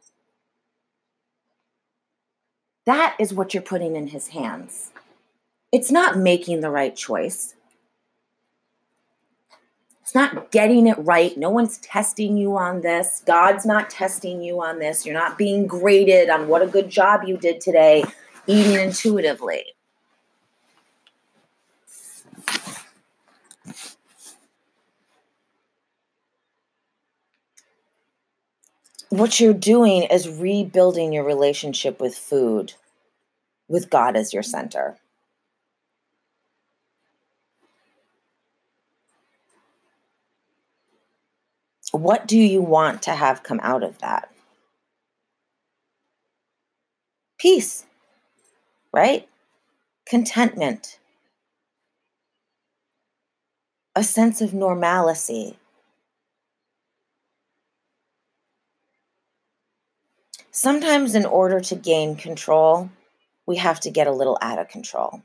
That 2.88 3.16
is 3.20 3.36
what 3.36 3.54
you're 3.54 3.62
putting 3.62 3.96
in 3.96 4.08
His 4.08 4.30
hands. 4.30 4.90
It's 5.72 5.92
not 5.92 6.18
making 6.18 6.62
the 6.62 6.72
right 6.72 6.96
choice. 6.96 7.54
It's 10.02 10.16
not 10.16 10.50
getting 10.50 10.88
it 10.88 10.98
right. 10.98 11.38
No 11.38 11.52
one's 11.52 11.78
testing 11.78 12.36
you 12.36 12.58
on 12.58 12.82
this. 12.82 13.22
God's 13.28 13.64
not 13.64 13.92
testing 13.92 14.42
you 14.42 14.60
on 14.64 14.80
this. 14.80 15.06
You're 15.06 15.14
not 15.14 15.38
being 15.38 15.68
graded 15.68 16.32
on 16.32 16.48
what 16.48 16.64
a 16.64 16.68
good 16.68 16.90
job 16.90 17.26
you 17.26 17.38
did 17.38 17.62
today 17.62 18.04
eating 18.48 18.74
intuitively. 18.74 19.66
What 29.10 29.40
you're 29.40 29.54
doing 29.54 30.04
is 30.04 30.28
rebuilding 30.30 31.14
your 31.14 31.24
relationship 31.24 32.00
with 32.02 32.18
food, 32.18 32.74
with 33.68 33.90
God 33.90 34.16
as 34.16 34.34
your 34.34 34.44
center. 34.44 34.98
What 41.94 42.28
do 42.28 42.38
you 42.38 42.62
want 42.62 43.02
to 43.04 43.12
have 43.12 43.44
come 43.44 43.62
out 43.64 43.82
of 43.82 43.98
that? 44.00 44.30
Peace, 47.40 47.87
right? 48.94 49.28
Contentment, 50.06 51.00
a 53.96 54.04
sense 54.04 54.42
of 54.42 54.54
normalcy. 54.54 55.58
Sometimes, 60.52 61.14
in 61.14 61.26
order 61.26 61.60
to 61.60 61.76
gain 61.76 62.16
control, 62.16 62.90
we 63.46 63.58
have 63.58 63.80
to 63.82 63.92
get 63.92 64.08
a 64.08 64.12
little 64.12 64.38
out 64.42 64.60
of 64.60 64.68
control. 64.68 65.22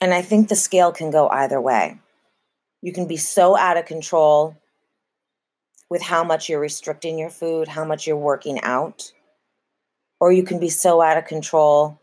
And 0.00 0.14
I 0.14 0.22
think 0.22 0.48
the 0.48 0.56
scale 0.56 0.92
can 0.92 1.10
go 1.10 1.28
either 1.28 1.60
way. 1.60 1.98
You 2.80 2.92
can 2.92 3.06
be 3.06 3.18
so 3.18 3.56
out 3.56 3.76
of 3.76 3.84
control 3.84 4.56
with 5.90 6.00
how 6.00 6.24
much 6.24 6.48
you're 6.48 6.60
restricting 6.60 7.18
your 7.18 7.28
food, 7.28 7.68
how 7.68 7.84
much 7.84 8.06
you're 8.06 8.16
working 8.16 8.60
out, 8.62 9.12
or 10.20 10.30
you 10.30 10.42
can 10.42 10.60
be 10.60 10.68
so 10.68 11.00
out 11.00 11.16
of 11.16 11.24
control 11.24 11.98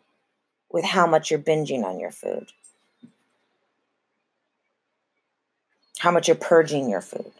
with 0.72 0.84
how 0.84 1.08
much 1.08 1.32
you're 1.32 1.40
binging 1.40 1.84
on 1.84 2.00
your 2.00 2.12
food, 2.12 2.52
how 6.00 6.12
much 6.12 6.28
you're 6.28 6.36
purging 6.36 6.90
your 6.90 7.02
food. 7.02 7.32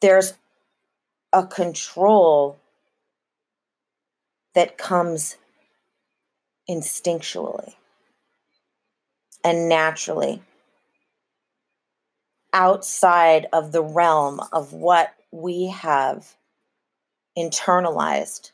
There's 0.00 0.34
a 1.32 1.46
control 1.46 2.58
that 4.54 4.78
comes 4.78 5.36
instinctually 6.68 7.74
and 9.42 9.68
naturally 9.68 10.42
outside 12.52 13.46
of 13.52 13.72
the 13.72 13.82
realm 13.82 14.40
of 14.52 14.72
what 14.72 15.14
we 15.34 15.66
have 15.66 16.36
internalized 17.36 18.52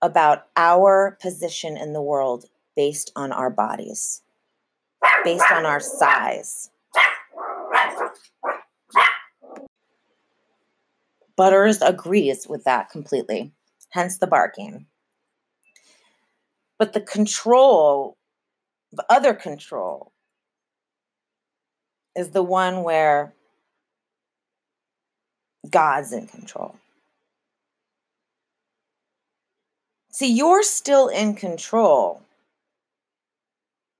about 0.00 0.46
our 0.56 1.18
position 1.20 1.76
in 1.76 1.92
the 1.92 2.00
world 2.00 2.46
based 2.74 3.12
on 3.14 3.32
our 3.32 3.50
bodies, 3.50 4.22
based 5.24 5.44
on 5.52 5.66
our 5.66 5.78
size. 5.78 6.70
Butters 11.36 11.82
agrees 11.82 12.46
with 12.48 12.64
that 12.64 12.88
completely, 12.88 13.52
hence 13.90 14.16
the 14.16 14.26
barking. 14.26 14.86
But 16.78 16.94
the 16.94 17.02
control, 17.02 18.16
the 18.90 19.04
other 19.10 19.34
control, 19.34 20.12
is 22.16 22.30
the 22.30 22.42
one 22.42 22.84
where 22.84 23.35
God's 25.70 26.12
in 26.12 26.26
control. 26.26 26.76
See, 30.12 30.32
you're 30.32 30.62
still 30.62 31.08
in 31.08 31.34
control 31.34 32.22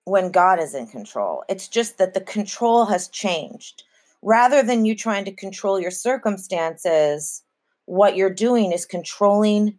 when 0.04 0.30
God 0.30 0.58
is 0.60 0.74
in 0.74 0.86
control. 0.86 1.44
It's 1.48 1.68
just 1.68 1.98
that 1.98 2.14
the 2.14 2.20
control 2.20 2.86
has 2.86 3.08
changed. 3.08 3.82
Rather 4.22 4.62
than 4.62 4.84
you 4.84 4.96
trying 4.96 5.24
to 5.26 5.32
control 5.32 5.78
your 5.78 5.90
circumstances, 5.90 7.42
what 7.84 8.16
you're 8.16 8.30
doing 8.30 8.72
is 8.72 8.86
controlling 8.86 9.78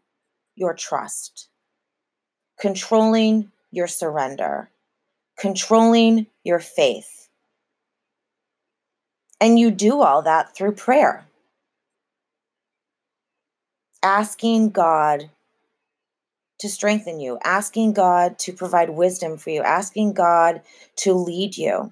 your 0.55 0.73
trust, 0.73 1.49
controlling 2.59 3.51
your 3.71 3.87
surrender, 3.87 4.69
controlling 5.37 6.27
your 6.43 6.59
faith. 6.59 7.29
And 9.39 9.59
you 9.59 9.71
do 9.71 10.01
all 10.01 10.21
that 10.23 10.55
through 10.55 10.73
prayer. 10.73 11.26
Asking 14.03 14.69
God 14.69 15.29
to 16.59 16.69
strengthen 16.69 17.19
you, 17.19 17.37
asking 17.43 17.93
God 17.93 18.39
to 18.39 18.53
provide 18.53 18.89
wisdom 18.89 19.37
for 19.37 19.49
you, 19.49 19.61
asking 19.61 20.13
God 20.13 20.61
to 20.97 21.13
lead 21.13 21.57
you. 21.57 21.91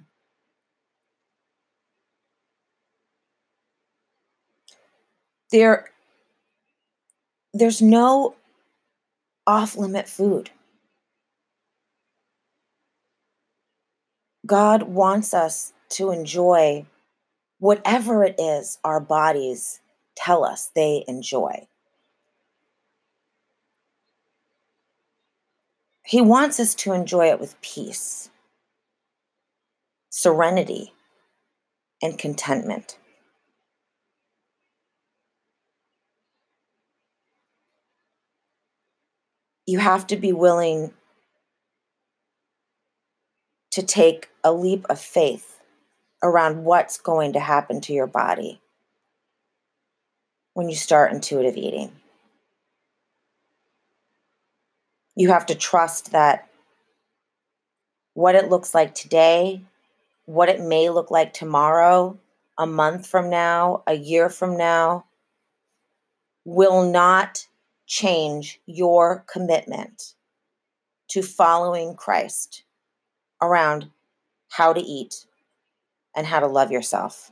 There, 5.52 5.90
there's 7.54 7.82
no 7.82 8.36
off 9.46 9.78
limit 9.78 10.10
food. 10.10 10.50
God 14.46 14.84
wants 14.84 15.34
us 15.34 15.74
to 15.90 16.12
enjoy 16.12 16.86
whatever 17.60 18.24
it 18.24 18.36
is 18.40 18.80
our 18.84 19.00
bodies 19.00 19.80
tell 20.16 20.44
us 20.44 20.72
they 20.76 21.04
enjoy. 21.08 21.68
He 26.08 26.22
wants 26.22 26.60
us 26.60 26.76
to 26.76 26.94
enjoy 26.94 27.30
it 27.32 27.40
with 27.40 27.60
peace, 27.62 28.30
serenity, 30.12 30.94
and 32.00 32.18
contentment. 32.18 33.00
You 39.66 39.80
have 39.80 40.06
to 40.08 40.16
be 40.16 40.32
willing 40.32 40.94
to 43.72 43.82
take 43.82 44.30
a 44.44 44.54
leap 44.54 44.86
of 44.92 45.00
faith 45.00 45.60
around 46.22 46.64
what's 46.64 47.00
going 47.00 47.34
to 47.34 47.40
happen 47.40 47.82
to 47.82 47.94
your 47.94 48.06
body 48.06 48.62
when 50.54 50.70
you 50.70 50.76
start 50.76 51.12
intuitive 51.12 51.58
eating. 51.58 51.92
You 55.16 55.30
have 55.30 55.46
to 55.48 55.56
trust 55.56 56.12
that 56.12 56.48
what 58.14 58.36
it 58.36 58.50
looks 58.50 58.74
like 58.74 58.94
today, 58.94 59.62
what 60.26 60.50
it 60.50 60.60
may 60.60 60.90
look 60.90 61.10
like 61.10 61.34
tomorrow, 61.34 62.18
a 62.58 62.68
month 62.68 63.08
from 63.08 63.30
now, 63.30 63.84
a 63.88 63.94
year 63.94 64.30
from 64.30 64.58
now, 64.58 65.06
will 66.44 66.90
not 66.90 67.48
change 67.88 68.60
your 68.66 69.24
commitment 69.28 70.16
to 71.10 71.22
following 71.22 71.96
Christ 71.96 72.64
around 73.42 73.90
how 74.50 74.74
to 74.74 74.82
eat 74.82 75.26
and 76.16 76.26
how 76.26 76.40
to 76.40 76.48
love 76.48 76.72
yourself. 76.72 77.32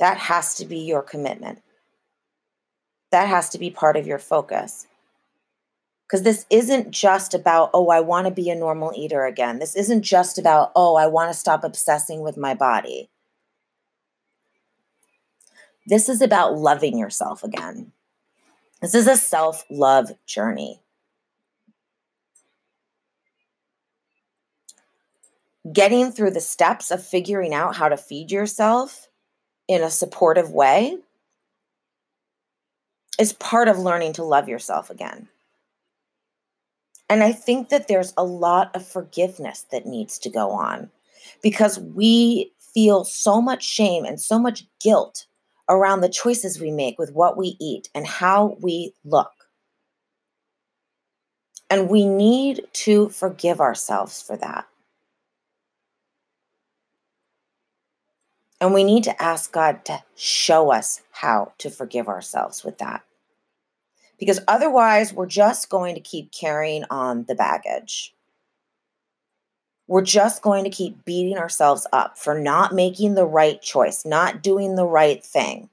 That 0.00 0.18
has 0.18 0.56
to 0.56 0.64
be 0.64 0.78
your 0.78 1.02
commitment. 1.02 1.63
That 3.14 3.28
has 3.28 3.48
to 3.50 3.60
be 3.60 3.70
part 3.70 3.96
of 3.96 4.08
your 4.08 4.18
focus. 4.18 4.88
Because 6.02 6.24
this 6.24 6.46
isn't 6.50 6.90
just 6.90 7.32
about, 7.32 7.70
oh, 7.72 7.86
I 7.90 8.00
want 8.00 8.26
to 8.26 8.32
be 8.32 8.50
a 8.50 8.56
normal 8.56 8.92
eater 8.96 9.24
again. 9.24 9.60
This 9.60 9.76
isn't 9.76 10.02
just 10.02 10.36
about, 10.36 10.72
oh, 10.74 10.96
I 10.96 11.06
want 11.06 11.32
to 11.32 11.38
stop 11.38 11.62
obsessing 11.62 12.22
with 12.22 12.36
my 12.36 12.54
body. 12.54 13.08
This 15.86 16.08
is 16.08 16.20
about 16.20 16.58
loving 16.58 16.98
yourself 16.98 17.44
again. 17.44 17.92
This 18.82 18.96
is 18.96 19.06
a 19.06 19.16
self 19.16 19.64
love 19.70 20.10
journey. 20.26 20.80
Getting 25.72 26.10
through 26.10 26.32
the 26.32 26.40
steps 26.40 26.90
of 26.90 27.06
figuring 27.06 27.54
out 27.54 27.76
how 27.76 27.88
to 27.88 27.96
feed 27.96 28.32
yourself 28.32 29.08
in 29.68 29.84
a 29.84 29.88
supportive 29.88 30.50
way 30.50 30.98
is 33.18 33.32
part 33.34 33.68
of 33.68 33.78
learning 33.78 34.12
to 34.14 34.24
love 34.24 34.48
yourself 34.48 34.90
again. 34.90 35.28
And 37.08 37.22
I 37.22 37.32
think 37.32 37.68
that 37.68 37.86
there's 37.86 38.14
a 38.16 38.24
lot 38.24 38.74
of 38.74 38.86
forgiveness 38.86 39.66
that 39.70 39.86
needs 39.86 40.18
to 40.20 40.30
go 40.30 40.50
on 40.50 40.90
because 41.42 41.78
we 41.78 42.52
feel 42.58 43.04
so 43.04 43.40
much 43.40 43.64
shame 43.64 44.04
and 44.04 44.20
so 44.20 44.38
much 44.38 44.66
guilt 44.80 45.26
around 45.68 46.00
the 46.00 46.08
choices 46.08 46.60
we 46.60 46.70
make 46.70 46.98
with 46.98 47.12
what 47.12 47.36
we 47.36 47.56
eat 47.60 47.88
and 47.94 48.06
how 48.06 48.56
we 48.60 48.92
look. 49.04 49.32
And 51.70 51.88
we 51.88 52.06
need 52.06 52.62
to 52.72 53.08
forgive 53.08 53.60
ourselves 53.60 54.20
for 54.20 54.36
that. 54.36 54.66
And 58.64 58.72
we 58.72 58.82
need 58.82 59.04
to 59.04 59.22
ask 59.22 59.52
God 59.52 59.84
to 59.84 60.02
show 60.16 60.72
us 60.72 61.02
how 61.10 61.52
to 61.58 61.68
forgive 61.68 62.08
ourselves 62.08 62.64
with 62.64 62.78
that. 62.78 63.02
Because 64.18 64.40
otherwise, 64.48 65.12
we're 65.12 65.26
just 65.26 65.68
going 65.68 65.94
to 65.96 66.00
keep 66.00 66.32
carrying 66.32 66.84
on 66.88 67.26
the 67.28 67.34
baggage. 67.34 68.14
We're 69.86 70.00
just 70.00 70.40
going 70.40 70.64
to 70.64 70.70
keep 70.70 71.04
beating 71.04 71.36
ourselves 71.36 71.86
up 71.92 72.16
for 72.16 72.40
not 72.40 72.72
making 72.72 73.16
the 73.16 73.26
right 73.26 73.60
choice, 73.60 74.06
not 74.06 74.42
doing 74.42 74.76
the 74.76 74.86
right 74.86 75.22
thing, 75.22 75.68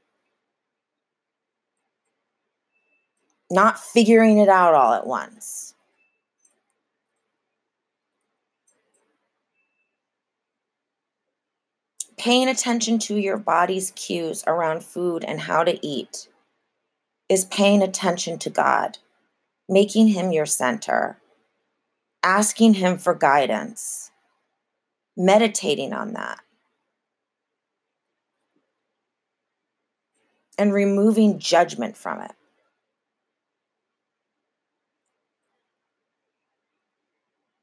not 3.49 3.79
figuring 3.79 4.37
it 4.37 4.49
out 4.49 4.73
all 4.73 4.93
at 4.95 5.07
once. 5.07 5.70
Paying 12.21 12.49
attention 12.49 12.99
to 12.99 13.17
your 13.17 13.37
body's 13.37 13.89
cues 13.95 14.43
around 14.45 14.83
food 14.83 15.23
and 15.23 15.39
how 15.39 15.63
to 15.63 15.83
eat 15.83 16.27
is 17.27 17.45
paying 17.45 17.81
attention 17.81 18.37
to 18.37 18.51
God, 18.51 18.99
making 19.67 20.09
Him 20.09 20.31
your 20.31 20.45
center, 20.45 21.17
asking 22.21 22.75
Him 22.75 22.99
for 22.99 23.15
guidance, 23.15 24.11
meditating 25.17 25.93
on 25.93 26.13
that, 26.13 26.41
and 30.59 30.75
removing 30.75 31.39
judgment 31.39 31.97
from 31.97 32.21
it. 32.21 32.33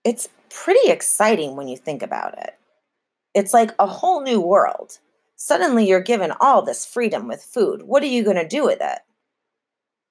It's 0.03 0.29
pretty 0.51 0.91
exciting 0.91 1.55
when 1.55 1.69
you 1.69 1.77
think 1.77 2.03
about 2.03 2.37
it. 2.39 2.58
It's 3.35 3.55
like 3.55 3.73
a 3.79 3.87
whole 3.87 4.23
new 4.23 4.41
world. 4.41 4.99
Suddenly 5.37 5.87
you're 5.87 6.01
given 6.01 6.33
all 6.41 6.63
this 6.63 6.85
freedom 6.85 7.29
with 7.29 7.43
food. 7.43 7.83
What 7.83 8.03
are 8.03 8.07
you 8.07 8.25
going 8.25 8.37
to 8.37 8.49
do 8.49 8.65
with 8.65 8.79
it? 8.81 8.99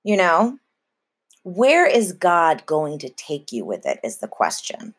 You 0.03 0.17
know, 0.17 0.57
where 1.43 1.85
is 1.85 2.13
God 2.13 2.65
going 2.65 2.99
to 2.99 3.09
take 3.09 3.51
you 3.51 3.65
with 3.65 3.85
it 3.85 3.99
is 4.03 4.17
the 4.17 4.27
question. 4.27 4.93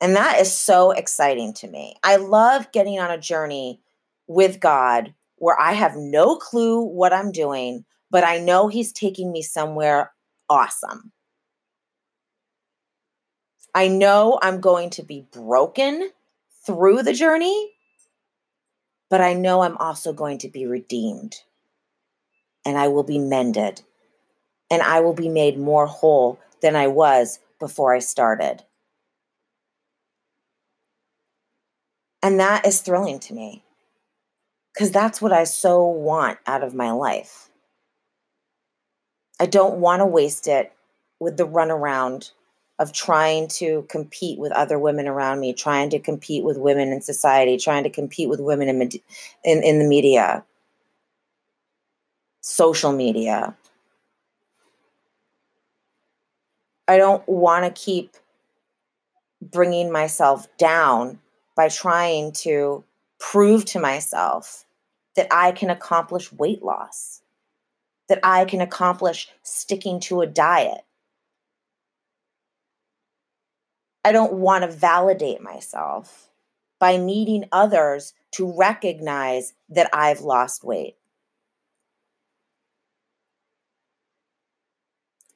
And 0.00 0.16
that 0.16 0.40
is 0.40 0.52
so 0.52 0.90
exciting 0.90 1.52
to 1.54 1.68
me. 1.68 1.94
I 2.02 2.16
love 2.16 2.72
getting 2.72 2.98
on 2.98 3.10
a 3.10 3.18
journey 3.18 3.80
with 4.26 4.58
God 4.58 5.14
where 5.36 5.58
I 5.60 5.72
have 5.72 5.96
no 5.96 6.36
clue 6.36 6.82
what 6.82 7.12
I'm 7.12 7.30
doing, 7.30 7.84
but 8.10 8.24
I 8.24 8.38
know 8.38 8.68
He's 8.68 8.92
taking 8.92 9.30
me 9.30 9.42
somewhere 9.42 10.12
awesome. 10.48 11.12
I 13.74 13.88
know 13.88 14.38
I'm 14.42 14.60
going 14.60 14.90
to 14.90 15.02
be 15.02 15.26
broken 15.32 16.10
through 16.64 17.02
the 17.02 17.12
journey, 17.12 17.72
but 19.10 19.20
I 19.20 19.34
know 19.34 19.62
I'm 19.62 19.76
also 19.78 20.12
going 20.12 20.38
to 20.38 20.48
be 20.48 20.66
redeemed 20.66 21.36
and 22.64 22.78
I 22.78 22.88
will 22.88 23.02
be 23.02 23.18
mended 23.18 23.82
and 24.70 24.82
I 24.82 25.00
will 25.00 25.14
be 25.14 25.28
made 25.28 25.58
more 25.58 25.86
whole 25.86 26.38
than 26.62 26.76
I 26.76 26.86
was 26.86 27.40
before 27.58 27.94
I 27.94 27.98
started. 27.98 28.64
And 32.22 32.38
that 32.38 32.66
is 32.66 32.80
thrilling 32.80 33.18
to 33.20 33.34
me 33.34 33.64
because 34.72 34.92
that's 34.92 35.20
what 35.20 35.32
I 35.32 35.44
so 35.44 35.84
want 35.84 36.38
out 36.46 36.62
of 36.62 36.74
my 36.74 36.92
life. 36.92 37.50
I 39.40 39.46
don't 39.46 39.80
want 39.80 40.00
to 40.00 40.06
waste 40.06 40.46
it 40.46 40.72
with 41.18 41.36
the 41.36 41.46
runaround 41.46 42.30
of 42.82 42.92
trying 42.92 43.46
to 43.46 43.86
compete 43.88 44.40
with 44.40 44.50
other 44.50 44.76
women 44.76 45.06
around 45.06 45.38
me, 45.38 45.52
trying 45.52 45.88
to 45.88 46.00
compete 46.00 46.42
with 46.42 46.58
women 46.58 46.88
in 46.88 47.00
society, 47.00 47.56
trying 47.56 47.84
to 47.84 47.90
compete 47.90 48.28
with 48.28 48.40
women 48.40 48.68
in, 48.68 48.82
in, 48.82 49.62
in 49.62 49.78
the 49.78 49.84
media, 49.84 50.42
social 52.40 52.92
media. 52.92 53.54
I 56.88 56.96
don't 56.96 57.26
want 57.28 57.64
to 57.64 57.80
keep 57.80 58.16
bringing 59.40 59.92
myself 59.92 60.48
down 60.58 61.20
by 61.54 61.68
trying 61.68 62.32
to 62.32 62.82
prove 63.20 63.64
to 63.66 63.78
myself 63.78 64.64
that 65.14 65.28
I 65.30 65.52
can 65.52 65.70
accomplish 65.70 66.32
weight 66.32 66.64
loss, 66.64 67.22
that 68.08 68.18
I 68.24 68.44
can 68.44 68.60
accomplish 68.60 69.28
sticking 69.44 70.00
to 70.00 70.22
a 70.22 70.26
diet, 70.26 70.84
I 74.04 74.12
don't 74.12 74.34
want 74.34 74.62
to 74.62 74.70
validate 74.70 75.40
myself 75.40 76.28
by 76.80 76.96
needing 76.96 77.44
others 77.52 78.14
to 78.32 78.52
recognize 78.56 79.52
that 79.68 79.88
I've 79.92 80.20
lost 80.20 80.64
weight. 80.64 80.96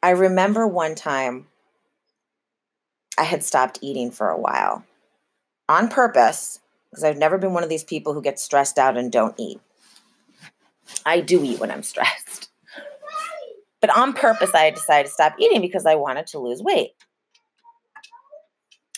I 0.02 0.10
remember 0.10 0.66
one 0.66 0.94
time 0.94 1.46
I 3.18 3.24
had 3.24 3.42
stopped 3.42 3.78
eating 3.80 4.10
for 4.10 4.28
a 4.28 4.38
while 4.38 4.84
on 5.68 5.88
purpose 5.88 6.60
because 6.90 7.04
I've 7.04 7.16
never 7.16 7.38
been 7.38 7.52
one 7.52 7.62
of 7.62 7.68
these 7.68 7.84
people 7.84 8.14
who 8.14 8.22
get 8.22 8.38
stressed 8.38 8.78
out 8.78 8.96
and 8.96 9.10
don't 9.10 9.34
eat. 9.38 9.60
I 11.04 11.20
do 11.20 11.42
eat 11.44 11.60
when 11.60 11.70
I'm 11.70 11.82
stressed. 11.82 12.50
But 13.80 13.96
on 13.96 14.14
purpose, 14.14 14.54
I 14.54 14.70
decided 14.70 15.06
to 15.06 15.12
stop 15.12 15.36
eating 15.38 15.60
because 15.60 15.86
I 15.86 15.94
wanted 15.94 16.26
to 16.28 16.38
lose 16.38 16.62
weight. 16.62 16.92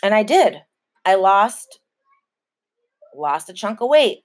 And 0.02 0.14
I 0.14 0.22
did. 0.22 0.62
I 1.04 1.14
lost 1.14 1.80
lost 3.14 3.50
a 3.50 3.52
chunk 3.52 3.80
of 3.80 3.88
weight. 3.88 4.24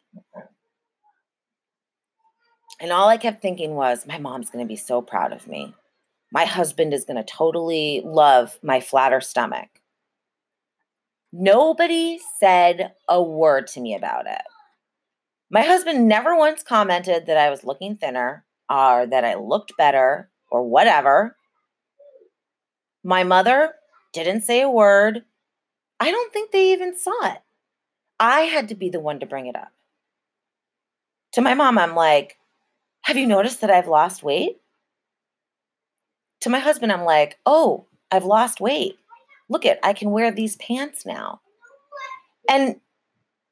And 2.80 2.92
all 2.92 3.08
I 3.08 3.18
kept 3.18 3.42
thinking 3.42 3.76
was, 3.76 4.06
my 4.06 4.18
mom's 4.18 4.50
going 4.50 4.64
to 4.64 4.68
be 4.68 4.76
so 4.76 5.02
proud 5.02 5.32
of 5.32 5.48
me. 5.48 5.74
My 6.32 6.46
husband 6.46 6.94
is 6.94 7.06
going 7.06 7.18
to 7.18 7.24
totally 7.24 8.02
love 8.04 8.58
my 8.62 8.80
flatter 8.80 9.22
stomach. 9.22 9.70
Nobody 11.32 12.20
said 12.40 12.94
a 13.08 13.22
word 13.22 13.68
to 13.68 13.82
me 13.82 13.96
about 13.96 14.28
it. 14.28 14.42
My 15.50 15.62
husband 15.62 16.08
never 16.08 16.36
once 16.36 16.64
commented 16.64 17.28
that 17.28 17.38
I 17.38 17.50
was 17.50 17.64
looking 17.64 17.96
thinner 17.96 18.46
or 18.70 19.06
that 19.08 19.24
I 19.24 19.36
looked 19.36 19.74
better 19.78 20.30
or 20.52 20.64
whatever. 20.68 21.38
My 23.04 23.24
mother 23.24 23.74
didn't 24.14 24.42
say 24.42 24.62
a 24.62 24.70
word. 24.70 25.24
I 26.04 26.12
don't 26.12 26.34
think 26.34 26.52
they 26.52 26.74
even 26.74 26.98
saw 26.98 27.14
it. 27.32 27.40
I 28.20 28.42
had 28.42 28.68
to 28.68 28.76
be 28.76 28.90
the 28.90 29.00
one 29.00 29.22
to 29.22 29.26
bring 29.26 29.48
it 29.48 29.56
up. 29.56 29.72
To 31.32 31.42
my 31.42 31.54
mom, 31.54 31.78
I'm 31.78 31.96
like, 31.96 32.38
Have 33.04 33.16
you 33.16 33.26
noticed 33.26 33.62
that 33.62 33.72
I've 33.72 33.88
lost 33.88 34.22
weight? 34.22 34.58
To 36.42 36.50
my 36.50 36.60
husband, 36.60 36.92
I'm 36.92 37.06
like, 37.06 37.40
oh, 37.46 37.86
I've 38.12 38.26
lost 38.26 38.60
weight. 38.60 38.98
Look 39.48 39.66
at, 39.66 39.80
I 39.82 39.94
can 39.94 40.12
wear 40.12 40.30
these 40.30 40.58
pants 40.58 41.06
now. 41.06 41.40
And 42.50 42.82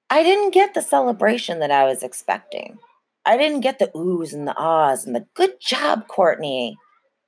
I 0.10 0.22
didn't 0.22 0.54
get 0.54 0.74
the 0.74 0.82
celebration 0.82 1.60
that 1.60 1.72
I 1.72 1.86
was 1.86 2.04
expecting. 2.04 2.80
I 3.26 3.38
didn't 3.38 3.62
get 3.62 3.80
the 3.80 3.91
oohs 3.95 4.34
and 4.34 4.45
the 4.45 4.58
ahs 4.58 5.06
and 5.06 5.16
the 5.16 5.26
good 5.36 5.62
job, 5.62 6.10
Courtney. 6.10 6.78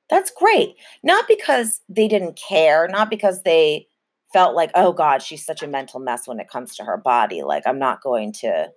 That's 0.09 0.31
great. 0.31 0.75
Not 1.01 1.29
because 1.29 1.79
they 1.87 2.09
didn't 2.09 2.35
care, 2.35 2.89
not 2.89 3.09
because 3.09 3.43
they 3.43 3.87
felt 4.33 4.55
like, 4.55 4.71
oh 4.75 4.91
God, 4.91 5.21
she's 5.21 5.45
such 5.45 5.63
a 5.63 5.67
mental 5.67 5.99
mess 5.99 6.27
when 6.27 6.39
it 6.39 6.49
comes 6.49 6.75
to 6.75 6.83
her 6.83 6.97
body. 6.97 7.43
Like, 7.43 7.63
I'm 7.65 7.79
not 7.79 8.01
going 8.01 8.33
to, 8.33 8.71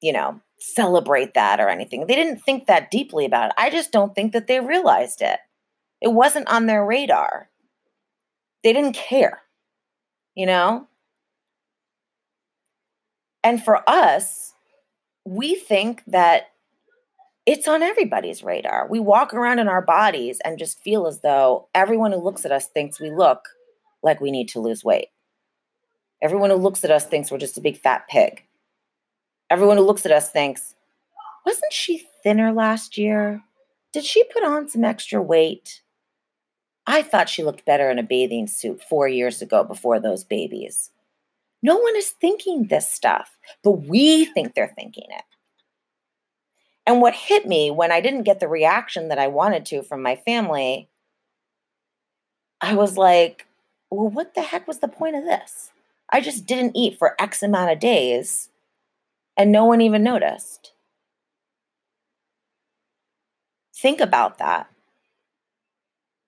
you 0.00 0.12
know, 0.12 0.40
celebrate 0.58 1.34
that 1.34 1.60
or 1.60 1.68
anything. 1.68 2.06
They 2.06 2.14
didn't 2.14 2.40
think 2.40 2.66
that 2.66 2.90
deeply 2.90 3.26
about 3.26 3.50
it. 3.50 3.54
I 3.58 3.70
just 3.70 3.92
don't 3.92 4.14
think 4.14 4.32
that 4.32 4.46
they 4.46 4.58
realized 4.58 5.20
it. 5.20 5.38
It 6.00 6.08
wasn't 6.08 6.48
on 6.48 6.66
their 6.66 6.84
radar. 6.84 7.50
They 8.64 8.72
didn't 8.72 8.94
care, 8.94 9.42
you 10.34 10.46
know? 10.46 10.88
And 13.44 13.62
for 13.62 13.88
us, 13.88 14.54
we 15.24 15.54
think 15.54 16.02
that 16.06 16.48
it's 17.44 17.68
on 17.68 17.82
everybody's 17.82 18.42
radar. 18.42 18.88
We 18.88 18.98
walk 18.98 19.32
around 19.32 19.60
in 19.60 19.68
our 19.68 19.82
bodies 19.82 20.40
and 20.44 20.58
just 20.58 20.82
feel 20.82 21.06
as 21.06 21.20
though 21.20 21.68
everyone 21.74 22.12
who 22.12 22.18
looks 22.18 22.44
at 22.44 22.50
us 22.50 22.66
thinks 22.66 22.98
we 22.98 23.10
look 23.10 23.40
like 24.02 24.20
we 24.20 24.30
need 24.30 24.48
to 24.50 24.60
lose 24.60 24.84
weight. 24.84 25.08
Everyone 26.22 26.50
who 26.50 26.56
looks 26.56 26.84
at 26.84 26.90
us 26.90 27.04
thinks 27.04 27.30
we're 27.30 27.38
just 27.38 27.58
a 27.58 27.62
big 27.62 27.78
fat 27.78 28.08
pig. 28.08 28.44
Everyone 29.50 29.76
who 29.76 29.84
looks 29.84 30.06
at 30.06 30.12
us 30.12 30.30
thinks, 30.30 30.74
wasn't 31.44 31.72
she 31.72 32.06
thinner 32.22 32.52
last 32.52 32.98
year? 32.98 33.42
Did 33.92 34.04
she 34.04 34.24
put 34.24 34.42
on 34.42 34.68
some 34.68 34.84
extra 34.84 35.22
weight? 35.22 35.82
I 36.86 37.02
thought 37.02 37.28
she 37.28 37.42
looked 37.42 37.64
better 37.64 37.90
in 37.90 37.98
a 37.98 38.02
bathing 38.02 38.46
suit 38.46 38.82
four 38.82 39.08
years 39.08 39.42
ago 39.42 39.64
before 39.64 40.00
those 40.00 40.24
babies. 40.24 40.90
No 41.62 41.76
one 41.76 41.96
is 41.96 42.10
thinking 42.10 42.66
this 42.66 42.90
stuff, 42.90 43.36
but 43.62 43.72
we 43.72 44.24
think 44.24 44.54
they're 44.54 44.72
thinking 44.76 45.06
it. 45.10 45.24
And 46.86 47.00
what 47.00 47.14
hit 47.14 47.46
me 47.46 47.70
when 47.70 47.90
I 47.90 48.00
didn't 48.00 48.22
get 48.22 48.38
the 48.38 48.48
reaction 48.48 49.08
that 49.08 49.18
I 49.18 49.26
wanted 49.26 49.66
to 49.66 49.82
from 49.82 50.02
my 50.02 50.14
family, 50.14 50.88
I 52.60 52.74
was 52.74 52.96
like, 52.96 53.45
well, 53.90 54.10
what 54.10 54.34
the 54.34 54.42
heck 54.42 54.66
was 54.66 54.78
the 54.78 54.88
point 54.88 55.16
of 55.16 55.24
this? 55.24 55.70
I 56.10 56.20
just 56.20 56.46
didn't 56.46 56.76
eat 56.76 56.98
for 56.98 57.20
X 57.20 57.42
amount 57.42 57.72
of 57.72 57.80
days 57.80 58.48
and 59.36 59.52
no 59.52 59.64
one 59.64 59.80
even 59.80 60.02
noticed. 60.02 60.72
Think 63.74 64.00
about 64.00 64.38
that. 64.38 64.68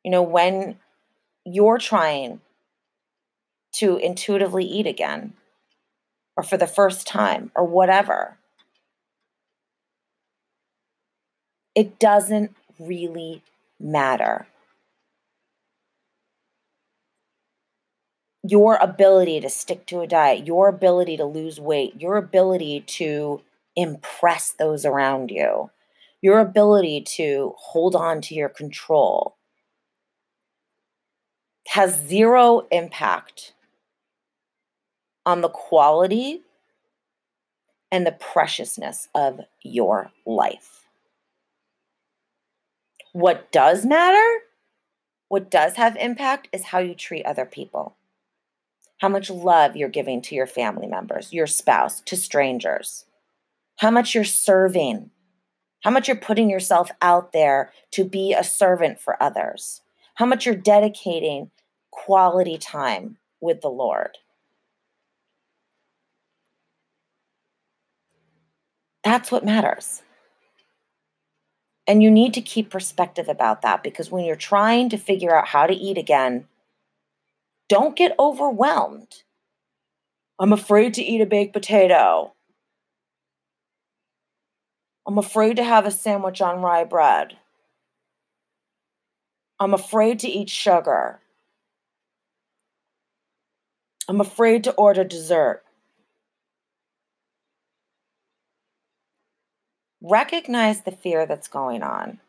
You 0.04 0.10
know, 0.10 0.22
when 0.22 0.76
you're 1.44 1.78
trying 1.78 2.40
to 3.72 3.96
intuitively 3.96 4.64
eat 4.64 4.86
again 4.86 5.34
or 6.36 6.42
for 6.42 6.56
the 6.56 6.66
first 6.66 7.06
time 7.06 7.50
or 7.54 7.64
whatever, 7.64 8.36
it 11.74 11.98
doesn't 11.98 12.54
really 12.78 13.42
matter. 13.80 14.46
Your 18.42 18.76
ability 18.76 19.40
to 19.40 19.48
stick 19.48 19.86
to 19.86 20.00
a 20.00 20.06
diet, 20.06 20.46
your 20.46 20.68
ability 20.68 21.16
to 21.16 21.24
lose 21.24 21.60
weight, 21.60 22.00
your 22.00 22.16
ability 22.16 22.80
to 22.86 23.40
impress 23.74 24.52
those 24.52 24.84
around 24.84 25.30
you, 25.30 25.70
your 26.20 26.38
ability 26.38 27.00
to 27.00 27.54
hold 27.56 27.94
on 27.94 28.20
to 28.20 28.34
your 28.34 28.48
control 28.48 29.36
has 31.68 32.00
zero 32.06 32.66
impact 32.70 33.52
on 35.26 35.42
the 35.42 35.50
quality 35.50 36.40
and 37.92 38.06
the 38.06 38.12
preciousness 38.12 39.08
of 39.14 39.40
your 39.62 40.10
life. 40.24 40.86
What 43.12 43.52
does 43.52 43.84
matter, 43.84 44.40
what 45.28 45.50
does 45.50 45.76
have 45.76 45.96
impact, 45.96 46.48
is 46.52 46.64
how 46.64 46.78
you 46.78 46.94
treat 46.94 47.26
other 47.26 47.44
people 47.44 47.97
how 48.98 49.08
much 49.08 49.30
love 49.30 49.76
you're 49.76 49.88
giving 49.88 50.20
to 50.22 50.34
your 50.34 50.46
family 50.46 50.86
members, 50.86 51.32
your 51.32 51.46
spouse, 51.46 52.00
to 52.02 52.16
strangers, 52.16 53.06
how 53.76 53.90
much 53.90 54.14
you're 54.14 54.24
serving, 54.24 55.10
how 55.82 55.90
much 55.90 56.08
you're 56.08 56.16
putting 56.16 56.50
yourself 56.50 56.90
out 57.00 57.32
there 57.32 57.72
to 57.92 58.04
be 58.04 58.34
a 58.34 58.44
servant 58.44 59.00
for 59.00 59.20
others, 59.22 59.82
how 60.16 60.26
much 60.26 60.46
you're 60.46 60.54
dedicating 60.54 61.50
quality 61.90 62.58
time 62.58 63.16
with 63.40 63.60
the 63.60 63.70
Lord. 63.70 64.18
That's 69.04 69.30
what 69.30 69.44
matters. 69.44 70.02
And 71.86 72.02
you 72.02 72.10
need 72.10 72.34
to 72.34 72.42
keep 72.42 72.68
perspective 72.68 73.28
about 73.28 73.62
that 73.62 73.82
because 73.82 74.10
when 74.10 74.26
you're 74.26 74.36
trying 74.36 74.90
to 74.90 74.98
figure 74.98 75.34
out 75.34 75.48
how 75.48 75.66
to 75.66 75.72
eat 75.72 75.96
again, 75.96 76.46
don't 77.68 77.96
get 77.96 78.14
overwhelmed. 78.18 79.22
I'm 80.38 80.52
afraid 80.52 80.94
to 80.94 81.02
eat 81.02 81.20
a 81.20 81.26
baked 81.26 81.52
potato. 81.52 82.32
I'm 85.06 85.18
afraid 85.18 85.56
to 85.56 85.64
have 85.64 85.86
a 85.86 85.90
sandwich 85.90 86.40
on 86.40 86.62
rye 86.62 86.84
bread. 86.84 87.38
I'm 89.60 89.74
afraid 89.74 90.18
to 90.20 90.28
eat 90.28 90.50
sugar. 90.50 91.20
I'm 94.06 94.20
afraid 94.20 94.64
to 94.64 94.72
order 94.74 95.04
dessert. 95.04 95.62
Recognize 100.00 100.82
the 100.82 100.92
fear 100.92 101.26
that's 101.26 101.48
going 101.48 101.82
on. 101.82 102.20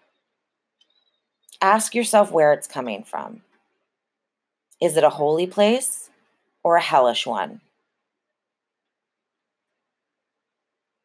Ask 1.62 1.94
yourself 1.94 2.32
where 2.32 2.54
it's 2.54 2.68
coming 2.68 3.04
from. 3.04 3.42
Is 4.82 4.96
it 4.96 5.04
a 5.04 5.10
holy 5.10 5.48
place 5.48 6.10
or 6.64 6.78
a 6.78 6.82
hellish 6.82 7.28
one? 7.28 7.62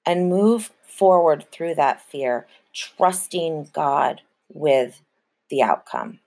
And 0.06 0.28
move 0.28 0.70
forward 0.82 1.46
through 1.50 1.74
that 1.76 2.00
fear, 2.00 2.46
trusting 2.72 3.70
God 3.72 4.20
with 4.52 5.00
the 5.50 5.62
outcome. 5.62 6.20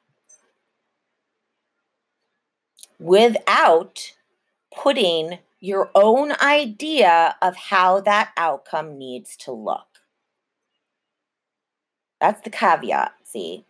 Without 3.00 4.14
putting 4.76 5.40
your 5.60 5.90
own 5.96 6.34
idea 6.42 7.36
of 7.42 7.56
how 7.56 8.02
that 8.02 8.32
outcome 8.38 8.98
needs 8.98 9.36
to 9.38 9.52
look. 9.52 9.88
That's 12.20 12.42
the 12.42 12.50
caveat, 12.50 13.14
see? 13.24 13.66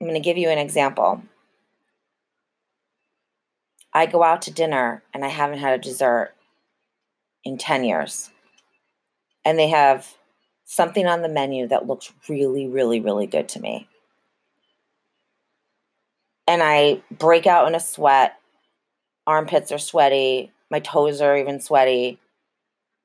I'm 0.00 0.06
going 0.06 0.20
to 0.20 0.24
give 0.24 0.38
you 0.38 0.48
an 0.48 0.58
example. 0.58 1.22
I 3.92 4.06
go 4.06 4.22
out 4.22 4.42
to 4.42 4.50
dinner 4.50 5.02
and 5.12 5.24
I 5.24 5.28
haven't 5.28 5.58
had 5.58 5.78
a 5.78 5.82
dessert 5.82 6.32
in 7.44 7.58
10 7.58 7.84
years. 7.84 8.30
And 9.44 9.58
they 9.58 9.68
have 9.68 10.16
something 10.64 11.06
on 11.06 11.22
the 11.22 11.28
menu 11.28 11.66
that 11.68 11.86
looks 11.86 12.12
really, 12.28 12.66
really, 12.66 13.00
really 13.00 13.26
good 13.26 13.48
to 13.50 13.60
me. 13.60 13.88
And 16.46 16.62
I 16.62 17.02
break 17.10 17.46
out 17.46 17.68
in 17.68 17.74
a 17.74 17.80
sweat. 17.80 18.36
Armpits 19.26 19.72
are 19.72 19.78
sweaty. 19.78 20.52
My 20.70 20.80
toes 20.80 21.20
are 21.20 21.36
even 21.36 21.60
sweaty. 21.60 22.18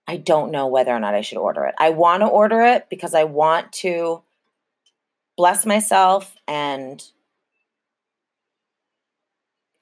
I 0.08 0.18
don't 0.18 0.52
know 0.52 0.68
whether 0.68 0.92
or 0.92 1.00
not 1.00 1.16
I 1.16 1.22
should 1.22 1.40
order 1.40 1.66
it. 1.66 1.76
I 1.80 1.90
want 1.90 2.22
to 2.22 2.28
order 2.28 2.62
it 2.62 2.88
because 2.90 3.16
I 3.16 3.24
want 3.24 3.72
to 3.74 4.22
bless 5.38 5.66
myself 5.66 6.36
and 6.48 7.04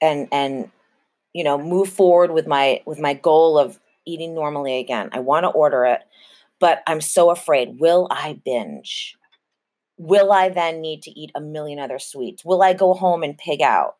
and 0.00 0.28
and 0.32 0.70
you 1.32 1.44
know 1.44 1.58
move 1.58 1.88
forward 1.88 2.30
with 2.30 2.46
my 2.46 2.82
with 2.86 2.98
my 2.98 3.14
goal 3.14 3.58
of 3.58 3.78
eating 4.06 4.34
normally 4.34 4.78
again. 4.78 5.08
I 5.12 5.20
want 5.20 5.44
to 5.44 5.50
order 5.50 5.84
it 5.84 6.00
but 6.60 6.82
i'm 6.86 7.00
so 7.00 7.30
afraid 7.30 7.78
will 7.78 8.08
i 8.10 8.40
binge? 8.44 9.16
Will 9.98 10.32
i 10.32 10.48
then 10.48 10.80
need 10.80 11.02
to 11.02 11.10
eat 11.10 11.30
a 11.34 11.40
million 11.40 11.78
other 11.78 11.98
sweets? 11.98 12.44
Will 12.44 12.62
i 12.62 12.72
go 12.72 12.94
home 12.94 13.22
and 13.22 13.36
pig 13.36 13.62
out? 13.62 13.96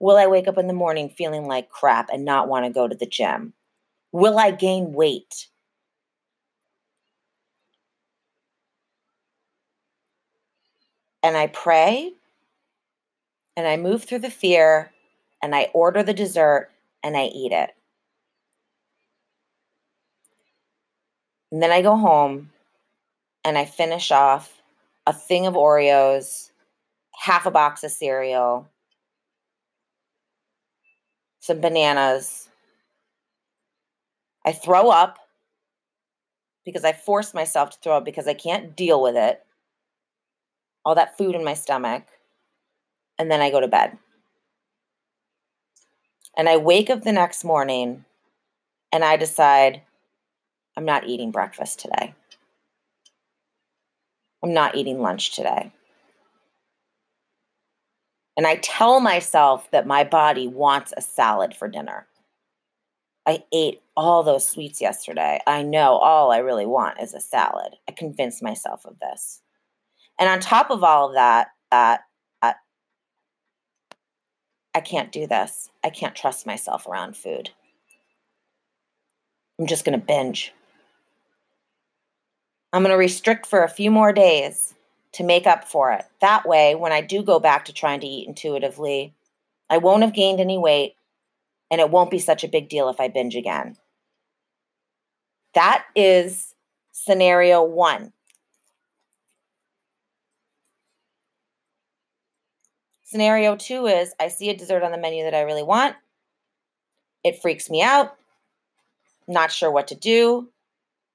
Will 0.00 0.16
i 0.16 0.26
wake 0.26 0.48
up 0.48 0.58
in 0.58 0.66
the 0.66 0.72
morning 0.72 1.08
feeling 1.08 1.46
like 1.46 1.70
crap 1.70 2.08
and 2.12 2.24
not 2.24 2.48
want 2.48 2.66
to 2.66 2.72
go 2.72 2.88
to 2.88 2.96
the 2.96 3.06
gym? 3.06 3.54
Will 4.10 4.38
i 4.38 4.50
gain 4.50 4.92
weight 4.92 5.48
and 11.22 11.36
I 11.36 11.46
pray 11.48 12.12
and 13.56 13.66
I 13.66 13.76
move 13.76 14.04
through 14.04 14.20
the 14.20 14.30
fear 14.30 14.90
and 15.42 15.54
I 15.54 15.68
order 15.74 16.02
the 16.02 16.14
dessert 16.14 16.70
and 17.02 17.16
I 17.16 17.26
eat 17.26 17.52
it. 17.52 17.70
And 21.50 21.62
then 21.62 21.70
I 21.70 21.82
go 21.82 21.96
home 21.96 22.50
and 23.44 23.58
I 23.58 23.64
finish 23.64 24.10
off 24.10 24.62
a 25.06 25.12
thing 25.12 25.46
of 25.46 25.54
Oreos, 25.54 26.50
half 27.14 27.44
a 27.44 27.50
box 27.50 27.84
of 27.84 27.90
cereal, 27.90 28.68
some 31.40 31.60
bananas. 31.60 32.48
I 34.46 34.52
throw 34.52 34.90
up 34.90 35.18
because 36.64 36.84
I 36.84 36.92
force 36.92 37.34
myself 37.34 37.70
to 37.70 37.78
throw 37.80 37.96
up 37.98 38.04
because 38.04 38.28
I 38.28 38.34
can't 38.34 38.76
deal 38.76 39.02
with 39.02 39.16
it. 39.16 39.44
All 40.84 40.94
that 40.94 41.16
food 41.16 41.34
in 41.34 41.44
my 41.44 41.54
stomach. 41.54 42.04
And 43.18 43.30
then 43.30 43.40
I 43.40 43.50
go 43.50 43.60
to 43.60 43.68
bed. 43.68 43.98
And 46.36 46.48
I 46.48 46.56
wake 46.56 46.90
up 46.90 47.02
the 47.02 47.12
next 47.12 47.44
morning 47.44 48.04
and 48.90 49.04
I 49.04 49.16
decide 49.16 49.82
I'm 50.76 50.84
not 50.84 51.06
eating 51.06 51.30
breakfast 51.30 51.80
today. 51.80 52.14
I'm 54.42 54.54
not 54.54 54.74
eating 54.74 55.00
lunch 55.00 55.34
today. 55.36 55.72
And 58.36 58.46
I 58.46 58.56
tell 58.56 59.00
myself 59.00 59.70
that 59.70 59.86
my 59.86 60.04
body 60.04 60.48
wants 60.48 60.92
a 60.96 61.02
salad 61.02 61.54
for 61.54 61.68
dinner. 61.68 62.06
I 63.26 63.44
ate 63.52 63.82
all 63.96 64.22
those 64.22 64.48
sweets 64.48 64.80
yesterday. 64.80 65.38
I 65.46 65.62
know 65.62 65.96
all 65.96 66.32
I 66.32 66.38
really 66.38 66.66
want 66.66 67.00
is 67.00 67.14
a 67.14 67.20
salad. 67.20 67.76
I 67.88 67.92
convinced 67.92 68.42
myself 68.42 68.84
of 68.84 68.98
this. 68.98 69.42
And 70.22 70.28
on 70.28 70.38
top 70.38 70.70
of 70.70 70.84
all 70.84 71.08
of 71.08 71.14
that, 71.14 71.48
that 71.72 72.02
I 74.72 74.80
can't 74.80 75.10
do 75.10 75.26
this. 75.26 75.68
I 75.82 75.90
can't 75.90 76.14
trust 76.14 76.46
myself 76.46 76.86
around 76.86 77.16
food. 77.16 77.50
I'm 79.58 79.66
just 79.66 79.84
going 79.84 79.98
to 79.98 80.06
binge. 80.06 80.52
I'm 82.72 82.82
going 82.82 82.92
to 82.92 82.96
restrict 82.96 83.46
for 83.46 83.64
a 83.64 83.68
few 83.68 83.90
more 83.90 84.12
days 84.12 84.74
to 85.14 85.24
make 85.24 85.44
up 85.44 85.64
for 85.64 85.90
it. 85.90 86.04
That 86.20 86.46
way, 86.46 86.76
when 86.76 86.92
I 86.92 87.00
do 87.00 87.24
go 87.24 87.40
back 87.40 87.64
to 87.64 87.72
trying 87.72 87.98
to 87.98 88.06
eat 88.06 88.28
intuitively, 88.28 89.14
I 89.68 89.78
won't 89.78 90.04
have 90.04 90.14
gained 90.14 90.38
any 90.38 90.56
weight 90.56 90.94
and 91.68 91.80
it 91.80 91.90
won't 91.90 92.12
be 92.12 92.20
such 92.20 92.44
a 92.44 92.48
big 92.48 92.68
deal 92.68 92.88
if 92.88 93.00
I 93.00 93.08
binge 93.08 93.34
again. 93.34 93.76
That 95.54 95.84
is 95.96 96.54
scenario 96.92 97.64
one. 97.64 98.12
Scenario 103.12 103.56
two 103.56 103.86
is 103.88 104.14
I 104.18 104.28
see 104.28 104.48
a 104.48 104.56
dessert 104.56 104.82
on 104.82 104.90
the 104.90 104.96
menu 104.96 105.24
that 105.24 105.34
I 105.34 105.42
really 105.42 105.62
want. 105.62 105.94
It 107.22 107.42
freaks 107.42 107.68
me 107.68 107.82
out. 107.82 108.16
Not 109.28 109.52
sure 109.52 109.70
what 109.70 109.88
to 109.88 109.94
do. 109.94 110.48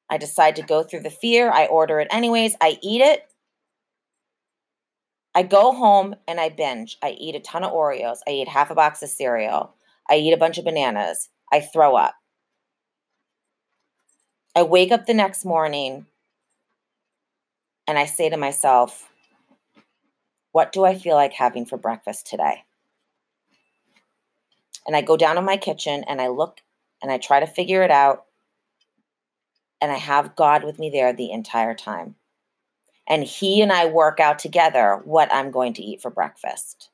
I 0.07 0.19
decide 0.19 0.57
to 0.57 0.61
go 0.61 0.83
through 0.83 0.99
the 0.99 1.09
fear. 1.09 1.49
I 1.49 1.65
order 1.65 1.99
it 1.99 2.07
anyways. 2.11 2.55
I 2.61 2.77
eat 2.83 3.01
it. 3.01 3.27
I 5.33 5.41
go 5.41 5.71
home 5.71 6.15
and 6.27 6.39
I 6.39 6.49
binge. 6.49 6.99
I 7.01 7.17
eat 7.17 7.33
a 7.33 7.39
ton 7.39 7.63
of 7.63 7.73
Oreos. 7.73 8.19
I 8.27 8.31
eat 8.31 8.47
half 8.47 8.69
a 8.69 8.75
box 8.75 9.01
of 9.01 9.09
cereal. 9.09 9.73
I 10.07 10.17
eat 10.17 10.33
a 10.33 10.37
bunch 10.37 10.59
of 10.59 10.65
bananas. 10.65 11.29
I 11.51 11.61
throw 11.61 11.95
up. 11.95 12.13
I 14.55 14.61
wake 14.61 14.91
up 14.91 15.07
the 15.07 15.15
next 15.15 15.45
morning 15.45 16.05
and 17.87 17.97
I 17.97 18.05
say 18.05 18.29
to 18.29 18.37
myself, 18.37 19.09
what 20.57 20.71
do 20.71 20.85
I 20.85 20.95
feel 20.95 21.13
like 21.13 21.33
having 21.33 21.67
for 21.67 21.77
breakfast 21.77 22.25
today? 22.25 22.63
And 24.87 24.95
I 24.95 25.03
go 25.03 25.15
down 25.15 25.35
to 25.35 25.41
my 25.43 25.55
kitchen 25.55 26.03
and 26.07 26.19
I 26.19 26.29
look 26.29 26.61
and 26.99 27.11
I 27.11 27.19
try 27.19 27.39
to 27.39 27.45
figure 27.45 27.83
it 27.83 27.91
out. 27.91 28.25
And 29.79 29.91
I 29.91 29.97
have 29.97 30.35
God 30.35 30.63
with 30.63 30.79
me 30.79 30.89
there 30.89 31.13
the 31.13 31.31
entire 31.31 31.75
time. 31.75 32.15
And 33.07 33.23
He 33.23 33.61
and 33.61 33.71
I 33.71 33.85
work 33.85 34.19
out 34.19 34.39
together 34.39 34.99
what 35.05 35.31
I'm 35.31 35.51
going 35.51 35.75
to 35.75 35.83
eat 35.83 36.01
for 36.01 36.09
breakfast. 36.09 36.89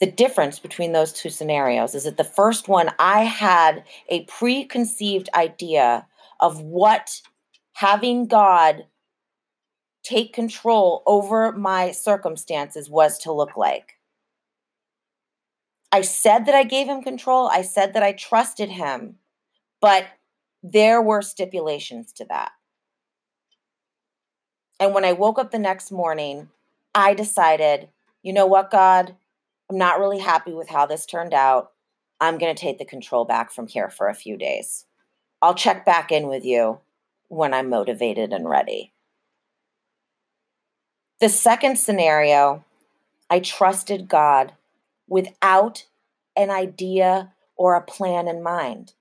The 0.00 0.10
difference 0.10 0.58
between 0.58 0.90
those 0.90 1.12
two 1.12 1.30
scenarios 1.30 1.94
is 1.94 2.02
that 2.02 2.16
the 2.16 2.24
first 2.24 2.66
one, 2.66 2.90
I 2.98 3.22
had 3.22 3.84
a 4.08 4.24
preconceived 4.24 5.28
idea 5.36 6.08
of 6.40 6.60
what 6.60 7.22
having 7.76 8.26
God 8.26 8.86
take 10.02 10.32
control 10.32 11.02
over 11.04 11.52
my 11.52 11.90
circumstances 11.90 12.88
was 12.88 13.18
to 13.18 13.32
look 13.32 13.54
like. 13.54 13.98
I 15.92 16.00
said 16.00 16.46
that 16.46 16.54
I 16.54 16.64
gave 16.64 16.86
him 16.86 17.02
control, 17.02 17.48
I 17.48 17.60
said 17.60 17.92
that 17.92 18.02
I 18.02 18.12
trusted 18.12 18.70
him, 18.70 19.16
but 19.82 20.06
there 20.62 21.02
were 21.02 21.20
stipulations 21.20 22.14
to 22.14 22.24
that. 22.30 22.52
And 24.80 24.94
when 24.94 25.04
I 25.04 25.12
woke 25.12 25.38
up 25.38 25.50
the 25.50 25.58
next 25.58 25.92
morning, 25.92 26.48
I 26.94 27.12
decided, 27.12 27.90
you 28.22 28.32
know 28.32 28.46
what, 28.46 28.70
God, 28.70 29.14
I'm 29.68 29.76
not 29.76 30.00
really 30.00 30.20
happy 30.20 30.54
with 30.54 30.70
how 30.70 30.86
this 30.86 31.04
turned 31.04 31.34
out. 31.34 31.72
I'm 32.22 32.38
going 32.38 32.54
to 32.54 32.60
take 32.60 32.78
the 32.78 32.86
control 32.86 33.26
back 33.26 33.52
from 33.52 33.66
here 33.66 33.90
for 33.90 34.08
a 34.08 34.14
few 34.14 34.38
days. 34.38 34.86
I'll 35.42 35.54
check 35.54 35.84
back 35.84 36.10
in 36.10 36.28
with 36.28 36.46
you 36.46 36.80
when 37.28 37.54
I'm 37.54 37.68
motivated 37.68 38.32
and 38.32 38.48
ready. 38.48 38.92
The 41.20 41.28
second 41.28 41.78
scenario, 41.78 42.64
I 43.30 43.40
trusted 43.40 44.08
God 44.08 44.52
without 45.08 45.86
an 46.36 46.50
idea 46.50 47.32
or 47.56 47.74
a 47.74 47.82
plan 47.82 48.28
in 48.28 48.42
mind. 48.42 48.92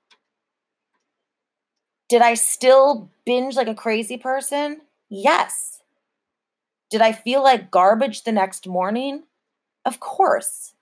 Did 2.08 2.22
I 2.22 2.36
still 2.36 3.10
binge 3.26 3.56
like 3.56 3.68
a 3.68 3.76
crazy 3.76 4.18
person? 4.18 4.82
Yes. 5.10 5.82
Did 6.90 7.02
I 7.02 7.12
feel 7.12 7.44
like 7.44 7.72
garbage 7.72 8.24
the 8.24 8.32
next 8.32 8.68
morning? 8.68 9.24
Of 9.84 10.00
course. 10.00 10.74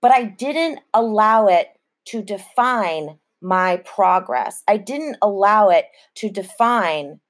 But 0.00 0.12
I 0.12 0.24
didn't 0.24 0.80
allow 0.92 1.48
it 1.48 1.78
to 2.06 2.22
define 2.22 3.18
my 3.44 3.76
progress. 3.84 4.62
I 4.66 4.78
didn't 4.78 5.18
allow 5.22 5.68
it 5.68 5.86
to 6.16 6.30
define 6.30 7.20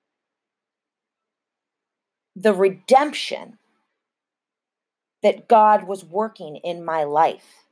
the 2.37 2.55
redemption 2.55 3.59
that 5.23 5.49
God 5.49 5.85
was 5.85 6.05
working 6.05 6.57
in 6.57 6.85
my 6.85 7.05
life 7.05 7.67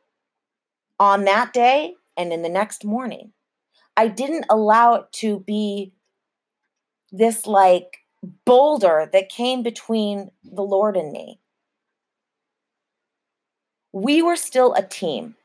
on 0.99 1.25
that 1.25 1.53
day 1.53 1.95
and 2.17 2.33
in 2.33 2.43
the 2.43 2.49
next 2.49 2.85
morning. 2.85 3.33
I 3.97 4.09
didn't 4.09 4.47
allow 4.51 4.95
it 4.95 5.13
to 5.13 5.41
be 5.41 5.93
this 7.11 7.47
like 7.47 7.99
boulder 8.45 9.09
that 9.13 9.29
came 9.29 9.63
between 9.63 10.31
the 10.45 10.63
Lord 10.63 10.97
and 10.97 11.13
me. 11.13 11.39
We 13.93 14.23
were 14.23 14.37
still 14.37 14.75
a 14.75 14.83
team. 14.83 15.37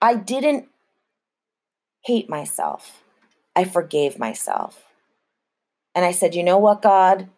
I 0.00 0.14
didn't 0.14 0.68
hate 2.02 2.28
myself. 2.28 3.02
I 3.56 3.64
forgave 3.64 4.18
myself. 4.18 4.84
And 5.94 6.04
I 6.04 6.12
said, 6.12 6.34
you 6.34 6.44
know 6.44 6.58
what, 6.58 6.82
God? 6.82 7.28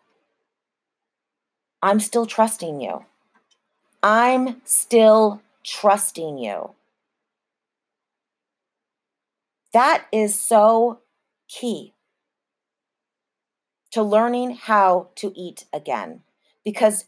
I'm 1.82 2.00
still 2.00 2.26
trusting 2.26 2.80
you. 2.80 3.06
I'm 4.02 4.60
still 4.64 5.40
trusting 5.64 6.38
you. 6.38 6.74
That 9.72 10.06
is 10.12 10.38
so 10.38 11.00
key 11.48 11.94
to 13.92 14.02
learning 14.02 14.56
how 14.56 15.08
to 15.16 15.32
eat 15.34 15.64
again 15.72 16.22
because 16.64 17.06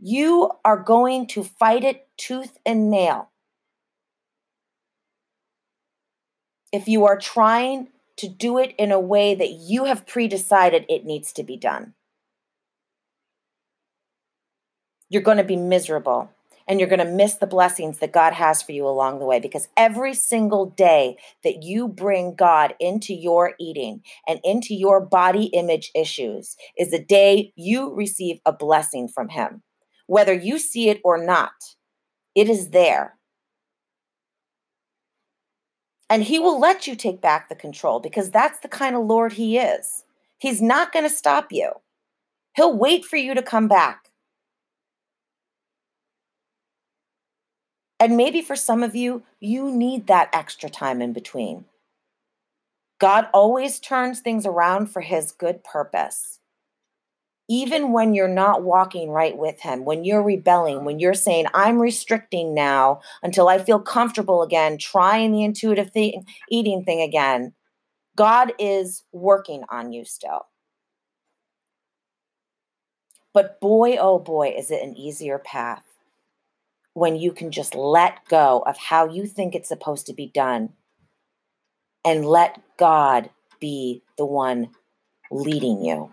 you 0.00 0.50
are 0.64 0.76
going 0.76 1.26
to 1.28 1.44
fight 1.44 1.84
it 1.84 2.08
tooth 2.16 2.58
and 2.64 2.90
nail. 2.90 3.29
If 6.72 6.88
you 6.88 7.04
are 7.06 7.18
trying 7.18 7.88
to 8.16 8.28
do 8.28 8.58
it 8.58 8.74
in 8.78 8.92
a 8.92 9.00
way 9.00 9.34
that 9.34 9.50
you 9.50 9.86
have 9.86 10.06
pre-decided 10.06 10.84
it 10.88 11.04
needs 11.04 11.32
to 11.32 11.42
be 11.42 11.56
done. 11.56 11.94
You're 15.08 15.22
going 15.22 15.38
to 15.38 15.44
be 15.44 15.56
miserable 15.56 16.30
and 16.68 16.78
you're 16.78 16.88
going 16.88 17.04
to 17.04 17.04
miss 17.04 17.34
the 17.34 17.46
blessings 17.46 17.98
that 17.98 18.12
God 18.12 18.34
has 18.34 18.62
for 18.62 18.72
you 18.72 18.86
along 18.86 19.18
the 19.18 19.24
way 19.24 19.40
because 19.40 19.68
every 19.76 20.14
single 20.14 20.66
day 20.66 21.16
that 21.42 21.62
you 21.62 21.88
bring 21.88 22.34
God 22.34 22.74
into 22.78 23.12
your 23.14 23.54
eating 23.58 24.02
and 24.28 24.38
into 24.44 24.74
your 24.74 25.00
body 25.00 25.46
image 25.46 25.90
issues 25.94 26.56
is 26.78 26.90
the 26.90 27.02
day 27.02 27.52
you 27.56 27.92
receive 27.92 28.38
a 28.46 28.52
blessing 28.52 29.08
from 29.08 29.30
Him. 29.30 29.62
Whether 30.06 30.34
you 30.34 30.58
see 30.58 30.90
it 30.90 31.00
or 31.02 31.24
not, 31.24 31.52
it 32.36 32.48
is 32.48 32.70
there. 32.70 33.16
And 36.10 36.24
he 36.24 36.40
will 36.40 36.58
let 36.58 36.88
you 36.88 36.96
take 36.96 37.20
back 37.20 37.48
the 37.48 37.54
control 37.54 38.00
because 38.00 38.30
that's 38.30 38.58
the 38.58 38.68
kind 38.68 38.96
of 38.96 39.06
Lord 39.06 39.34
he 39.34 39.56
is. 39.56 40.04
He's 40.38 40.60
not 40.60 40.92
going 40.92 41.08
to 41.08 41.14
stop 41.14 41.52
you, 41.52 41.72
he'll 42.56 42.76
wait 42.76 43.04
for 43.04 43.16
you 43.16 43.32
to 43.32 43.42
come 43.42 43.68
back. 43.68 44.10
And 48.00 48.16
maybe 48.16 48.40
for 48.40 48.56
some 48.56 48.82
of 48.82 48.96
you, 48.96 49.22
you 49.40 49.70
need 49.70 50.06
that 50.06 50.30
extra 50.32 50.70
time 50.70 51.02
in 51.02 51.12
between. 51.12 51.66
God 52.98 53.28
always 53.32 53.78
turns 53.78 54.20
things 54.20 54.46
around 54.46 54.86
for 54.86 55.02
his 55.02 55.32
good 55.32 55.62
purpose. 55.62 56.39
Even 57.50 57.90
when 57.90 58.14
you're 58.14 58.28
not 58.28 58.62
walking 58.62 59.10
right 59.10 59.36
with 59.36 59.60
him, 59.60 59.84
when 59.84 60.04
you're 60.04 60.22
rebelling, 60.22 60.84
when 60.84 61.00
you're 61.00 61.14
saying, 61.14 61.46
I'm 61.52 61.80
restricting 61.80 62.54
now 62.54 63.00
until 63.24 63.48
I 63.48 63.58
feel 63.58 63.80
comfortable 63.80 64.42
again, 64.42 64.78
trying 64.78 65.32
the 65.32 65.42
intuitive 65.42 65.90
thing, 65.90 66.24
eating 66.48 66.84
thing 66.84 67.02
again, 67.02 67.52
God 68.14 68.52
is 68.60 69.02
working 69.10 69.64
on 69.68 69.92
you 69.92 70.04
still. 70.04 70.46
But 73.34 73.60
boy, 73.60 73.96
oh 73.96 74.20
boy, 74.20 74.54
is 74.56 74.70
it 74.70 74.82
an 74.82 74.96
easier 74.96 75.38
path 75.40 75.84
when 76.94 77.16
you 77.16 77.32
can 77.32 77.50
just 77.50 77.74
let 77.74 78.24
go 78.28 78.62
of 78.64 78.76
how 78.76 79.08
you 79.08 79.26
think 79.26 79.56
it's 79.56 79.68
supposed 79.68 80.06
to 80.06 80.12
be 80.12 80.28
done 80.32 80.70
and 82.04 82.24
let 82.24 82.60
God 82.76 83.30
be 83.60 84.02
the 84.16 84.26
one 84.26 84.70
leading 85.32 85.84
you. 85.84 86.12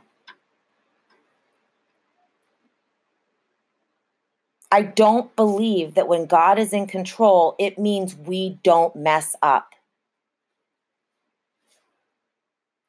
I 4.71 4.81
don't 4.81 5.33
believe 5.35 5.93
that 5.95 6.07
when 6.07 6.25
God 6.25 6.59
is 6.59 6.73
in 6.73 6.87
control, 6.87 7.55
it 7.57 7.79
means 7.79 8.15
we 8.15 8.59
don't 8.63 8.95
mess 8.95 9.35
up. 9.41 9.73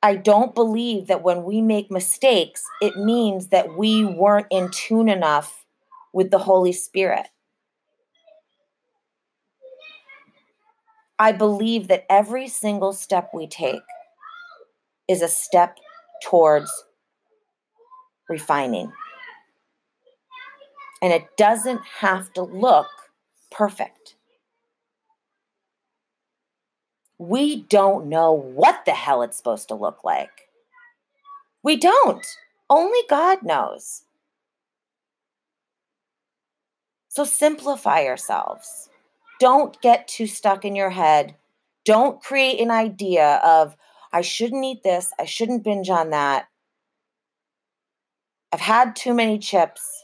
I 0.03 0.17
don't 0.17 0.55
believe 0.55 1.07
that 1.09 1.23
when 1.23 1.45
we 1.45 1.61
make 1.61 1.91
mistakes, 1.91 2.65
it 2.81 2.97
means 2.97 3.49
that 3.49 3.77
we 3.77 4.05
weren't 4.05 4.47
in 4.51 4.71
tune 4.71 5.09
enough 5.09 5.65
with 6.13 6.31
the 6.31 6.39
Holy 6.39 6.73
Spirit. 6.73 7.27
I 11.19 11.33
believe 11.33 11.89
that 11.89 12.07
every 12.09 12.47
single 12.49 12.93
step 12.93 13.31
we 13.35 13.49
take 13.49 13.83
is 15.09 15.21
a 15.21 15.29
step 15.29 15.79
towards 16.23 16.71
refining. 18.29 18.93
And 21.01 21.13
it 21.13 21.37
doesn't 21.37 21.81
have 22.01 22.33
to 22.35 22.43
look 22.43 22.89
perfect. 23.51 24.17
we 27.19 27.63
don't 27.63 28.07
know 28.07 28.33
what 28.33 28.85
the 28.85 28.93
hell 28.93 29.23
it's 29.23 29.37
supposed 29.37 29.69
to 29.69 29.75
look 29.75 30.05
like. 30.05 30.49
We 31.63 31.77
don't. 31.77 32.25
Only 32.71 33.01
God 33.11 33.43
knows. 33.43 34.05
So 37.09 37.25
simplify 37.25 38.01
yourselves. 38.01 38.89
Don't 39.41 39.81
get 39.81 40.07
too 40.07 40.27
stuck 40.27 40.65
in 40.65 40.77
your 40.77 40.91
head. 40.91 41.35
Don't 41.85 42.23
create 42.23 42.61
an 42.61 42.71
idea 42.71 43.41
of, 43.45 43.77
I 44.13 44.21
shouldn't 44.21 44.65
eat 44.65 44.83
this, 44.83 45.13
I 45.19 45.25
shouldn't 45.25 45.65
binge 45.65 45.91
on 45.91 46.11
that. 46.11 46.49
I've 48.53 48.61
had 48.61 48.95
too 48.95 49.15
many 49.15 49.39
chips. 49.39 49.98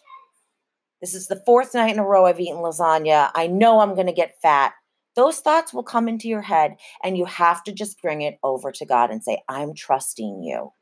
This 1.04 1.12
is 1.12 1.26
the 1.26 1.42
fourth 1.44 1.74
night 1.74 1.92
in 1.92 1.98
a 1.98 2.04
row 2.06 2.24
I've 2.24 2.40
eaten 2.40 2.56
lasagna. 2.56 3.30
I 3.34 3.46
know 3.46 3.80
I'm 3.80 3.94
going 3.94 4.06
to 4.06 4.12
get 4.12 4.40
fat 4.40 4.72
those 5.14 5.40
thoughts 5.40 5.72
will 5.72 5.82
come 5.82 6.08
into 6.08 6.28
your 6.28 6.42
head 6.42 6.76
and 7.02 7.16
you 7.16 7.24
have 7.24 7.62
to 7.64 7.72
just 7.72 8.00
bring 8.02 8.22
it 8.22 8.38
over 8.42 8.72
to 8.72 8.84
God 8.84 9.10
and 9.10 9.22
say, 9.22 9.42
I'm 9.48 9.74
trusting 9.74 10.42
you. 10.42 10.72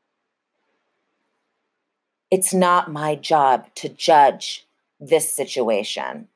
It's 2.31 2.53
not 2.53 2.91
my 2.91 3.15
job 3.15 3.67
to 3.75 3.89
judge 3.89 4.65
this 4.99 5.31
situation. 5.31 6.27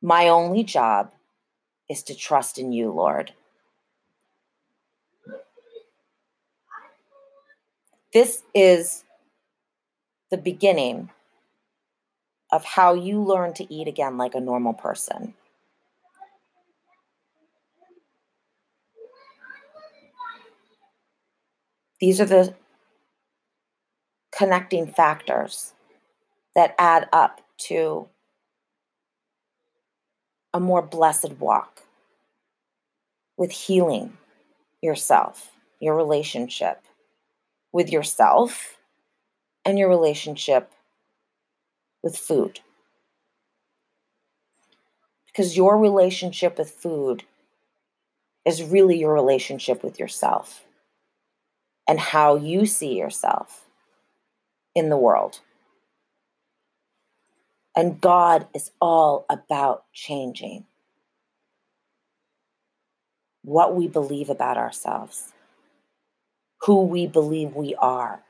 My 0.00 0.28
only 0.28 0.64
job 0.64 1.12
is 1.90 2.02
to 2.04 2.14
trust 2.14 2.58
in 2.58 2.72
you, 2.72 2.90
Lord. 2.90 3.32
This 8.14 8.42
is 8.54 9.04
the 10.30 10.38
beginning 10.38 11.10
of 12.50 12.64
how 12.64 12.94
you 12.94 13.22
learn 13.22 13.52
to 13.54 13.72
eat 13.72 13.88
again 13.88 14.16
like 14.16 14.34
a 14.34 14.40
normal 14.40 14.72
person. 14.72 15.34
These 22.00 22.20
are 22.20 22.26
the 22.26 22.54
connecting 24.30 24.86
factors 24.86 25.72
that 26.54 26.74
add 26.78 27.08
up 27.12 27.40
to 27.58 28.08
a 30.54 30.60
more 30.60 30.82
blessed 30.82 31.32
walk 31.38 31.82
with 33.36 33.50
healing 33.50 34.16
yourself, 34.80 35.52
your 35.80 35.94
relationship 35.94 36.82
with 37.72 37.90
yourself, 37.90 38.78
and 39.64 39.78
your 39.78 39.88
relationship 39.88 40.72
with 42.02 42.16
food. 42.16 42.60
Because 45.26 45.56
your 45.56 45.78
relationship 45.78 46.58
with 46.58 46.70
food 46.70 47.24
is 48.44 48.62
really 48.62 48.98
your 48.98 49.12
relationship 49.12 49.82
with 49.84 49.98
yourself 49.98 50.64
and 51.86 51.98
how 51.98 52.36
you 52.36 52.66
see 52.66 52.98
yourself 52.98 53.66
in 54.74 54.88
the 54.88 54.96
world. 54.96 55.40
And 57.76 58.00
God 58.00 58.48
is 58.54 58.70
all 58.80 59.24
about 59.30 59.84
changing 59.92 60.66
what 63.42 63.74
we 63.74 63.86
believe 63.86 64.28
about 64.28 64.56
ourselves, 64.56 65.32
who 66.62 66.82
we 66.82 67.06
believe 67.06 67.54
we 67.54 67.74
are, 67.76 68.22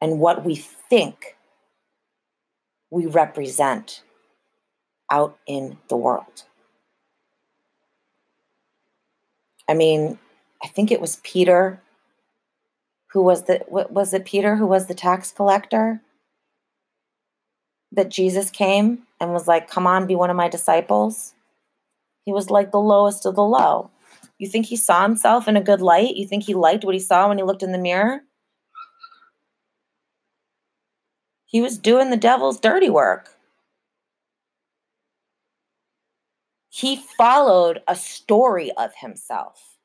and 0.00 0.18
what 0.18 0.44
we 0.44 0.56
think 0.56 1.36
we 2.94 3.06
represent 3.06 4.04
out 5.10 5.36
in 5.48 5.76
the 5.88 5.96
world. 5.96 6.44
I 9.68 9.74
mean, 9.74 10.16
I 10.62 10.68
think 10.68 10.92
it 10.92 11.00
was 11.00 11.16
Peter 11.24 11.80
who 13.10 13.22
was 13.22 13.44
the 13.44 13.64
was 13.68 14.14
it 14.14 14.24
Peter 14.24 14.56
who 14.56 14.66
was 14.66 14.86
the 14.86 14.94
tax 14.94 15.32
collector 15.32 16.02
that 17.90 18.10
Jesus 18.10 18.50
came 18.50 19.02
and 19.20 19.32
was 19.32 19.48
like, 19.48 19.68
"Come 19.68 19.86
on, 19.88 20.06
be 20.06 20.14
one 20.14 20.30
of 20.30 20.36
my 20.36 20.48
disciples." 20.48 21.34
He 22.24 22.32
was 22.32 22.48
like 22.48 22.70
the 22.70 22.80
lowest 22.80 23.26
of 23.26 23.34
the 23.34 23.42
low. 23.42 23.90
You 24.38 24.48
think 24.48 24.66
he 24.66 24.76
saw 24.76 25.02
himself 25.02 25.48
in 25.48 25.56
a 25.56 25.62
good 25.62 25.80
light? 25.80 26.16
You 26.16 26.26
think 26.26 26.44
he 26.44 26.54
liked 26.54 26.84
what 26.84 26.94
he 26.94 27.00
saw 27.00 27.28
when 27.28 27.38
he 27.38 27.44
looked 27.44 27.62
in 27.62 27.72
the 27.72 27.78
mirror? 27.78 28.22
He 31.54 31.60
was 31.60 31.78
doing 31.78 32.10
the 32.10 32.16
devil's 32.16 32.58
dirty 32.58 32.90
work. 32.90 33.30
He 36.68 36.96
followed 36.96 37.80
a 37.86 37.94
story 37.94 38.72
of 38.72 38.92
himself 38.96 39.78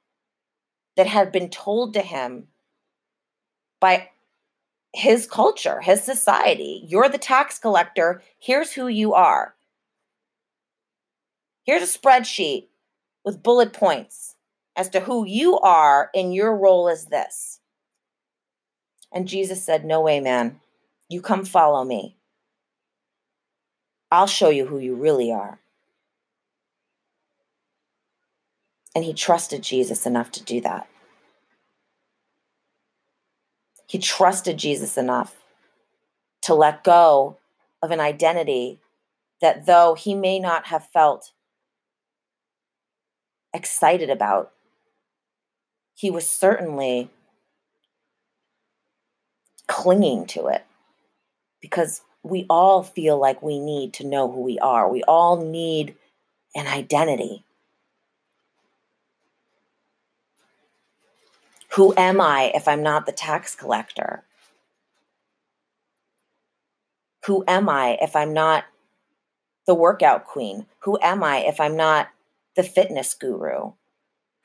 that 0.97 1.05
had 1.05 1.31
been 1.31 1.47
told 1.47 1.93
to 1.93 2.01
him 2.01 2.47
by 3.79 4.09
his 4.95 5.27
culture, 5.27 5.81
his 5.81 6.03
society. 6.03 6.85
You're 6.87 7.07
the 7.07 7.19
tax 7.19 7.59
collector. 7.59 8.23
Here's 8.39 8.73
who 8.73 8.87
you 8.87 9.13
are. 9.13 9.53
Here's 11.65 11.83
a 11.83 11.99
spreadsheet 11.99 12.65
with 13.23 13.43
bullet 13.43 13.73
points 13.73 14.37
as 14.75 14.89
to 14.89 15.01
who 15.01 15.23
you 15.23 15.59
are 15.59 16.09
in 16.15 16.31
your 16.31 16.57
role 16.57 16.89
as 16.89 17.05
this. 17.05 17.59
And 19.11 19.27
Jesus 19.27 19.63
said, 19.63 19.85
No 19.85 20.01
way, 20.01 20.19
man. 20.19 20.61
You 21.09 21.21
come 21.21 21.43
follow 21.43 21.83
me. 21.83 22.15
I'll 24.11 24.27
show 24.27 24.49
you 24.49 24.67
who 24.67 24.77
you 24.77 24.95
really 24.95 25.31
are. 25.31 25.59
And 28.95 29.03
he 29.03 29.13
trusted 29.13 29.63
Jesus 29.63 30.05
enough 30.05 30.31
to 30.31 30.43
do 30.43 30.61
that. 30.61 30.87
He 33.87 33.97
trusted 33.97 34.57
Jesus 34.57 34.97
enough 34.97 35.35
to 36.41 36.53
let 36.53 36.83
go 36.83 37.37
of 37.81 37.89
an 37.89 37.99
identity 37.99 38.79
that, 39.41 39.65
though 39.65 39.95
he 39.95 40.13
may 40.13 40.39
not 40.39 40.67
have 40.67 40.85
felt 40.85 41.31
excited 43.51 44.11
about, 44.11 44.51
he 45.95 46.11
was 46.11 46.27
certainly 46.27 47.09
clinging 49.67 50.25
to 50.27 50.47
it 50.47 50.65
because 51.61 52.01
we 52.23 52.45
all 52.49 52.83
feel 52.83 53.17
like 53.17 53.41
we 53.41 53.59
need 53.59 53.93
to 53.93 54.07
know 54.07 54.31
who 54.31 54.41
we 54.41 54.59
are. 54.59 54.89
We 54.89 55.03
all 55.03 55.43
need 55.43 55.95
an 56.55 56.67
identity. 56.67 57.43
Who 61.73 61.93
am 61.95 62.19
I 62.19 62.51
if 62.55 62.67
I'm 62.67 62.83
not 62.83 63.05
the 63.05 63.11
tax 63.11 63.55
collector? 63.55 64.23
Who 67.25 67.43
am 67.47 67.69
I 67.69 67.97
if 68.01 68.15
I'm 68.15 68.33
not 68.33 68.65
the 69.67 69.75
workout 69.75 70.25
queen? 70.25 70.65
Who 70.79 70.97
am 71.01 71.23
I 71.23 71.39
if 71.39 71.59
I'm 71.59 71.75
not 71.75 72.09
the 72.55 72.63
fitness 72.63 73.13
guru? 73.13 73.73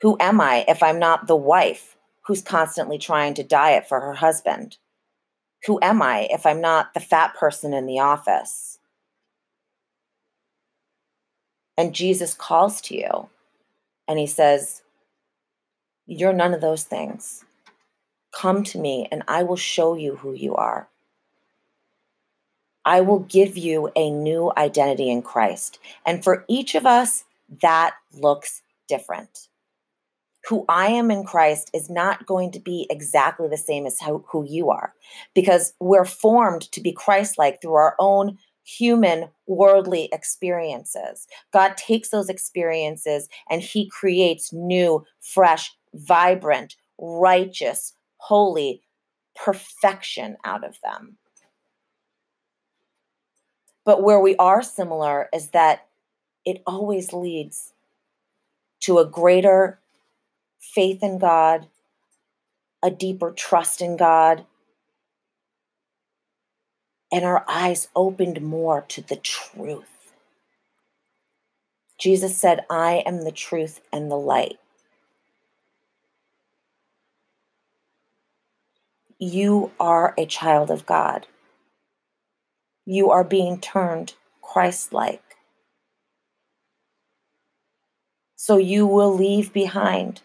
Who 0.01 0.17
am 0.19 0.39
I 0.39 0.65
if 0.67 0.83
I'm 0.83 0.99
not 0.99 1.27
the 1.27 1.35
wife 1.35 1.95
who's 2.27 2.41
constantly 2.41 2.97
trying 2.97 3.33
to 3.35 3.43
diet 3.43 3.87
for 3.87 4.01
her 4.01 4.13
husband? 4.13 4.77
Who 5.65 5.79
am 5.81 6.01
I 6.01 6.27
if 6.29 6.45
I'm 6.45 6.61
not 6.61 6.93
the 6.93 6.99
fat 6.99 7.35
person 7.35 7.73
in 7.73 7.85
the 7.85 7.99
office? 7.99 8.79
And 11.77 11.93
Jesus 11.93 12.33
calls 12.33 12.81
to 12.81 12.95
you 12.95 13.29
and 14.07 14.19
he 14.19 14.27
says, 14.27 14.83
You're 16.05 16.33
none 16.33 16.53
of 16.53 16.61
those 16.61 16.83
things. 16.83 17.43
Come 18.31 18.63
to 18.65 18.77
me 18.77 19.07
and 19.11 19.23
I 19.27 19.43
will 19.43 19.55
show 19.55 19.95
you 19.95 20.17
who 20.17 20.33
you 20.33 20.55
are. 20.55 20.87
I 22.85 23.01
will 23.01 23.19
give 23.19 23.57
you 23.57 23.91
a 23.95 24.11
new 24.11 24.51
identity 24.55 25.09
in 25.09 25.23
Christ. 25.23 25.79
And 26.05 26.23
for 26.23 26.45
each 26.47 26.75
of 26.75 26.85
us, 26.85 27.23
that 27.61 27.95
looks 28.13 28.61
different. 28.87 29.47
Who 30.47 30.65
I 30.69 30.87
am 30.87 31.09
in 31.09 31.23
Christ 31.23 31.71
is 31.73 31.89
not 31.89 32.25
going 32.25 32.51
to 32.51 32.59
be 32.59 32.87
exactly 32.89 33.47
the 33.47 33.57
same 33.57 33.85
as 33.85 33.99
how, 33.99 34.23
who 34.27 34.45
you 34.47 34.69
are 34.69 34.93
because 35.33 35.73
we're 35.79 36.05
formed 36.05 36.71
to 36.71 36.81
be 36.81 36.91
Christ 36.91 37.37
like 37.37 37.61
through 37.61 37.73
our 37.73 37.95
own 37.99 38.37
human 38.63 39.29
worldly 39.47 40.09
experiences. 40.11 41.27
God 41.53 41.77
takes 41.77 42.09
those 42.09 42.29
experiences 42.29 43.27
and 43.49 43.61
he 43.61 43.89
creates 43.89 44.51
new, 44.51 45.03
fresh, 45.21 45.71
vibrant, 45.93 46.75
righteous, 46.99 47.93
holy 48.17 48.81
perfection 49.35 50.37
out 50.43 50.63
of 50.63 50.77
them. 50.83 51.17
But 53.83 54.01
where 54.01 54.19
we 54.19 54.35
are 54.37 54.63
similar 54.63 55.29
is 55.31 55.49
that 55.49 55.87
it 56.43 56.63
always 56.65 57.13
leads 57.13 57.73
to 58.81 58.97
a 58.97 59.05
greater 59.05 59.79
faith 60.73 61.03
in 61.03 61.17
God, 61.17 61.67
a 62.81 62.89
deeper 62.89 63.31
trust 63.31 63.81
in 63.81 63.97
God, 63.97 64.45
and 67.11 67.23
our 67.23 67.45
eyes 67.47 67.87
opened 67.95 68.41
more 68.41 68.81
to 68.89 69.01
the 69.01 69.15
truth. 69.15 70.13
Jesus 71.97 72.37
said, 72.37 72.65
I 72.69 73.03
am 73.05 73.23
the 73.23 73.31
truth 73.31 73.79
and 73.91 74.11
the 74.11 74.17
light. 74.17 74.59
You 79.17 79.71
are 79.79 80.13
a 80.17 80.25
child 80.25 80.69
of 80.69 80.85
God. 80.85 81.27
You 82.85 83.11
are 83.11 83.23
being 83.23 83.59
turned 83.59 84.13
Christ 84.41 84.91
like. 84.91 85.21
So 88.35 88.57
you 88.57 88.85
will 88.85 89.13
leave 89.13 89.53
behind 89.53 90.21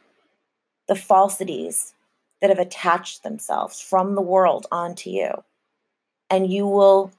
the 0.91 0.97
falsities 0.97 1.95
that 2.41 2.51
have 2.51 2.59
attached 2.59 3.23
themselves 3.23 3.81
from 3.81 4.17
the 4.17 4.21
world 4.21 4.67
onto 4.73 5.09
you 5.09 5.31
and 6.29 6.53
you 6.53 6.67
will 6.67 7.13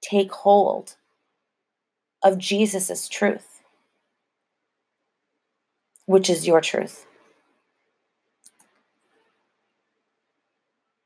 take 0.00 0.30
hold 0.30 0.94
of 2.22 2.38
Jesus' 2.38 3.08
truth, 3.08 3.62
which 6.06 6.30
is 6.30 6.46
your 6.46 6.60
truth. 6.60 7.04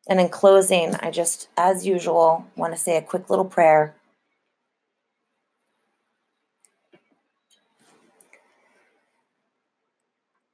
And 0.07 0.21
in 0.21 0.29
closing, 0.29 0.95
I 0.97 1.11
just, 1.11 1.49
as 1.57 1.87
usual, 1.87 2.47
want 2.55 2.75
to 2.75 2.79
say 2.79 2.99
a 2.99 3.03
quick 3.03 3.31
little 3.31 3.47
prayer. 3.47 3.95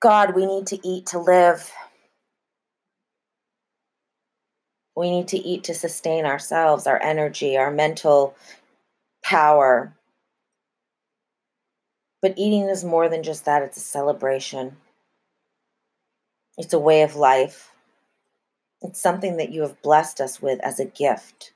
God, 0.04 0.34
we 0.34 0.44
need 0.44 0.66
to 0.66 0.86
eat 0.86 1.06
to 1.06 1.18
live. 1.18 1.72
We 4.94 5.10
need 5.10 5.28
to 5.28 5.38
eat 5.38 5.64
to 5.64 5.74
sustain 5.74 6.26
ourselves, 6.26 6.86
our 6.86 7.02
energy, 7.02 7.56
our 7.56 7.70
mental 7.70 8.36
power. 9.22 9.94
But 12.20 12.34
eating 12.36 12.68
is 12.68 12.84
more 12.84 13.08
than 13.08 13.22
just 13.22 13.46
that, 13.46 13.62
it's 13.62 13.78
a 13.78 13.80
celebration, 13.80 14.76
it's 16.58 16.74
a 16.74 16.78
way 16.78 17.00
of 17.00 17.16
life. 17.16 17.70
It's 18.82 19.00
something 19.00 19.38
that 19.38 19.52
you 19.52 19.62
have 19.62 19.80
blessed 19.80 20.20
us 20.20 20.42
with 20.42 20.60
as 20.60 20.78
a 20.78 20.84
gift. 20.84 21.54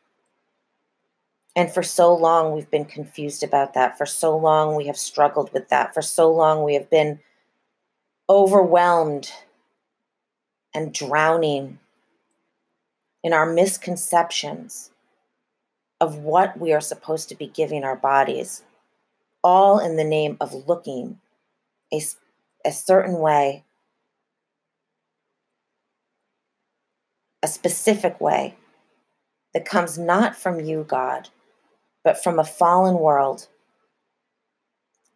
And 1.55 1.71
for 1.71 1.83
so 1.83 2.15
long, 2.15 2.55
we've 2.55 2.71
been 2.71 2.87
confused 2.87 3.43
about 3.43 3.75
that. 3.75 3.99
For 3.99 4.07
so 4.07 4.35
long, 4.35 4.75
we 4.75 4.87
have 4.87 4.97
struggled 4.97 5.53
with 5.53 5.69
that. 5.69 5.93
For 5.93 6.01
so 6.01 6.33
long, 6.33 6.65
we 6.65 6.73
have 6.73 6.89
been 6.89 7.21
overwhelmed 8.29 9.33
and 10.75 10.93
drowning 10.93 11.79
in 13.25 13.33
our 13.33 13.51
misconceptions 13.51 14.91
of 16.01 16.17
what 16.19 16.59
we 16.59 16.73
are 16.73 16.81
supposed 16.81 17.29
to 17.29 17.35
be 17.35 17.47
giving 17.47 17.85
our 17.85 17.97
bodies, 17.97 18.63
all 19.43 19.79
in 19.79 19.97
the 19.97 20.05
name 20.05 20.37
of 20.41 20.69
looking 20.69 21.19
a, 21.93 22.01
a 22.65 22.71
certain 22.71 23.19
way, 23.19 23.65
a 27.43 27.49
specific 27.49 28.21
way 28.21 28.55
that 29.55 29.65
comes 29.65 29.99
not 29.99 30.37
from 30.37 30.61
you, 30.61 30.85
God, 30.87 31.29
but 32.05 32.23
from 32.23 32.39
a 32.39 32.45
fallen 32.45 32.97
world. 32.97 33.49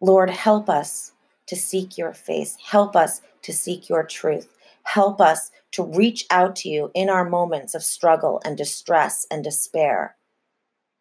Lord, 0.01 0.29
help 0.29 0.69
us 0.69 1.12
to 1.47 1.55
seek 1.55 1.97
your 1.97 2.13
face. 2.13 2.57
Help 2.63 2.95
us 2.95 3.21
to 3.43 3.53
seek 3.53 3.89
your 3.89 4.03
truth. 4.03 4.47
Help 4.83 5.21
us 5.21 5.51
to 5.71 5.83
reach 5.83 6.25
out 6.29 6.55
to 6.57 6.69
you 6.69 6.91
in 6.93 7.09
our 7.09 7.27
moments 7.27 7.73
of 7.73 7.83
struggle 7.83 8.41
and 8.45 8.57
distress 8.57 9.25
and 9.31 9.43
despair 9.43 10.15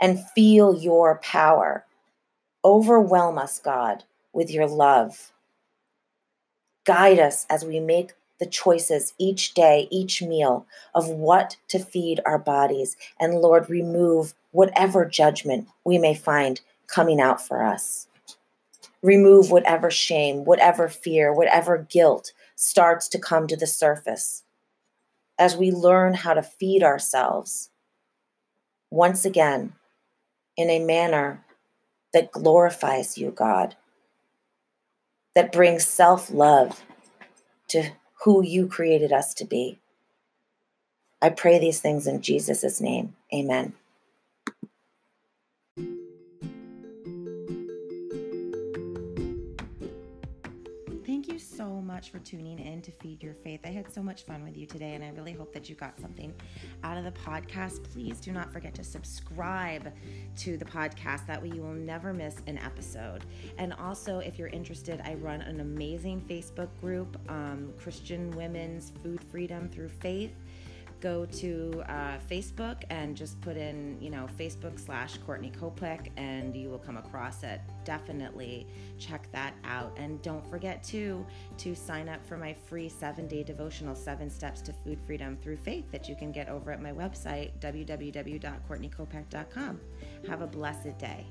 and 0.01 0.25
feel 0.35 0.75
your 0.75 1.21
power. 1.23 1.85
Overwhelm 2.65 3.39
us, 3.39 3.59
God, 3.59 4.05
with 4.33 4.51
your 4.51 4.67
love. 4.67 5.33
Guide 6.85 7.21
us 7.21 7.47
as 7.49 7.65
we 7.65 7.79
make 7.79 8.13
the 8.41 8.47
choices 8.47 9.15
each 9.19 9.55
day, 9.55 9.87
each 9.91 10.21
meal 10.21 10.67
of 10.95 11.09
what 11.09 11.57
to 11.69 11.79
feed 11.79 12.21
our 12.27 12.39
bodies. 12.39 12.97
And 13.21 13.35
Lord, 13.35 13.71
remove 13.71 14.35
whatever 14.51 15.05
judgment 15.05 15.69
we 15.85 15.99
may 15.99 16.15
find 16.15 16.61
coming 16.89 17.21
out 17.21 17.47
for 17.47 17.63
us. 17.63 18.09
Remove 19.03 19.51
whatever 19.51 19.91
shame, 19.91 20.45
whatever 20.45 20.89
fear, 20.89 21.33
whatever 21.33 21.87
guilt 21.91 22.33
starts 22.55 23.09
to 23.09 23.19
come 23.19 23.47
to 23.47 23.57
the 23.57 23.67
surface 23.67 24.45
as 25.39 25.57
we 25.57 25.71
learn 25.73 26.15
how 26.15 26.35
to 26.35 26.43
feed 26.43 26.83
ourselves 26.83 27.71
once 28.91 29.25
again 29.25 29.73
in 30.57 30.71
a 30.71 30.79
manner 30.79 31.45
that 32.13 32.31
glorifies 32.31 33.19
you, 33.19 33.31
God, 33.31 33.75
that 35.35 35.51
brings 35.51 35.87
self 35.87 36.31
love 36.31 36.83
to 37.69 37.91
who 38.25 38.45
you 38.45 38.69
created 38.69 39.13
us 39.13 39.35
to 39.35 39.45
be. 39.45 39.81
I 41.21 41.31
pray 41.31 41.59
these 41.59 41.81
things 41.81 42.07
in 42.07 42.21
Jesus' 42.21 42.81
name. 42.81 43.15
Amen. 43.35 43.75
Much 51.93 52.09
for 52.09 52.21
tuning 52.21 52.59
in 52.59 52.81
to 52.81 52.91
Feed 52.91 53.23
Your 53.23 53.35
Faith. 53.35 53.61
I 53.65 53.69
had 53.69 53.93
so 53.93 54.03
much 54.03 54.23
fun 54.23 54.43
with 54.43 54.57
you 54.57 54.65
today, 54.65 54.95
and 54.95 55.05
I 55.05 55.11
really 55.11 55.35
hope 55.35 55.53
that 55.53 55.69
you 55.69 55.75
got 55.75 56.01
something 56.01 56.33
out 56.83 56.97
of 56.97 57.05
the 57.05 57.11
podcast. 57.11 57.83
Please 57.93 58.19
do 58.19 58.33
not 58.33 58.51
forget 58.51 58.73
to 58.77 58.83
subscribe 58.83 59.93
to 60.39 60.57
the 60.57 60.65
podcast. 60.65 61.27
That 61.27 61.43
way, 61.43 61.51
you 61.55 61.61
will 61.61 61.75
never 61.75 62.15
miss 62.15 62.37
an 62.47 62.57
episode. 62.57 63.27
And 63.59 63.75
also, 63.75 64.21
if 64.21 64.39
you're 64.39 64.49
interested, 64.49 65.03
I 65.05 65.17
run 65.17 65.43
an 65.43 65.61
amazing 65.61 66.23
Facebook 66.23 66.71
group 66.81 67.19
um, 67.29 67.75
Christian 67.79 68.31
Women's 68.31 68.91
Food 69.03 69.21
Freedom 69.31 69.69
Through 69.69 69.91
Faith 69.91 70.33
go 71.03 71.27
to 71.27 71.83
uh, 71.89 72.17
Facebook 72.31 72.85
and 72.89 73.15
just 73.17 73.41
put 73.41 73.57
in, 73.57 73.99
you 74.01 74.09
know, 74.09 74.29
Facebook 74.39 74.79
slash 74.79 75.19
Courtney 75.19 75.51
Kopek 75.51 76.11
and 76.17 76.55
you 76.57 76.71
will 76.71 76.79
come 76.79 76.97
across 76.97 77.43
it. 77.43 77.61
Definitely 77.85 78.69
check 78.99 79.27
that 79.33 79.55
out. 79.65 79.93
And 79.97 80.23
don't 80.23 80.49
forget 80.49 80.81
to 80.85 81.27
to 81.59 81.75
sign 81.75 82.09
up 82.09 82.25
for 82.25 82.39
my 82.39 82.55
free 82.55 82.89
seven 82.89 83.27
day 83.27 83.43
devotional, 83.43 83.97
Seven 83.97 84.31
Steps 84.31 84.63
to 84.63 84.73
Food 84.73 85.01
Freedom 85.05 85.37
Through 85.43 85.59
Faith 85.59 85.91
that 85.91 86.09
you 86.09 86.15
can 86.15 86.31
get 86.31 86.49
over 86.49 86.71
at 86.71 86.81
my 86.81 86.93
website, 86.93 87.51
www.courtneykopek.com. 87.59 89.81
Have 90.29 90.41
a 90.41 90.47
blessed 90.47 90.97
day. 90.99 91.27